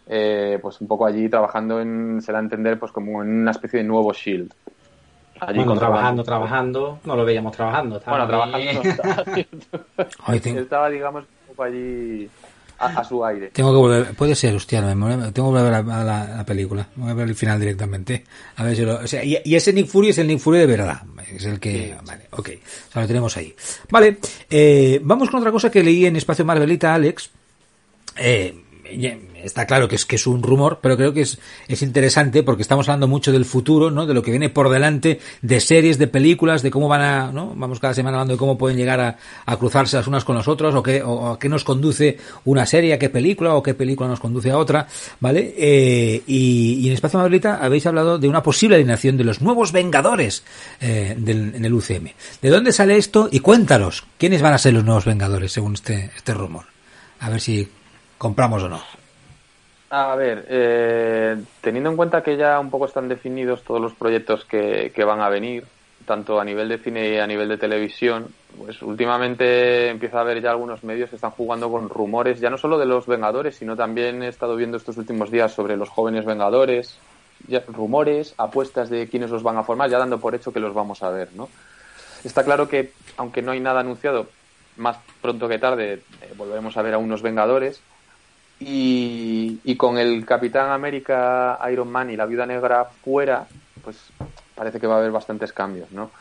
eh, 0.08 0.60
pues 0.62 0.80
un 0.82 0.88
poco 0.88 1.06
allí 1.06 1.28
trabajando 1.28 1.82
en, 1.82 2.22
se 2.22 2.32
da 2.32 2.38
a 2.38 2.42
entender, 2.42 2.80
pues 2.80 2.92
como 2.92 3.24
en 3.24 3.42
una 3.42 3.52
especie 3.52 3.80
de 3.80 3.86
nuevo 3.86 4.14
Shield. 4.14 4.54
Allí 5.40 5.58
bueno, 5.58 5.76
trabajando, 5.76 6.24
trabajando, 6.24 7.00
no 7.04 7.16
lo 7.16 7.26
veíamos 7.26 7.54
trabajando. 7.54 7.98
Estaba 7.98 8.26
bueno, 8.26 8.50
trabajando 8.50 8.84
no. 10.28 10.34
Estaba, 10.62 10.90
digamos, 10.90 11.24
un 11.24 11.48
poco 11.48 11.64
allí 11.64 12.30
a, 12.78 12.86
a, 12.86 13.04
su 13.04 13.24
aire. 13.26 13.50
Tengo 13.52 13.72
que 13.72 13.78
volver, 13.78 14.14
puede 14.16 14.36
ser, 14.36 14.56
hostia, 14.56 14.82
tengo 14.82 15.32
que 15.32 15.42
volver 15.42 15.74
a, 15.74 15.78
a 15.78 16.04
la, 16.04 16.36
la, 16.38 16.46
película, 16.46 16.88
voy 16.96 17.10
a 17.10 17.14
ver 17.14 17.28
el 17.28 17.36
final 17.36 17.60
directamente. 17.60 18.24
A 18.56 18.64
ver 18.64 18.76
si 18.76 18.84
lo, 18.84 18.96
o 18.96 19.08
sea, 19.08 19.24
y, 19.24 19.38
y, 19.44 19.56
ese 19.56 19.74
Nick 19.74 19.88
Fury 19.88 20.10
es 20.10 20.18
el 20.18 20.28
Nick 20.28 20.40
Fury 20.40 20.60
de 20.60 20.66
verdad, 20.66 21.02
es 21.34 21.46
el 21.46 21.60
que, 21.60 21.96
sí. 21.98 22.06
vale, 22.06 22.28
ok, 22.32 22.50
o 22.90 22.92
sea, 22.92 23.02
lo 23.02 23.08
tenemos 23.08 23.38
ahí. 23.38 23.56
Vale, 23.90 24.18
eh, 24.50 25.00
vamos 25.04 25.30
con 25.30 25.40
otra 25.40 25.52
cosa 25.52 25.70
que 25.70 25.84
leí 25.84 26.06
en 26.06 26.16
Espacio 26.16 26.46
Marvelita, 26.46 26.94
Alex. 26.94 27.30
Eh, 28.18 28.65
está 29.44 29.66
claro 29.66 29.88
que 29.88 29.96
es 29.96 30.06
que 30.06 30.16
es 30.16 30.28
un 30.28 30.42
rumor, 30.42 30.80
pero 30.82 30.98
creo 30.98 31.14
que 31.14 31.22
es, 31.22 31.40
es 31.68 31.82
interesante 31.82 32.44
porque 32.44 32.62
estamos 32.62 32.88
hablando 32.90 33.08
mucho 33.08 33.32
del 33.32 33.46
futuro, 33.46 33.92
¿no? 33.92 34.06
De 34.06 34.14
lo 34.14 34.22
que 34.22 34.32
viene 34.32 34.50
por 34.50 34.70
delante, 34.70 35.20
de 35.42 35.60
series, 35.60 35.98
de 35.98 36.08
películas, 36.08 36.62
de 36.62 36.72
cómo 36.72 36.88
van 36.88 37.02
a, 37.02 37.32
¿no? 37.32 37.54
Vamos 37.56 37.80
cada 37.80 37.94
semana 37.94 38.18
hablando 38.18 38.34
de 38.34 38.40
cómo 38.40 38.58
pueden 38.58 38.78
llegar 38.78 39.00
a, 39.00 39.18
a 39.46 39.58
cruzarse 39.58 39.98
las 39.98 40.08
unas 40.08 40.24
con 40.24 40.36
las 40.36 40.48
otras, 40.48 40.74
o 40.76 40.84
qué, 40.84 41.02
o 41.04 41.32
a 41.32 41.40
qué 41.40 41.50
nos 41.50 41.64
conduce 41.64 42.18
una 42.46 42.66
serie, 42.66 42.94
a 42.94 43.00
qué 43.00 43.10
película, 43.10 43.56
o 43.56 43.64
qué 43.64 43.74
película 43.74 44.10
nos 44.10 44.20
conduce 44.20 44.52
a 44.52 44.58
otra, 44.58 44.88
¿vale? 45.20 45.54
Eh, 45.58 46.24
y, 46.28 46.88
en 46.88 46.94
Espacio 46.94 47.20
Madridita 47.20 47.60
habéis 47.62 47.86
hablado 47.86 48.18
de 48.18 48.28
una 48.28 48.44
posible 48.44 48.76
alineación 48.76 49.18
de 49.18 49.24
los 49.24 49.42
nuevos 49.42 49.72
Vengadores 49.72 50.44
eh, 50.80 51.16
del, 51.18 51.56
en 51.56 51.66
el 51.66 51.74
UCM. 51.74 52.10
¿De 52.42 52.50
dónde 52.50 52.72
sale 52.72 52.98
esto? 52.98 53.30
Y 53.32 53.40
cuéntanos, 53.40 54.06
¿quiénes 54.18 54.42
van 54.42 54.54
a 54.54 54.58
ser 54.58 54.74
los 54.74 54.84
nuevos 54.84 55.06
Vengadores 55.06 55.52
según 55.52 55.74
este, 55.74 56.12
este 56.16 56.34
rumor? 56.34 56.66
A 57.20 57.30
ver 57.30 57.42
si 57.42 57.70
compramos 58.18 58.64
o 58.64 58.70
no. 58.70 58.82
A 59.90 60.16
ver, 60.16 60.46
eh, 60.50 61.38
teniendo 61.62 61.90
en 61.90 61.96
cuenta 61.96 62.24
que 62.24 62.38
ya 62.38 62.60
un 62.60 62.70
poco 62.70 62.86
están 62.86 63.08
definidos 63.08 63.64
todos 63.64 63.80
los 63.80 63.94
proyectos 63.94 64.44
que, 64.46 64.92
que, 64.94 65.04
van 65.04 65.22
a 65.22 65.30
venir, 65.30 65.66
tanto 66.06 66.40
a 66.40 66.44
nivel 66.44 66.68
de 66.68 66.80
cine 66.80 67.10
y 67.10 67.18
a 67.18 67.28
nivel 67.28 67.48
de 67.48 67.58
televisión, 67.58 68.28
pues 68.58 68.82
últimamente 68.82 69.90
empieza 69.90 70.18
a 70.18 70.22
haber 70.22 70.42
ya 70.42 70.52
algunos 70.52 70.84
medios 70.84 71.10
que 71.10 71.16
están 71.16 71.32
jugando 71.32 71.72
con 71.72 71.90
rumores, 71.90 72.40
ya 72.40 72.50
no 72.50 72.58
solo 72.58 72.78
de 72.78 72.86
los 72.86 73.06
Vengadores, 73.06 73.56
sino 73.56 73.76
también 73.76 74.24
he 74.24 74.28
estado 74.28 74.56
viendo 74.56 74.78
estos 74.78 74.98
últimos 74.98 75.32
días 75.32 75.54
sobre 75.54 75.78
los 75.78 75.90
jóvenes 75.90 76.26
Vengadores, 76.26 76.98
rumores, 77.68 78.34
apuestas 78.38 78.90
de 78.90 79.08
quiénes 79.08 79.30
los 79.30 79.44
van 79.44 79.58
a 79.58 79.64
formar, 79.64 79.90
ya 79.90 80.00
dando 80.00 80.20
por 80.20 80.36
hecho 80.36 80.52
que 80.52 80.60
los 80.60 80.74
vamos 80.74 81.04
a 81.04 81.10
ver, 81.10 81.30
¿no? 81.36 81.50
Está 82.24 82.44
claro 82.44 82.68
que, 82.68 82.92
aunque 83.18 83.42
no 83.42 83.52
hay 83.52 83.60
nada 83.60 83.82
anunciado, 83.82 84.28
más 84.78 84.98
pronto 85.22 85.48
que 85.48 85.60
tarde 85.60 85.94
eh, 85.94 86.34
volveremos 86.36 86.76
a 86.76 86.82
ver 86.82 86.96
a 86.96 86.98
unos 86.98 87.22
Vengadores, 87.22 87.82
y, 88.60 89.76
con 89.76 89.98
el 89.98 90.26
Capitán 90.26 90.72
América, 90.72 91.60
Iron 91.72 91.92
Man 91.92 92.10
y 92.10 92.16
la 92.16 92.26
Viuda 92.26 92.46
Negra 92.46 92.86
fuera, 92.86 93.46
pues 93.84 93.98
parece 94.56 94.80
que 94.80 94.88
va 94.88 94.96
a 94.96 94.98
haber 95.00 95.12
bastantes 95.12 95.52
cambios, 95.52 95.92
¿no? 95.92 96.12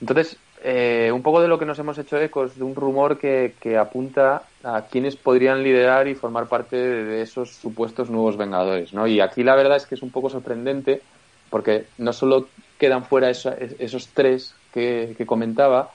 Entonces, 0.00 0.38
eh, 0.62 1.10
un 1.12 1.22
poco 1.22 1.40
de 1.40 1.48
lo 1.48 1.58
que 1.58 1.66
nos 1.66 1.78
hemos 1.78 1.98
hecho 1.98 2.18
eco 2.18 2.44
es 2.44 2.56
de 2.56 2.64
un 2.64 2.74
rumor 2.74 3.18
que, 3.18 3.54
que 3.60 3.76
apunta 3.76 4.42
a 4.64 4.82
quienes 4.82 5.16
podrían 5.16 5.62
liderar 5.62 6.08
y 6.08 6.14
formar 6.14 6.48
parte 6.48 6.76
de, 6.76 7.04
de, 7.04 7.22
esos 7.22 7.50
supuestos 7.50 8.10
nuevos 8.10 8.36
Vengadores, 8.36 8.92
¿no? 8.92 9.06
Y 9.06 9.20
aquí 9.20 9.42
la 9.42 9.54
verdad 9.54 9.76
es 9.76 9.86
que 9.86 9.94
es 9.94 10.02
un 10.02 10.10
poco 10.10 10.30
sorprendente 10.30 11.02
porque 11.50 11.86
no 11.98 12.12
solo 12.12 12.48
quedan 12.78 13.04
fuera 13.04 13.30
eso, 13.30 13.54
esos 13.78 14.08
tres 14.08 14.54
que, 14.72 15.14
que 15.16 15.26
comentaba, 15.26 15.90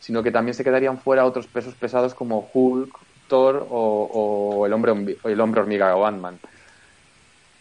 sino 0.00 0.22
que 0.22 0.30
también 0.30 0.54
se 0.54 0.64
quedarían 0.64 0.98
fuera 0.98 1.24
otros 1.24 1.46
pesos 1.46 1.74
pesados 1.74 2.14
como 2.14 2.48
Hulk, 2.52 2.96
O, 3.30 4.58
o, 4.58 4.66
el 4.66 4.72
hombre 4.72 5.16
el 5.24 5.40
hombre 5.40 5.60
hormiga 5.60 5.96
o 5.96 6.06
Ant-Man. 6.06 6.38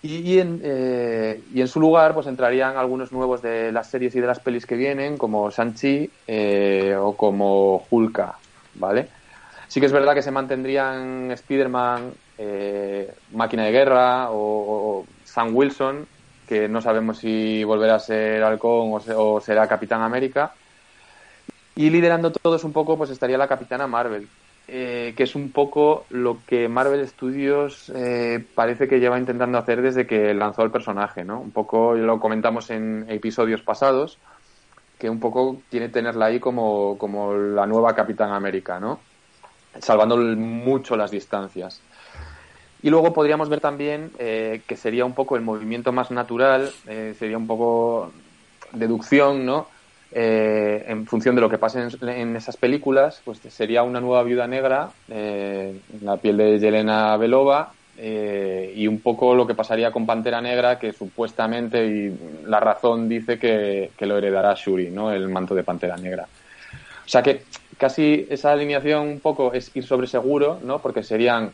Y, 0.05 0.37
en, 0.37 0.59
eh, 0.61 1.41
y, 1.53 1.61
en, 1.61 1.67
su 1.69 1.79
lugar 1.79 2.13
pues 2.13 2.27
entrarían 2.27 2.75
algunos 2.75 3.13
nuevos 3.13 3.41
de 3.41 3.71
las 3.71 3.89
series 3.89 4.13
y 4.15 4.19
de 4.19 4.27
las 4.27 4.41
pelis 4.41 4.65
que 4.65 4.75
vienen, 4.75 5.17
como 5.17 5.49
Shang-Chi 5.49 6.11
eh, 6.27 6.93
o 6.99 7.15
como 7.15 7.87
Hulka, 7.89 8.35
¿vale? 8.75 9.07
Sí 9.69 9.79
que 9.79 9.85
es 9.85 9.93
verdad 9.93 10.13
que 10.13 10.21
se 10.21 10.29
mantendrían 10.29 11.31
Spider-Man, 11.31 12.11
eh, 12.37 13.13
Máquina 13.31 13.63
de 13.63 13.71
Guerra 13.71 14.27
o, 14.29 15.05
Sam 15.23 15.55
Wilson, 15.55 16.05
que 16.49 16.67
no 16.67 16.81
sabemos 16.81 17.19
si 17.19 17.63
volverá 17.63 17.95
a 17.95 17.99
ser 17.99 18.43
Halcón 18.43 18.99
o, 19.15 19.39
será 19.39 19.67
Capitán 19.67 20.01
América. 20.01 20.53
Y 21.75 21.89
liderando 21.89 22.29
todos 22.31 22.65
un 22.65 22.73
poco, 22.73 22.97
pues 22.97 23.09
estaría 23.09 23.37
la 23.37 23.47
Capitana 23.47 23.87
Marvel, 23.87 24.27
eh, 24.65 25.13
que 25.17 25.23
es 25.23 25.35
un 25.35 25.51
poco 25.51 26.05
lo 26.09 26.37
que 26.47 26.69
Marvel 26.69 27.05
Studios 27.07 27.91
eh, 27.93 28.43
parece 28.55 28.87
que 28.87 28.99
lleva 28.99 29.19
intentando 29.19 29.57
hacer 29.57 29.81
desde 29.81 30.07
que 30.07 30.33
lanzó 30.33 30.63
el 30.63 30.71
personaje, 30.71 31.25
¿no? 31.25 31.41
Un 31.41 31.51
poco 31.51 31.95
lo 31.95 32.19
comentamos 32.19 32.69
en 32.69 33.05
episodios 33.09 33.61
pasados, 33.61 34.17
que 34.97 35.09
un 35.09 35.19
poco 35.19 35.57
quiere 35.69 35.89
tenerla 35.89 36.27
ahí 36.27 36.39
como, 36.39 36.97
como 36.97 37.33
la 37.33 37.65
nueva 37.67 37.93
Capitán 37.93 38.31
América, 38.31 38.79
¿no? 38.79 38.99
Salvando 39.79 40.15
mucho 40.15 40.95
las 40.95 41.11
distancias. 41.11 41.81
Y 42.81 42.89
luego 42.89 43.11
podríamos 43.11 43.49
ver 43.49 43.59
también 43.59 44.11
eh, 44.17 44.61
que 44.65 44.77
sería 44.77 45.03
un 45.03 45.13
poco 45.13 45.35
el 45.35 45.41
movimiento 45.41 45.91
más 45.91 46.09
natural, 46.09 46.71
sería 46.85 47.37
un 47.37 47.47
poco 47.47 48.11
deducción, 48.71 49.45
¿no? 49.45 49.67
Eh, 50.15 50.85
en 50.87 51.07
función 51.07 51.33
de 51.33 51.41
lo 51.41 51.49
que 51.49 51.57
pase 51.57 51.87
en, 52.01 52.35
esas 52.35 52.55
películas, 52.55 53.19
pues 53.25 53.39
sería 53.49 53.81
una 53.81 53.99
nueva 53.99 54.21
viuda 54.21 54.45
negra, 54.45 54.91
eh, 55.09 55.79
la 56.03 56.17
piel 56.17 56.37
de 56.37 56.59
Yelena 56.59 57.17
Belova, 57.17 57.71
eh, 57.97 58.71
y 58.75 58.85
un 58.85 58.99
poco 58.99 59.33
lo 59.33 59.47
que 59.47 59.55
pasaría 59.55 59.91
con 59.91 60.05
Pantera 60.05 60.39
Negra, 60.39 60.77
que 60.77 60.93
supuestamente, 60.93 61.83
y 61.87 62.15
la 62.45 62.59
razón 62.59 63.09
dice 63.09 63.39
que, 63.39 63.89
lo 64.01 64.17
heredará 64.17 64.53
Shuri, 64.53 64.91
¿no? 64.91 65.11
El 65.11 65.29
manto 65.29 65.55
de 65.55 65.63
Pantera 65.63 65.97
Negra. 65.97 66.27
O 67.05 67.09
sea 67.09 67.23
que 67.23 67.43
casi 67.79 68.27
esa 68.29 68.51
alineación 68.51 69.07
un 69.07 69.19
poco 69.19 69.51
es 69.51 69.75
ir 69.75 69.83
sobre 69.83 70.05
seguro, 70.05 70.59
¿no? 70.63 70.79
Porque 70.79 71.01
serían 71.01 71.53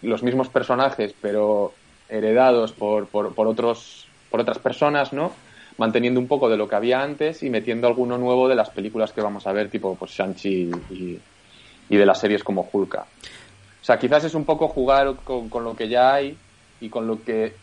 los 0.00 0.22
mismos 0.22 0.48
personajes, 0.48 1.14
pero 1.20 1.74
heredados 2.08 2.72
por, 2.72 3.08
por, 3.08 3.46
otros, 3.46 4.06
por 4.30 4.40
otras 4.40 4.58
personas, 4.58 5.12
¿no? 5.12 5.32
Manteniendo 5.78 6.20
un 6.20 6.26
poco 6.26 6.48
de 6.48 6.56
lo 6.56 6.68
que 6.68 6.76
había 6.76 7.02
antes 7.02 7.42
y 7.42 7.50
metiendo 7.50 7.86
alguno 7.86 8.18
nuevo 8.18 8.48
de 8.48 8.54
las 8.54 8.70
películas 8.70 9.12
que 9.12 9.20
vamos 9.20 9.46
a 9.46 9.52
ver, 9.52 9.68
tipo 9.68 9.94
pues 9.94 10.12
Shang-Chi 10.12 10.70
y, 10.90 11.96
de 11.96 12.06
las 12.06 12.20
series 12.20 12.44
como 12.44 12.68
Hulka. 12.70 13.00
O 13.00 13.84
sea, 13.84 13.98
quizás 13.98 14.24
es 14.24 14.34
un 14.34 14.44
poco 14.44 14.68
jugar 14.68 15.16
con, 15.24 15.48
lo 15.64 15.74
que 15.74 15.88
ya 15.88 16.14
hay 16.14 16.36
y 16.80 16.88
con 16.88 17.06
lo 17.06 17.22
que 17.22 17.54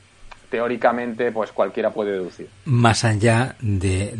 teóricamente 0.49 1.31
pues 1.31 1.51
cualquiera 1.51 1.91
puede 1.91 2.13
deducir. 2.13 2.49
Más 2.65 3.05
allá 3.05 3.55
de, 3.61 4.13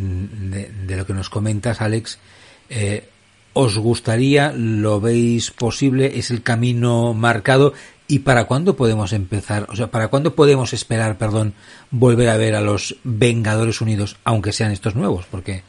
lo 0.88 1.06
que 1.06 1.14
nos 1.14 1.30
comentas, 1.30 1.82
Alex, 1.82 2.20
eh, 2.70 3.10
¿os 3.54 3.78
gustaría, 3.78 4.54
lo 4.54 5.02
veis 5.02 5.52
posible, 5.52 6.18
es 6.20 6.32
el 6.32 6.44
camino 6.44 7.14
marcado 7.14 7.74
¿Y 8.08 8.20
para 8.20 8.46
cuándo 8.46 8.76
podemos 8.76 9.12
empezar? 9.12 9.68
O 9.70 9.76
sea, 9.76 9.88
¿para 9.88 10.08
cuándo 10.08 10.34
podemos 10.34 10.72
esperar, 10.72 11.18
perdón, 11.18 11.54
volver 11.92 12.30
a 12.30 12.38
ver 12.38 12.56
a 12.56 12.62
los 12.62 12.96
Vengadores 13.04 13.82
Unidos, 13.82 14.18
aunque 14.24 14.54
sean 14.54 14.72
estos 14.72 14.96
nuevos? 14.96 15.26
Porque, 15.30 15.64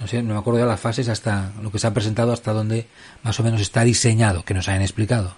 no 0.00 0.08
sé, 0.08 0.20
no 0.22 0.34
me 0.34 0.40
acuerdo 0.40 0.60
de 0.60 0.66
las 0.66 0.80
fases 0.80 1.08
hasta 1.08 1.52
lo 1.62 1.70
que 1.70 1.78
se 1.78 1.86
ha 1.86 1.94
presentado, 1.94 2.32
hasta 2.32 2.52
donde 2.52 2.86
más 3.22 3.38
o 3.38 3.44
menos 3.44 3.60
está 3.60 3.84
diseñado, 3.84 4.44
que 4.44 4.54
nos 4.54 4.68
hayan 4.68 4.82
explicado. 4.82 5.34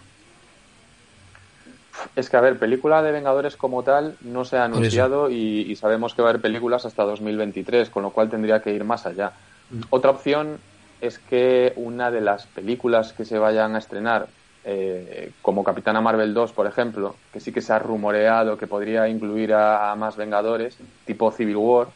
Es 2.14 2.30
que, 2.30 2.38
a 2.38 2.40
ver, 2.40 2.58
película 2.58 3.02
de 3.02 3.12
Vengadores 3.12 3.56
como 3.56 3.82
tal 3.82 4.16
no 4.22 4.46
se 4.46 4.56
ha 4.56 4.64
anunciado 4.64 5.30
y, 5.30 5.76
sabemos 5.76 6.14
que 6.14 6.22
va 6.22 6.28
a 6.28 6.30
haber 6.30 6.40
películas 6.40 6.86
hasta 6.86 7.02
2023, 7.04 7.90
con 7.90 8.02
lo 8.02 8.10
cual 8.10 8.30
tendría 8.30 8.62
que 8.62 8.72
ir 8.72 8.84
más 8.84 9.04
allá. 9.04 9.32
Mm. 9.70 9.80
Otra 9.90 10.12
opción 10.12 10.58
es 11.02 11.18
que 11.18 11.74
una 11.76 12.10
de 12.10 12.22
las 12.22 12.46
películas 12.46 13.12
que 13.12 13.26
se 13.26 13.38
vayan 13.38 13.74
a 13.74 13.78
estrenar 13.78 14.28
eh, 14.68 15.30
como 15.42 15.62
Capitana 15.62 16.00
Marvel 16.00 16.34
2, 16.34 16.50
por 16.50 16.66
ejemplo, 16.66 17.14
que 17.32 17.38
sí 17.38 17.52
que 17.52 17.62
se 17.62 17.72
ha 17.72 17.78
rumoreado 17.78 18.58
que 18.58 18.66
podría 18.66 19.08
incluir 19.08 19.54
a, 19.54 19.94
más 19.94 20.16
Vengadores, 20.16 20.76
tipo 21.04 21.30
Civil 21.30 21.56
War, 21.56 21.86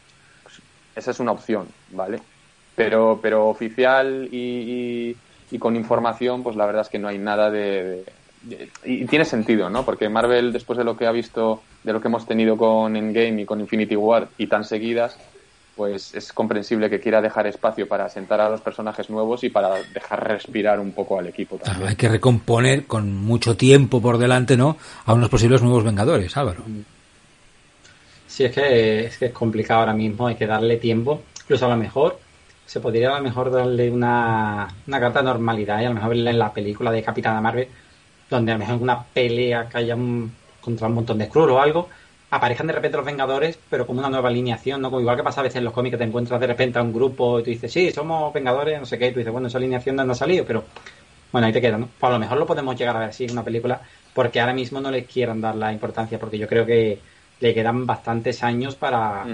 pues 0.41 0.61
esa 0.95 1.11
es 1.11 1.19
una 1.19 1.33
opción, 1.33 1.67
¿vale? 1.89 2.21
Pero, 2.73 3.19
pero 3.21 3.49
oficial 3.49 4.29
y, 4.31 5.17
con 5.59 5.75
información, 5.75 6.43
pues 6.43 6.55
la 6.55 6.65
verdad 6.65 6.83
es 6.83 6.89
que 6.89 6.97
no 6.97 7.09
hay 7.09 7.17
nada 7.17 7.51
de, 7.51 8.05
y 8.85 9.03
tiene 9.05 9.25
sentido, 9.25 9.69
¿no? 9.69 9.83
Porque 9.83 10.07
Marvel, 10.07 10.53
después 10.53 10.77
de 10.77 10.85
lo 10.85 10.95
que 10.95 11.07
ha 11.07 11.11
visto, 11.11 11.61
de 11.83 11.91
lo 11.91 11.99
que 11.99 12.07
hemos 12.07 12.25
tenido 12.25 12.55
con 12.55 12.95
Endgame 12.95 13.41
y 13.41 13.45
con 13.45 13.59
Infinity 13.59 13.97
War 13.97 14.29
y 14.37 14.47
tan 14.47 14.63
seguidas, 14.63 15.17
pues 15.75 16.13
es 16.13 16.33
comprensible 16.33 16.89
que 16.89 16.99
quiera 16.99 17.21
dejar 17.21 17.47
espacio 17.47 17.87
para 17.87 18.09
sentar 18.09 18.41
a 18.41 18.49
los 18.49 18.61
personajes 18.61 19.09
nuevos 19.09 19.43
y 19.43 19.49
para 19.49 19.75
dejar 19.93 20.27
respirar 20.27 20.79
un 20.79 20.91
poco 20.91 21.17
al 21.17 21.27
equipo 21.27 21.57
también. 21.57 21.89
hay 21.89 21.95
que 21.95 22.09
recomponer 22.09 22.85
con 22.85 23.15
mucho 23.15 23.55
tiempo 23.55 24.01
por 24.01 24.17
delante, 24.17 24.57
¿no? 24.57 24.77
A 25.05 25.13
unos 25.13 25.29
posibles 25.29 25.61
nuevos 25.61 25.83
Vengadores, 25.83 26.35
Álvaro. 26.35 26.63
Sí, 28.27 28.45
es 28.45 28.51
que 28.51 29.05
es, 29.05 29.17
que 29.17 29.25
es 29.25 29.33
complicado 29.33 29.81
ahora 29.81 29.93
mismo, 29.93 30.27
hay 30.27 30.35
que 30.35 30.47
darle 30.47 30.77
tiempo. 30.77 31.21
Incluso 31.43 31.65
a 31.65 31.69
lo 31.69 31.77
mejor 31.77 32.19
se 32.65 32.79
podría 32.79 33.13
a 33.13 33.17
lo 33.17 33.23
mejor 33.23 33.51
darle 33.51 33.91
una, 33.91 34.67
una 34.87 34.99
carta 34.99 35.19
de 35.19 35.25
normalidad 35.25 35.81
y 35.81 35.85
a 35.85 35.89
lo 35.89 35.95
mejor 35.95 36.09
verla 36.09 36.31
en 36.31 36.39
la 36.39 36.53
película 36.53 36.91
de 36.91 37.03
Capitana 37.03 37.41
Marvel, 37.41 37.67
donde 38.29 38.51
a 38.51 38.55
lo 38.55 38.59
mejor 38.59 38.75
en 38.75 38.83
una 38.83 39.03
pelea 39.03 39.67
que 39.67 39.77
haya 39.77 39.97
contra 40.61 40.87
un 40.87 40.93
montón 40.93 41.17
de 41.17 41.25
Skrull 41.25 41.49
o 41.49 41.61
algo, 41.61 41.89
aparezcan 42.31 42.67
de 42.67 42.73
repente 42.73 42.97
los 42.97 43.05
Vengadores, 43.05 43.59
pero 43.69 43.85
como 43.85 43.99
una 43.99 44.09
nueva 44.09 44.29
alineación, 44.29 44.81
¿no? 44.81 44.89
Como 44.89 45.01
igual 45.01 45.17
que 45.17 45.23
pasa 45.23 45.41
a 45.41 45.43
veces 45.43 45.57
en 45.57 45.65
los 45.65 45.73
cómics 45.73 45.93
que 45.93 45.97
te 45.97 46.05
encuentras 46.05 46.39
de 46.39 46.47
repente 46.47 46.79
a 46.79 46.81
un 46.81 46.93
grupo 46.93 47.39
y 47.39 47.43
tú 47.43 47.49
dices, 47.49 47.71
sí, 47.71 47.91
somos 47.91 48.33
Vengadores, 48.33 48.79
no 48.79 48.85
sé 48.85 48.97
qué, 48.97 49.07
y 49.07 49.11
tú 49.11 49.19
dices, 49.19 49.33
bueno, 49.33 49.49
esa 49.49 49.57
alineación 49.57 49.97
no 49.97 50.09
ha 50.09 50.15
salido, 50.15 50.45
pero 50.45 50.63
bueno, 51.31 51.47
ahí 51.47 51.53
te 51.53 51.61
queda, 51.61 51.77
¿no? 51.77 51.89
Pues 51.99 52.09
a 52.09 52.13
lo 52.13 52.19
mejor 52.19 52.37
lo 52.37 52.45
podemos 52.45 52.75
llegar 52.77 52.95
a 52.95 52.99
ver 52.99 53.09
así 53.09 53.25
en 53.25 53.31
una 53.31 53.43
película, 53.43 53.81
porque 54.13 54.39
ahora 54.39 54.53
mismo 54.53 54.79
no 54.79 54.89
les 54.91 55.05
quieran 55.07 55.41
dar 55.41 55.55
la 55.55 55.73
importancia, 55.73 56.17
porque 56.19 56.37
yo 56.37 56.47
creo 56.47 56.65
que 56.65 56.99
le 57.41 57.53
quedan 57.53 57.85
bastantes 57.85 58.43
años 58.43 58.75
para, 58.75 59.25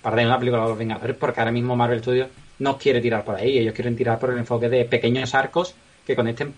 para 0.00 0.16
tener 0.16 0.28
una 0.28 0.38
película 0.38 0.62
de 0.62 0.68
los 0.68 0.78
Vengadores, 0.78 1.16
porque 1.16 1.40
ahora 1.40 1.52
mismo 1.52 1.74
Marvel 1.74 2.00
Studios 2.00 2.28
no 2.60 2.78
quiere 2.78 3.00
tirar 3.00 3.24
por 3.24 3.34
ahí, 3.34 3.58
ellos 3.58 3.74
quieren 3.74 3.96
tirar 3.96 4.20
por 4.20 4.30
el 4.30 4.38
enfoque 4.38 4.68
de 4.68 4.84
pequeños 4.84 5.34
arcos 5.34 5.74
que 6.06 6.14
conecten 6.14 6.54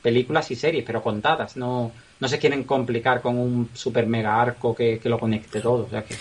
películas 0.00 0.50
y 0.50 0.56
series, 0.56 0.84
pero 0.84 1.02
contadas, 1.02 1.56
no 1.56 1.90
no 2.24 2.28
se 2.28 2.38
quieren 2.38 2.64
complicar 2.64 3.20
con 3.20 3.36
un 3.36 3.68
super 3.74 4.06
mega 4.06 4.40
arco 4.40 4.74
que, 4.74 4.98
lo 5.04 5.18
conecte 5.18 5.60
todo. 5.60 5.84
O 5.84 5.90
sea 5.90 6.02
que 6.02 6.14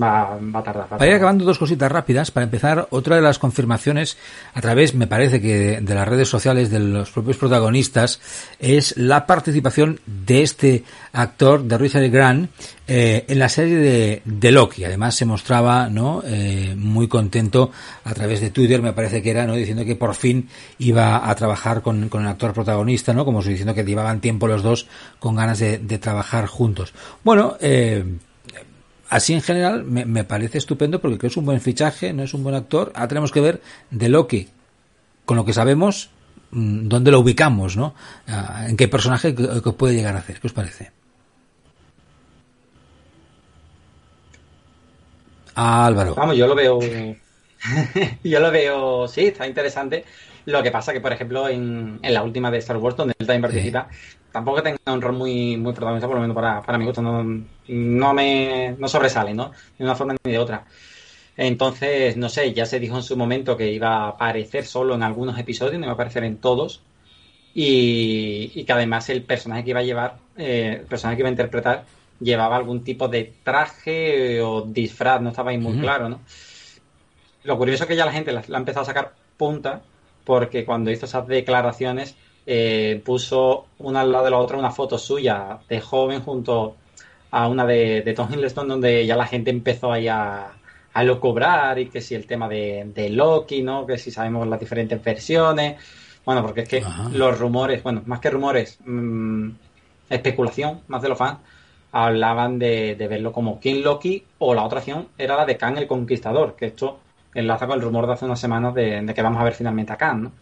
va, 0.00 0.34
a 0.34 0.62
tardar. 0.62 0.86
Va 1.00 1.12
a 1.12 1.16
acabando 1.16 1.44
dos 1.44 1.58
cositas 1.58 1.90
rápidas. 1.90 2.30
Para 2.30 2.44
empezar, 2.44 2.86
otra 2.90 3.16
de 3.16 3.22
las 3.22 3.38
confirmaciones 3.38 4.16
a 4.54 4.60
través, 4.60 4.94
me 4.94 5.06
parece 5.06 5.40
que 5.40 5.80
de 5.80 5.94
las 5.94 6.08
redes 6.08 6.28
sociales 6.28 6.70
de 6.70 6.80
los 6.80 7.10
propios 7.10 7.36
protagonistas 7.36 8.20
es 8.58 8.96
la 8.96 9.26
participación 9.26 10.00
de 10.06 10.42
este 10.42 10.84
actor, 11.12 11.64
de 11.64 11.78
Richard 11.78 12.08
Grant, 12.10 12.50
eh, 12.86 13.24
en 13.28 13.38
la 13.38 13.48
serie 13.48 13.76
de, 13.76 14.22
de, 14.24 14.52
Loki. 14.52 14.84
Además, 14.84 15.14
se 15.14 15.24
mostraba 15.24 15.88
no 15.88 16.22
eh, 16.24 16.74
muy 16.76 17.08
contento 17.08 17.70
a 18.04 18.12
través 18.12 18.40
de 18.40 18.50
Twitter, 18.50 18.82
me 18.82 18.92
parece 18.92 19.22
que 19.22 19.30
era, 19.30 19.46
no 19.46 19.54
diciendo 19.54 19.84
que 19.84 19.96
por 19.96 20.14
fin 20.14 20.48
iba 20.78 21.28
a 21.28 21.34
trabajar 21.34 21.82
con, 21.82 22.08
con 22.08 22.22
el 22.22 22.28
actor 22.28 22.52
protagonista, 22.52 23.12
no 23.12 23.24
como 23.24 23.42
diciendo 23.42 23.74
que 23.74 23.84
llevaban 23.84 24.20
tiempo 24.20 24.48
los 24.48 24.62
dos 24.62 24.88
con 25.18 25.36
ganas 25.36 25.58
de, 25.58 25.78
de 25.78 25.98
trabajar 25.98 26.46
juntos. 26.46 26.92
Bueno, 27.22 27.56
eh, 27.60 28.04
Así 29.12 29.34
en 29.34 29.42
general 29.42 29.84
me, 29.84 30.24
parece 30.24 30.56
estupendo 30.56 30.98
porque 30.98 31.18
creo 31.18 31.28
que 31.28 31.32
es 31.34 31.36
un 31.36 31.44
buen 31.44 31.60
fichaje, 31.60 32.14
no 32.14 32.22
es 32.22 32.32
un 32.32 32.42
buen 32.42 32.54
actor. 32.54 32.92
Ahora 32.94 33.08
tenemos 33.08 33.30
que 33.30 33.42
ver 33.42 33.60
de 33.90 34.08
Loki, 34.08 34.48
con 35.26 35.36
lo 35.36 35.44
que 35.44 35.52
sabemos, 35.52 36.08
mm, 36.50 36.88
dónde 36.88 37.10
lo 37.10 37.20
ubicamos, 37.20 37.76
¿no? 37.76 37.94
Ah, 38.26 38.64
en 38.66 38.74
qué 38.74 38.88
personaje 38.88 39.34
puede 39.34 39.96
llegar 39.96 40.16
a 40.16 40.20
hacer. 40.20 40.40
¿Qué 40.40 40.46
os 40.46 40.54
parece? 40.54 40.92
Álvaro. 45.56 46.14
Vamos, 46.14 46.34
yo 46.34 46.46
lo 46.46 46.54
veo. 46.54 46.78
yo 48.24 48.40
lo 48.40 48.50
veo, 48.50 49.06
sí, 49.08 49.26
está 49.26 49.46
interesante. 49.46 50.06
Lo 50.46 50.62
que 50.62 50.70
pasa 50.70 50.94
que, 50.94 51.02
por 51.02 51.12
ejemplo, 51.12 51.50
en, 51.50 52.00
la 52.00 52.22
última 52.22 52.50
de 52.50 52.56
Star 52.56 52.78
Wars, 52.78 52.96
donde 52.96 53.12
él 53.18 53.26
también 53.26 53.42
participa, 53.42 53.90
tampoco 54.32 54.62
tenga 54.62 54.78
un 54.86 55.02
rol 55.02 55.12
muy, 55.14 55.56
muy 55.56 55.72
protagonista, 55.72 56.06
por 56.08 56.16
lo 56.16 56.22
menos 56.22 56.34
para, 56.34 56.62
para 56.62 56.78
mi 56.78 56.86
gusto, 56.86 57.02
no, 57.02 57.22
no 57.68 58.14
me 58.14 58.74
no 58.78 58.88
sobresale, 58.88 59.34
¿no? 59.34 59.52
De 59.78 59.84
una 59.84 59.94
forma 59.94 60.16
ni 60.24 60.32
de 60.32 60.38
otra. 60.38 60.64
Entonces, 61.36 62.16
no 62.16 62.28
sé, 62.28 62.52
ya 62.52 62.66
se 62.66 62.80
dijo 62.80 62.96
en 62.96 63.02
su 63.02 63.16
momento 63.16 63.56
que 63.56 63.70
iba 63.72 64.04
a 64.04 64.08
aparecer 64.08 64.64
solo 64.66 64.94
en 64.94 65.02
algunos 65.02 65.38
episodios, 65.38 65.78
no 65.78 65.86
iba 65.86 65.92
a 65.92 65.94
aparecer 65.94 66.24
en 66.24 66.38
todos. 66.38 66.82
Y, 67.54 68.64
que 68.64 68.72
además 68.72 69.08
el 69.10 69.22
personaje 69.22 69.64
que 69.64 69.70
iba 69.70 69.80
a 69.80 69.82
llevar, 69.84 70.16
eh, 70.36 70.78
el 70.80 70.86
personaje 70.86 71.16
que 71.16 71.22
iba 71.22 71.28
a 71.28 71.32
interpretar, 71.32 71.84
llevaba 72.20 72.56
algún 72.56 72.84
tipo 72.84 73.08
de 73.08 73.32
traje 73.42 74.40
o 74.40 74.62
disfraz, 74.62 75.20
no 75.20 75.30
estaba 75.30 75.50
ahí 75.50 75.58
muy 75.58 75.78
claro, 75.78 76.08
¿no? 76.08 76.20
Lo 77.44 77.58
curioso 77.58 77.84
es 77.84 77.88
que 77.88 77.96
ya 77.96 78.06
la 78.06 78.12
gente 78.12 78.32
la, 78.32 78.42
la 78.46 78.58
ha 78.58 78.60
empezado 78.60 78.82
a 78.82 78.86
sacar 78.86 79.14
punta, 79.36 79.82
porque 80.24 80.64
cuando 80.64 80.90
hizo 80.90 81.06
esas 81.06 81.26
declaraciones 81.26 82.16
eh, 82.46 83.00
puso 83.04 83.66
una 83.78 84.00
al 84.00 84.12
lado 84.12 84.24
de 84.24 84.30
la 84.30 84.38
otra 84.38 84.58
una 84.58 84.70
foto 84.70 84.98
suya 84.98 85.58
de 85.68 85.80
joven 85.80 86.22
junto 86.22 86.76
a 87.30 87.48
una 87.48 87.64
de, 87.64 88.02
de 88.02 88.12
Tom 88.14 88.28
Hiddleston 88.32 88.68
donde 88.68 89.06
ya 89.06 89.16
la 89.16 89.26
gente 89.26 89.50
empezó 89.50 89.92
ahí 89.92 90.08
a, 90.08 90.52
a 90.92 91.04
lo 91.04 91.20
cobrar 91.20 91.78
y 91.78 91.86
que 91.86 92.00
si 92.00 92.14
el 92.14 92.26
tema 92.26 92.48
de, 92.48 92.90
de 92.94 93.08
Loki, 93.08 93.62
¿no? 93.62 93.86
Que 93.86 93.98
si 93.98 94.10
sabemos 94.10 94.46
las 94.46 94.60
diferentes 94.60 95.02
versiones. 95.02 95.76
Bueno, 96.24 96.42
porque 96.42 96.62
es 96.62 96.68
que 96.68 96.84
los 97.12 97.38
rumores, 97.38 97.82
bueno, 97.82 98.02
más 98.06 98.20
que 98.20 98.30
rumores, 98.30 98.78
mmm, 98.84 99.48
especulación, 100.08 100.82
más 100.88 101.02
de 101.02 101.08
los 101.08 101.18
fans, 101.18 101.38
hablaban 101.90 102.58
de, 102.58 102.94
de, 102.94 103.08
verlo 103.08 103.32
como 103.32 103.58
King 103.58 103.82
Loki 103.82 104.24
o 104.38 104.54
la 104.54 104.64
otra 104.64 104.78
opción 104.78 105.08
era 105.18 105.36
la 105.36 105.44
de 105.44 105.56
Khan 105.56 105.78
el 105.78 105.86
Conquistador, 105.86 106.54
que 106.56 106.66
esto 106.66 107.00
enlaza 107.34 107.66
con 107.66 107.78
el 107.78 107.84
rumor 107.84 108.06
de 108.06 108.12
hace 108.12 108.24
unas 108.24 108.40
semanas 108.40 108.74
de, 108.74 109.02
de 109.02 109.14
que 109.14 109.22
vamos 109.22 109.40
a 109.40 109.44
ver 109.44 109.54
finalmente 109.54 109.92
a 109.92 109.96
Khan, 109.96 110.22
¿no? 110.22 110.32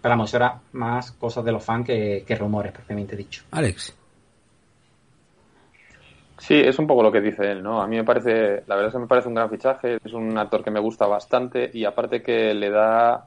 Pero 0.00 0.12
vamos, 0.12 0.32
era 0.32 0.58
más 0.72 1.12
cosas 1.12 1.44
de 1.44 1.52
los 1.52 1.64
fans 1.64 1.86
que, 1.86 2.24
que 2.26 2.36
rumores, 2.36 2.72
propiamente 2.72 3.16
dicho. 3.16 3.44
Alex. 3.50 3.94
Sí, 6.38 6.54
es 6.54 6.78
un 6.78 6.86
poco 6.86 7.02
lo 7.02 7.12
que 7.12 7.20
dice 7.20 7.52
él, 7.52 7.62
¿no? 7.62 7.82
A 7.82 7.86
mí 7.86 7.96
me 7.96 8.04
parece, 8.04 8.62
la 8.66 8.74
verdad 8.74 8.86
es 8.86 8.92
que 8.94 8.98
me 8.98 9.06
parece 9.06 9.28
un 9.28 9.34
gran 9.34 9.50
fichaje, 9.50 9.98
es 10.02 10.12
un 10.14 10.38
actor 10.38 10.64
que 10.64 10.70
me 10.70 10.80
gusta 10.80 11.06
bastante 11.06 11.70
y 11.72 11.84
aparte 11.84 12.22
que 12.22 12.54
le 12.54 12.70
da, 12.70 13.26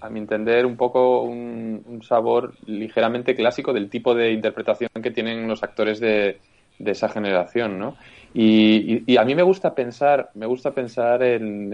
a 0.00 0.10
mi 0.10 0.18
entender, 0.18 0.66
un 0.66 0.76
poco 0.76 1.22
un, 1.22 1.82
un 1.86 2.02
sabor 2.02 2.52
ligeramente 2.66 3.34
clásico 3.34 3.72
del 3.72 3.88
tipo 3.88 4.14
de 4.14 4.32
interpretación 4.32 4.90
que 5.02 5.10
tienen 5.10 5.48
los 5.48 5.62
actores 5.62 6.00
de, 6.00 6.38
de 6.78 6.90
esa 6.90 7.08
generación, 7.08 7.78
¿no? 7.78 7.96
Y, 8.34 8.94
y, 8.94 9.04
y, 9.06 9.16
a 9.16 9.24
mí 9.24 9.34
me 9.34 9.42
gusta 9.42 9.74
pensar, 9.74 10.30
me 10.34 10.44
gusta 10.44 10.72
pensar 10.72 11.22
en, 11.22 11.70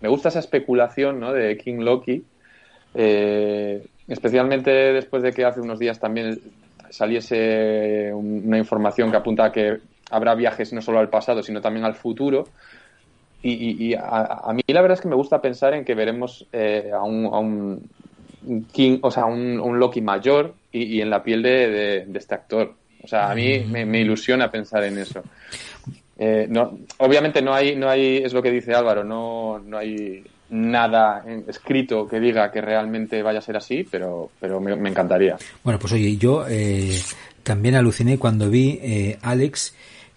me 0.00 0.08
gusta 0.08 0.30
esa 0.30 0.38
especulación, 0.38 1.20
¿no? 1.20 1.34
De 1.34 1.58
King 1.58 1.80
Loki, 1.80 2.24
eh, 3.00 3.86
especialmente 4.08 4.70
después 4.72 5.22
de 5.22 5.32
que 5.32 5.44
hace 5.44 5.60
unos 5.60 5.78
días 5.78 6.00
también 6.00 6.40
saliese 6.90 8.12
una 8.12 8.58
información 8.58 9.12
que 9.12 9.16
apunta 9.16 9.44
a 9.44 9.52
que 9.52 9.78
habrá 10.10 10.34
viajes 10.34 10.72
no 10.72 10.82
solo 10.82 10.98
al 10.98 11.08
pasado, 11.08 11.42
sino 11.44 11.60
también 11.60 11.84
al 11.84 11.94
futuro. 11.94 12.48
Y, 13.40 13.52
y, 13.52 13.90
y 13.90 13.94
a, 13.94 14.40
a, 14.42 14.52
mí 14.52 14.62
la 14.66 14.82
verdad 14.82 14.96
es 14.96 15.00
que 15.00 15.08
me 15.08 15.14
gusta 15.14 15.40
pensar 15.40 15.74
en 15.74 15.84
que 15.84 15.94
veremos 15.94 16.44
eh, 16.52 16.90
a, 16.92 17.04
un, 17.04 17.26
a 17.26 17.38
un, 17.38 17.88
King, 18.72 18.98
o 19.02 19.12
sea, 19.12 19.26
un, 19.26 19.60
un 19.60 19.78
Loki 19.78 20.00
mayor 20.00 20.54
y, 20.72 20.96
y, 20.96 21.00
en 21.00 21.10
la 21.10 21.22
piel 21.22 21.40
de, 21.42 21.68
de, 21.68 22.04
de, 22.06 22.18
este 22.18 22.34
actor. 22.34 22.74
O 23.04 23.06
sea, 23.06 23.30
a 23.30 23.34
mí 23.36 23.60
me, 23.60 23.86
me 23.86 24.00
ilusiona 24.00 24.50
pensar 24.50 24.82
en 24.82 24.98
eso. 24.98 25.22
Eh, 26.18 26.48
no, 26.50 26.78
obviamente 26.96 27.42
no 27.42 27.54
hay, 27.54 27.76
no 27.76 27.88
hay, 27.88 28.16
es 28.16 28.32
lo 28.32 28.42
que 28.42 28.50
dice 28.50 28.74
Álvaro, 28.74 29.04
no, 29.04 29.60
no 29.60 29.78
hay 29.78 30.24
nada 30.50 31.24
escrito 31.46 32.08
que 32.08 32.20
diga 32.20 32.50
que 32.50 32.60
realmente 32.60 33.22
vaya 33.22 33.40
a 33.40 33.42
ser 33.42 33.56
así, 33.56 33.86
pero, 33.90 34.30
pero 34.40 34.60
me, 34.60 34.74
me 34.76 34.88
encantaría. 34.88 35.36
Bueno, 35.62 35.78
pues 35.78 35.92
oye, 35.92 36.16
yo 36.16 36.46
eh, 36.48 36.98
también 37.42 37.74
aluciné 37.74 38.18
cuando 38.18 38.48
vi, 38.48 38.78
eh, 38.82 39.18
Alex, 39.22 39.74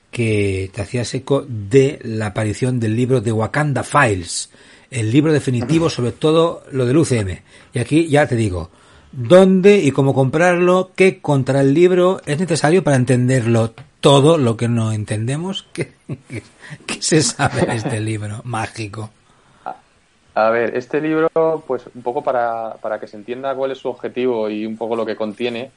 que 0.10 0.70
te 0.74 0.82
hacías 0.82 1.14
eco 1.14 1.46
de 1.48 2.00
la 2.04 2.28
aparición 2.28 2.80
del 2.80 2.96
libro 2.96 3.22
de 3.22 3.32
Wakanda 3.32 3.84
Files, 3.84 4.52
el 4.90 5.12
libro 5.12 5.34
definitivo 5.34 5.90
sobre 5.90 6.12
todo 6.12 6.64
lo 6.72 6.86
del 6.86 6.98
UCM. 6.98 7.40
Y 7.74 7.80
aquí 7.80 8.08
ya 8.08 8.28
te 8.28 8.36
digo, 8.36 8.70
dónde 9.12 9.80
y 9.80 9.92
cómo 9.92 10.14
comprarlo, 10.14 10.92
qué 10.96 11.20
contra 11.20 11.62
el 11.62 11.74
libro 11.74 12.22
es 12.26 12.40
necesario 12.40 12.84
para 12.84 12.98
entenderlo 12.98 13.74
todo 14.00 14.38
lo 14.38 14.58
que 14.58 14.68
no 14.68 14.92
entendemos. 14.92 15.68
¿Qué, 15.74 15.92
qué, 16.30 16.44
qué 16.86 17.02
se 17.02 17.22
sabe 17.22 17.66
de 17.66 17.76
este 17.76 18.00
libro 18.02 18.42
mágico? 18.44 19.10
A 20.34 20.50
ver, 20.50 20.78
este 20.78 21.02
libro, 21.02 21.30
pues 21.68 21.84
un 21.94 22.02
poco 22.02 22.24
para, 22.24 22.76
para, 22.82 23.00
que 23.00 23.08
se 23.08 23.18
entienda 23.18 23.54
cuál 23.54 23.72
es 23.72 23.80
su 23.80 23.90
objetivo 23.90 24.50
y 24.50 24.66
un 24.66 24.78
poco 24.78 24.96
lo 24.96 25.06
que 25.06 25.18
contiene, 25.18 25.72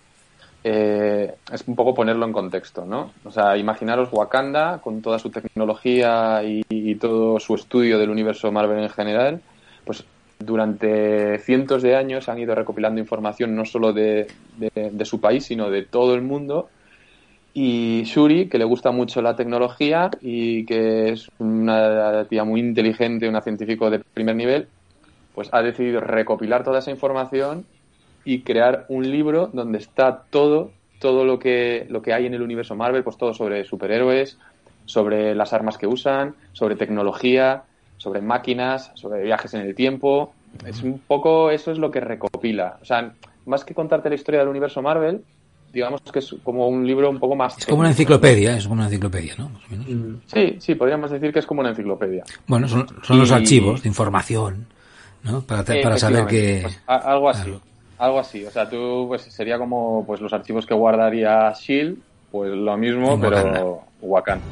eh, 0.62 1.34
es 1.52 1.64
un 1.66 1.74
poco 1.74 1.94
ponerlo 1.94 2.24
en 2.24 2.32
contexto, 2.32 2.84
¿no? 2.86 3.12
O 3.24 3.32
sea, 3.32 3.56
imaginaros 3.56 4.10
Wakanda 4.12 4.80
con 4.80 5.02
toda 5.02 5.18
su 5.18 5.30
tecnología 5.30 6.42
y, 6.44 6.94
todo 6.94 7.40
su 7.40 7.56
estudio 7.56 7.98
del 7.98 8.10
universo 8.10 8.52
Marvel 8.52 8.78
en 8.78 8.88
general, 8.88 9.42
pues 9.84 10.04
durante 10.38 11.38
cientos 11.38 11.82
de 11.82 11.96
años 11.96 12.28
han 12.28 12.38
ido 12.38 12.54
recopilando 12.54 13.00
información 13.00 13.56
no 13.56 13.64
solo 13.64 13.92
de, 13.92 14.28
de 14.56 15.04
su 15.04 15.20
país, 15.20 15.44
sino 15.44 15.68
de 15.68 15.82
todo 15.82 16.14
el 16.14 16.22
mundo 16.22 16.70
y 17.56 18.02
Shuri, 18.02 18.48
que 18.48 18.58
le 18.58 18.64
gusta 18.64 18.90
mucho 18.90 19.22
la 19.22 19.36
tecnología 19.36 20.10
y 20.20 20.66
que 20.66 21.10
es 21.10 21.30
una 21.38 22.24
tía 22.24 22.42
muy 22.42 22.58
inteligente, 22.58 23.28
una 23.28 23.40
científico 23.40 23.90
de 23.90 24.00
primer 24.00 24.34
nivel, 24.34 24.66
pues 25.36 25.48
ha 25.52 25.62
decidido 25.62 26.00
recopilar 26.00 26.64
toda 26.64 26.80
esa 26.80 26.90
información 26.90 27.64
y 28.24 28.40
crear 28.40 28.86
un 28.88 29.08
libro 29.08 29.50
donde 29.52 29.78
está 29.78 30.24
todo, 30.30 30.72
todo 30.98 31.24
lo 31.24 31.38
que, 31.38 31.86
lo 31.90 32.02
que 32.02 32.12
hay 32.12 32.26
en 32.26 32.34
el 32.34 32.42
universo 32.42 32.74
Marvel, 32.74 33.04
pues 33.04 33.16
todo 33.16 33.32
sobre 33.32 33.64
superhéroes, 33.64 34.36
sobre 34.84 35.36
las 35.36 35.52
armas 35.52 35.78
que 35.78 35.86
usan, 35.86 36.34
sobre 36.52 36.74
tecnología, 36.74 37.62
sobre 37.98 38.20
máquinas, 38.20 38.90
sobre 38.94 39.22
viajes 39.22 39.54
en 39.54 39.60
el 39.60 39.76
tiempo. 39.76 40.34
Es 40.66 40.82
un 40.82 40.98
poco, 40.98 41.50
eso 41.50 41.70
es 41.70 41.78
lo 41.78 41.92
que 41.92 42.00
recopila. 42.00 42.78
O 42.82 42.84
sea, 42.84 43.12
más 43.46 43.64
que 43.64 43.74
contarte 43.74 44.08
la 44.08 44.16
historia 44.16 44.40
del 44.40 44.48
universo 44.48 44.82
Marvel, 44.82 45.22
digamos 45.74 46.00
que 46.02 46.20
es 46.20 46.36
como 46.44 46.68
un 46.68 46.86
libro 46.86 47.10
un 47.10 47.18
poco 47.18 47.34
más. 47.34 47.58
Es 47.58 47.66
como 47.66 47.80
una 47.80 47.90
enciclopedia, 47.90 48.56
es 48.56 48.62
como 48.64 48.74
una 48.74 48.84
enciclopedia, 48.84 49.34
¿no? 49.36 49.50
Sí, 50.26 50.56
sí, 50.60 50.74
podríamos 50.76 51.10
decir 51.10 51.32
que 51.32 51.40
es 51.40 51.46
como 51.46 51.60
una 51.60 51.70
enciclopedia. 51.70 52.24
Bueno, 52.46 52.68
son, 52.68 52.86
son 53.02 53.16
y... 53.16 53.20
los 53.20 53.32
archivos 53.32 53.82
de 53.82 53.88
información, 53.88 54.66
¿no? 55.24 55.42
Para, 55.42 55.64
para 55.64 55.98
saber 55.98 56.26
que. 56.26 56.60
Pues, 56.62 56.80
algo 56.86 57.28
así. 57.28 57.42
Claro. 57.42 57.60
Algo 57.98 58.20
así. 58.20 58.44
O 58.44 58.50
sea, 58.50 58.68
tú, 58.68 59.06
pues 59.08 59.22
sería 59.22 59.58
como 59.58 60.04
pues 60.06 60.20
los 60.20 60.32
archivos 60.32 60.64
que 60.64 60.74
guardaría 60.74 61.52
Shield, 61.52 61.98
pues 62.30 62.52
lo 62.52 62.76
mismo, 62.76 63.20
pero 63.20 63.82
Wakanda. 64.00 64.44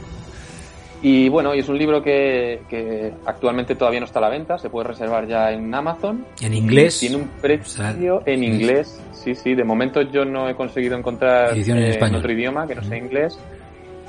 Y 1.04 1.28
bueno, 1.28 1.52
y 1.52 1.58
es 1.58 1.68
un 1.68 1.76
libro 1.76 2.00
que, 2.00 2.62
que, 2.68 3.12
actualmente 3.26 3.74
todavía 3.74 3.98
no 3.98 4.06
está 4.06 4.20
a 4.20 4.22
la 4.22 4.28
venta, 4.28 4.56
se 4.56 4.70
puede 4.70 4.88
reservar 4.88 5.26
ya 5.26 5.50
en 5.50 5.74
Amazon. 5.74 6.24
En 6.40 6.54
inglés. 6.54 7.00
Tiene 7.00 7.16
un 7.16 7.28
precio 7.40 8.18
o 8.18 8.22
sea, 8.22 8.32
en 8.32 8.44
inglés. 8.44 9.02
Sí, 9.12 9.34
sí, 9.34 9.54
de 9.54 9.64
momento 9.64 10.00
yo 10.02 10.24
no 10.24 10.48
he 10.48 10.54
conseguido 10.54 10.96
encontrar 10.96 11.54
Edición 11.54 11.78
en, 11.78 11.84
eh, 11.84 11.98
en 12.00 12.14
otro 12.14 12.32
idioma 12.32 12.68
que 12.68 12.76
no 12.76 12.84
sea 12.84 12.96
inglés. 12.96 13.36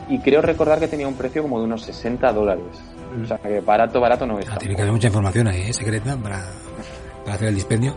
Y 0.08 0.20
creo 0.20 0.42
recordar 0.44 0.80
que 0.80 0.88
tenía 0.88 1.08
un 1.08 1.16
precio 1.16 1.42
como 1.42 1.58
de 1.60 1.66
unos 1.66 1.82
60 1.84 2.32
dólares. 2.32 2.64
O 3.24 3.26
sea, 3.26 3.38
que 3.38 3.60
barato, 3.62 4.00
barato 4.00 4.28
no 4.28 4.38
es. 4.38 4.48
Ah, 4.50 4.58
tiene 4.58 4.76
que 4.76 4.82
haber 4.82 4.94
mucha 4.94 5.08
información 5.08 5.48
ahí, 5.48 5.62
¿eh? 5.62 5.74
secreta, 5.74 6.16
para, 6.18 6.46
para 7.24 7.36
hacer 7.36 7.48
el 7.48 7.56
dispendio. 7.56 7.96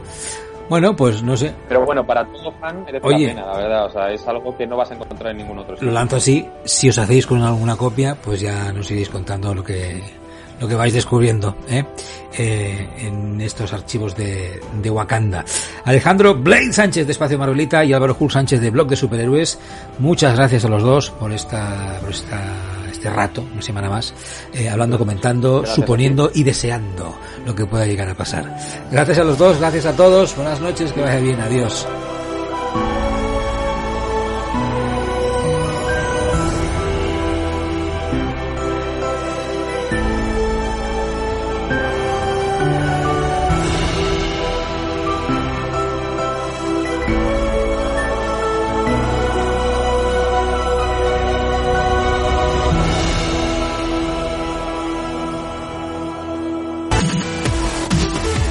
Bueno, 0.68 0.96
pues 0.96 1.22
no 1.22 1.36
sé. 1.36 1.54
Pero 1.68 1.84
bueno, 1.84 2.04
para 2.04 2.24
todo 2.24 2.52
fan 2.52 2.84
merece 2.84 3.06
Oye, 3.06 3.28
la 3.28 3.34
pena, 3.34 3.46
la 3.46 3.56
verdad. 3.58 3.86
O 3.86 3.90
sea, 3.90 4.10
es 4.10 4.26
algo 4.26 4.56
que 4.56 4.66
no 4.66 4.76
vas 4.76 4.90
a 4.90 4.94
encontrar 4.94 5.30
en 5.30 5.38
ningún 5.38 5.58
otro 5.58 5.76
sitio. 5.76 5.88
Lo 5.88 5.94
lanzo 5.94 6.16
así. 6.16 6.46
Si 6.64 6.88
os 6.88 6.98
hacéis 6.98 7.26
con 7.26 7.42
alguna 7.42 7.76
copia, 7.76 8.16
pues 8.16 8.40
ya 8.40 8.72
nos 8.72 8.90
iréis 8.90 9.08
contando 9.08 9.54
lo 9.54 9.62
que 9.62 10.02
lo 10.60 10.66
que 10.66 10.74
vais 10.74 10.92
descubriendo 10.92 11.54
¿eh? 11.68 11.84
Eh, 12.38 12.88
en 12.98 13.40
estos 13.40 13.72
archivos 13.72 14.16
de, 14.16 14.60
de, 14.80 14.90
Wakanda. 14.90 15.44
Alejandro 15.84 16.34
Blade 16.34 16.72
Sánchez 16.72 17.06
de 17.06 17.12
Espacio 17.12 17.38
Marvelita 17.38 17.84
y 17.84 17.92
Álvaro 17.92 18.14
Jul 18.14 18.30
Sánchez 18.30 18.60
de 18.60 18.70
Blog 18.70 18.88
de 18.88 18.96
Superhéroes. 18.96 19.58
Muchas 19.98 20.34
gracias 20.36 20.64
a 20.64 20.68
los 20.68 20.82
dos 20.82 21.10
por 21.10 21.32
esta, 21.32 21.98
por 22.00 22.10
esta 22.10 22.75
este 23.06 23.16
rato, 23.16 23.44
una 23.52 23.62
semana 23.62 23.88
más, 23.88 24.12
eh, 24.52 24.68
hablando, 24.68 24.98
comentando, 24.98 25.58
gracias 25.58 25.76
suponiendo 25.76 26.30
y 26.34 26.42
deseando 26.42 27.16
lo 27.44 27.54
que 27.54 27.64
pueda 27.64 27.86
llegar 27.86 28.08
a 28.08 28.14
pasar. 28.14 28.56
Gracias 28.90 29.18
a 29.18 29.24
los 29.24 29.38
dos, 29.38 29.58
gracias 29.58 29.86
a 29.86 29.94
todos, 29.94 30.34
buenas 30.34 30.60
noches, 30.60 30.92
que 30.92 31.02
vaya 31.02 31.20
bien, 31.20 31.40
adiós. 31.40 31.86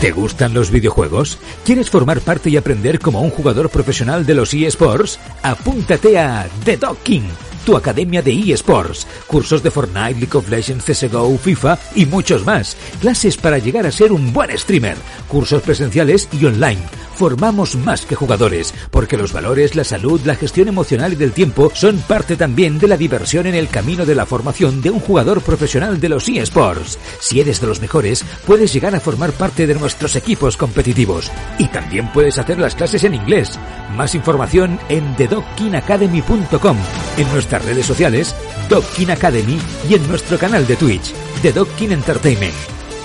¿Te 0.05 0.11
gustan 0.11 0.53
los 0.53 0.69
videojuegos? 0.69 1.39
¿Quieres 1.65 1.89
formar 1.89 2.21
parte 2.21 2.51
y 2.51 2.57
aprender 2.57 2.99
como 2.99 3.21
un 3.21 3.31
jugador 3.31 3.71
profesional 3.71 4.23
de 4.23 4.35
los 4.35 4.53
eSports? 4.53 5.19
Apúntate 5.41 6.19
a 6.19 6.47
The 6.63 6.77
Docking, 6.77 7.27
tu 7.65 7.75
academia 7.75 8.21
de 8.21 8.53
eSports, 8.53 9.07
cursos 9.25 9.63
de 9.63 9.71
Fortnite, 9.71 10.19
League 10.19 10.37
of 10.37 10.47
Legends, 10.47 10.85
CSGO, 10.85 11.35
FIFA 11.39 11.79
y 11.95 12.05
muchos 12.05 12.45
más, 12.45 12.77
clases 13.01 13.35
para 13.35 13.57
llegar 13.57 13.87
a 13.87 13.91
ser 13.91 14.11
un 14.11 14.31
buen 14.31 14.55
streamer, 14.55 14.95
cursos 15.27 15.63
presenciales 15.63 16.29
y 16.39 16.45
online 16.45 17.04
formamos 17.15 17.75
más 17.75 18.05
que 18.05 18.15
jugadores, 18.15 18.73
porque 18.91 19.17
los 19.17 19.33
valores, 19.33 19.75
la 19.75 19.83
salud, 19.83 20.21
la 20.25 20.35
gestión 20.35 20.67
emocional 20.67 21.13
y 21.13 21.15
del 21.15 21.31
tiempo 21.31 21.71
son 21.73 21.97
parte 21.99 22.35
también 22.35 22.77
de 22.77 22.87
la 22.87 22.97
diversión 22.97 23.47
en 23.47 23.55
el 23.55 23.69
camino 23.69 24.05
de 24.05 24.15
la 24.15 24.25
formación 24.25 24.81
de 24.81 24.91
un 24.91 24.99
jugador 24.99 25.41
profesional 25.41 25.99
de 25.99 26.09
los 26.09 26.27
eSports. 26.27 26.99
Si 27.19 27.39
eres 27.39 27.61
de 27.61 27.67
los 27.67 27.81
mejores, 27.81 28.23
puedes 28.45 28.73
llegar 28.73 28.95
a 28.95 28.99
formar 28.99 29.31
parte 29.31 29.65
de 29.65 29.75
nuestros 29.75 30.15
equipos 30.15 30.57
competitivos. 30.57 31.31
Y 31.57 31.67
también 31.69 32.11
puedes 32.11 32.37
hacer 32.37 32.59
las 32.59 32.75
clases 32.75 33.03
en 33.03 33.15
inglés. 33.15 33.57
Más 33.95 34.13
información 34.13 34.79
en 34.89 35.15
thedockinacademy.com, 35.15 36.77
en 37.17 37.31
nuestras 37.31 37.65
redes 37.65 37.85
sociales, 37.85 38.35
Dockin 38.69 39.11
Academy 39.11 39.59
y 39.89 39.95
en 39.95 40.07
nuestro 40.07 40.37
canal 40.37 40.67
de 40.67 40.75
Twitch, 40.75 41.13
The 41.41 41.53
Entertainment. 41.93 42.55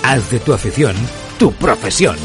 Haz 0.03 0.31
de 0.31 0.41
tu 0.41 0.53
afición 0.53 0.97
tu 1.41 1.51
profesión. 1.53 2.17